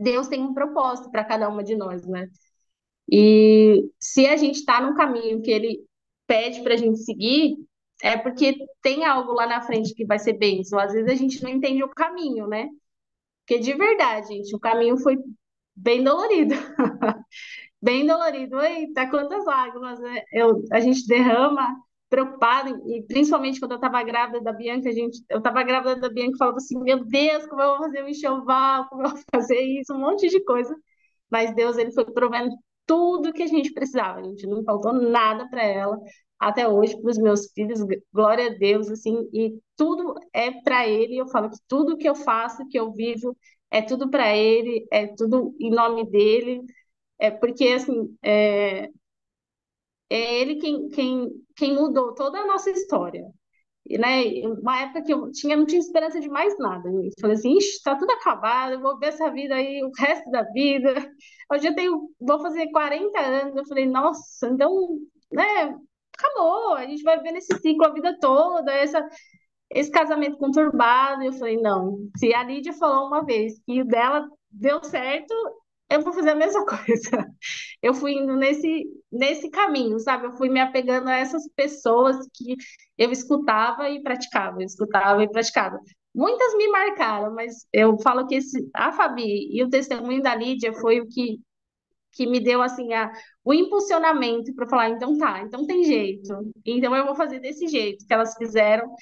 Deus 0.00 0.28
tem 0.28 0.42
um 0.42 0.54
propósito 0.54 1.10
para 1.10 1.24
cada 1.24 1.48
uma 1.48 1.62
de 1.62 1.76
nós, 1.76 2.06
né? 2.06 2.28
E 3.10 3.90
se 3.98 4.26
a 4.26 4.36
gente 4.36 4.56
está 4.56 4.80
no 4.80 4.96
caminho 4.96 5.42
que 5.42 5.50
ele 5.50 5.84
pede 6.26 6.62
para 6.62 6.74
a 6.74 6.76
gente 6.76 6.98
seguir, 7.00 7.56
é 8.02 8.16
porque 8.16 8.56
tem 8.82 9.04
algo 9.04 9.32
lá 9.32 9.46
na 9.46 9.60
frente 9.62 9.94
que 9.94 10.06
vai 10.06 10.18
ser 10.18 10.34
bênção. 10.34 10.78
Às 10.78 10.92
vezes 10.92 11.10
a 11.10 11.14
gente 11.14 11.42
não 11.42 11.50
entende 11.50 11.82
o 11.84 11.88
caminho, 11.90 12.46
né? 12.46 12.68
Porque 13.40 13.60
de 13.60 13.74
verdade, 13.74 14.28
gente, 14.28 14.54
o 14.54 14.60
caminho 14.60 14.96
foi 14.98 15.18
bem 15.76 16.02
dolorido. 16.02 16.54
bem 17.82 18.06
dolorido. 18.06 18.60
Eita, 18.60 19.08
quantas 19.10 19.44
lágrimas 19.44 20.00
né? 20.00 20.22
Eu, 20.32 20.64
a 20.72 20.80
gente 20.80 21.06
derrama. 21.06 21.76
Preocupada, 22.10 22.70
e 22.86 23.02
principalmente 23.04 23.60
quando 23.60 23.72
eu 23.72 23.76
estava 23.76 24.02
grávida 24.02 24.40
da 24.42 24.52
Bianca, 24.52 24.90
a 24.90 24.92
gente, 24.92 25.24
eu 25.30 25.38
estava 25.38 25.62
grávida 25.62 25.96
da 25.96 26.10
Bianca 26.10 26.34
e 26.34 26.38
falava 26.38 26.58
assim, 26.58 26.78
meu 26.82 27.04
Deus, 27.04 27.46
como 27.46 27.62
eu 27.62 27.68
vou 27.70 27.78
fazer 27.86 28.04
um 28.04 28.08
enxoval, 28.08 28.88
como 28.88 29.02
eu 29.04 29.10
vou 29.10 29.20
fazer 29.34 29.60
isso, 29.60 29.94
um 29.94 30.00
monte 30.00 30.28
de 30.28 30.44
coisa. 30.44 30.76
Mas 31.30 31.54
Deus, 31.54 31.78
ele 31.78 31.92
foi 31.92 32.04
provendo 32.06 32.54
tudo 32.86 33.32
que 33.32 33.42
a 33.42 33.46
gente 33.46 33.72
precisava, 33.72 34.20
a 34.20 34.24
gente 34.24 34.46
não 34.46 34.64
faltou 34.64 34.92
nada 34.92 35.48
para 35.48 35.62
ela, 35.62 35.96
até 36.38 36.66
hoje, 36.68 37.00
para 37.00 37.10
os 37.10 37.18
meus 37.18 37.52
filhos, 37.52 37.80
glória 38.12 38.46
a 38.46 38.54
Deus, 38.58 38.88
assim, 38.90 39.28
e 39.32 39.58
tudo 39.76 40.14
é 40.32 40.50
para 40.62 40.88
Ele, 40.88 41.16
eu 41.18 41.28
falo 41.28 41.50
que 41.50 41.58
tudo 41.68 41.96
que 41.96 42.08
eu 42.08 42.14
faço, 42.14 42.66
que 42.68 42.78
eu 42.78 42.92
vivo, 42.92 43.36
é 43.70 43.82
tudo 43.82 44.10
para 44.10 44.34
Ele, 44.36 44.86
é 44.90 45.06
tudo 45.08 45.54
em 45.60 45.70
nome 45.70 46.04
dEle, 46.10 46.62
é 47.18 47.30
porque, 47.30 47.66
assim, 47.68 48.16
é, 48.22 48.90
é 50.10 50.40
ele 50.40 50.56
quem, 50.56 50.88
quem, 50.90 51.30
quem 51.56 51.74
mudou 51.74 52.14
toda 52.14 52.40
a 52.40 52.46
nossa 52.46 52.70
história. 52.70 53.24
E, 53.86 53.98
né, 53.98 54.24
uma 54.62 54.82
época 54.82 55.02
que 55.02 55.12
eu 55.12 55.30
tinha, 55.32 55.56
não 55.56 55.66
tinha 55.66 55.80
esperança 55.80 56.20
de 56.20 56.28
mais 56.28 56.56
nada. 56.58 56.88
Eu 56.88 57.10
falei 57.20 57.36
assim, 57.36 57.56
está 57.58 57.96
tudo 57.96 58.10
acabado, 58.12 58.74
eu 58.74 58.80
vou 58.80 58.98
ver 58.98 59.06
essa 59.08 59.30
vida 59.32 59.54
aí 59.54 59.82
o 59.82 59.90
resto 59.98 60.30
da 60.30 60.42
vida. 60.44 60.94
Hoje 61.52 61.66
eu 61.68 61.74
tenho, 61.74 62.10
vou 62.20 62.40
fazer 62.40 62.70
40 62.70 63.18
anos. 63.20 63.56
Eu 63.56 63.66
falei, 63.66 63.86
nossa, 63.86 64.48
então, 64.48 64.98
né, 65.32 65.74
acabou, 66.18 66.74
a 66.74 66.86
gente 66.86 67.02
vai 67.02 67.20
ver 67.20 67.32
nesse 67.32 67.56
ciclo 67.58 67.84
a 67.86 67.92
vida 67.92 68.16
toda, 68.20 68.72
essa, 68.72 69.06
esse 69.70 69.90
casamento 69.90 70.38
conturbado. 70.38 71.22
Eu 71.22 71.32
falei, 71.32 71.56
não, 71.56 71.98
se 72.16 72.34
a 72.34 72.42
Lídia 72.44 72.72
falou 72.74 73.06
uma 73.06 73.24
vez 73.24 73.60
que 73.66 73.80
o 73.82 73.86
dela 73.86 74.28
deu 74.50 74.82
certo, 74.84 75.34
eu 75.90 76.02
vou 76.02 76.12
fazer 76.12 76.30
a 76.30 76.34
mesma 76.34 76.64
coisa. 76.66 77.26
Eu 77.82 77.94
fui 77.94 78.12
indo 78.12 78.36
nesse, 78.36 78.84
nesse 79.10 79.50
caminho, 79.50 79.98
sabe? 80.00 80.26
Eu 80.26 80.32
fui 80.32 80.48
me 80.48 80.60
apegando 80.60 81.08
a 81.08 81.16
essas 81.16 81.48
pessoas 81.54 82.16
que 82.34 82.56
eu 82.98 83.10
escutava 83.10 83.88
e 83.90 84.02
praticava, 84.02 84.62
escutava 84.62 85.22
e 85.22 85.30
praticava. 85.30 85.78
Muitas 86.14 86.54
me 86.56 86.68
marcaram, 86.68 87.34
mas 87.34 87.66
eu 87.72 87.98
falo 88.00 88.26
que 88.26 88.36
esse, 88.36 88.68
a 88.74 88.92
Fabi 88.92 89.48
e 89.56 89.62
o 89.62 89.70
testemunho 89.70 90.22
da 90.22 90.34
Lídia 90.34 90.72
foi 90.74 91.00
o 91.00 91.08
que, 91.08 91.38
que 92.12 92.26
me 92.26 92.40
deu 92.40 92.62
assim 92.62 92.92
a, 92.94 93.12
o 93.44 93.54
impulsionamento 93.54 94.54
para 94.54 94.68
falar, 94.68 94.90
então 94.90 95.16
tá, 95.18 95.40
então 95.42 95.66
tem 95.66 95.84
jeito. 95.84 96.52
Então 96.66 96.94
eu 96.96 97.06
vou 97.06 97.14
fazer 97.14 97.40
desse 97.40 97.68
jeito 97.68 98.06
que 98.06 98.12
elas 98.14 98.34
fizeram 98.36 98.92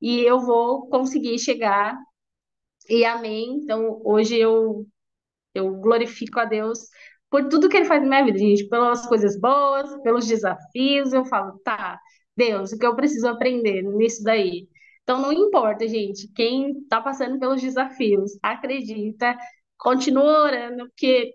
e 0.00 0.20
eu 0.20 0.40
vou 0.40 0.88
conseguir 0.88 1.38
chegar. 1.38 1.96
E 2.88 3.04
amém. 3.04 3.56
Então 3.62 4.00
hoje 4.04 4.36
eu 4.36 4.86
eu 5.58 5.70
glorifico 5.76 6.40
a 6.40 6.44
Deus 6.44 6.80
por 7.30 7.48
tudo 7.48 7.68
que 7.68 7.76
Ele 7.76 7.86
faz 7.86 8.02
na 8.02 8.08
minha 8.08 8.24
vida, 8.24 8.38
gente, 8.38 8.68
pelas 8.68 9.06
coisas 9.06 9.38
boas, 9.38 10.00
pelos 10.02 10.26
desafios. 10.26 11.12
Eu 11.12 11.24
falo, 11.26 11.58
tá, 11.64 11.98
Deus, 12.36 12.72
o 12.72 12.78
que 12.78 12.86
eu 12.86 12.96
preciso 12.96 13.28
aprender 13.28 13.82
nisso 13.82 14.22
daí? 14.22 14.68
Então, 15.02 15.20
não 15.20 15.32
importa, 15.32 15.88
gente, 15.88 16.30
quem 16.34 16.70
está 16.82 17.00
passando 17.00 17.38
pelos 17.38 17.60
desafios, 17.60 18.32
acredita, 18.42 19.36
continua 19.78 20.42
orando, 20.44 20.86
porque 20.88 21.34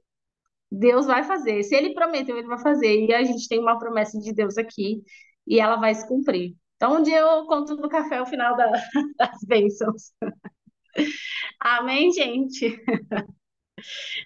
Deus 0.71 1.05
vai 1.05 1.23
fazer. 1.23 1.63
Se 1.63 1.75
Ele 1.75 1.93
prometeu, 1.93 2.37
Ele 2.37 2.47
vai 2.47 2.59
fazer. 2.59 3.05
E 3.05 3.13
a 3.13 3.23
gente 3.23 3.47
tem 3.47 3.59
uma 3.59 3.79
promessa 3.79 4.19
de 4.19 4.33
Deus 4.33 4.57
aqui, 4.57 5.03
e 5.47 5.59
ela 5.59 5.75
vai 5.77 5.93
se 5.95 6.07
cumprir. 6.07 6.55
Então, 6.75 6.97
um 6.97 7.03
dia 7.03 7.19
eu 7.19 7.45
conto 7.45 7.75
no 7.75 7.89
café 7.89 8.21
o 8.21 8.25
final 8.25 8.55
da, 8.55 8.71
das 9.17 9.39
bênçãos. 9.47 10.13
Amém, 11.59 12.11
gente? 12.11 12.77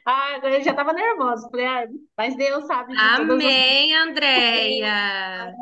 Ah, 0.06 0.40
eu 0.44 0.64
já 0.64 0.72
estava 0.72 0.94
nervosa. 0.94 1.50
Falei, 1.50 1.66
ah, 1.66 1.88
mas 2.18 2.36
Deus 2.36 2.66
sabe 2.66 2.94
de 2.94 2.98
todas 2.98 3.20
as 3.20 3.30
Amém, 3.30 3.96
Andréia. 3.96 5.54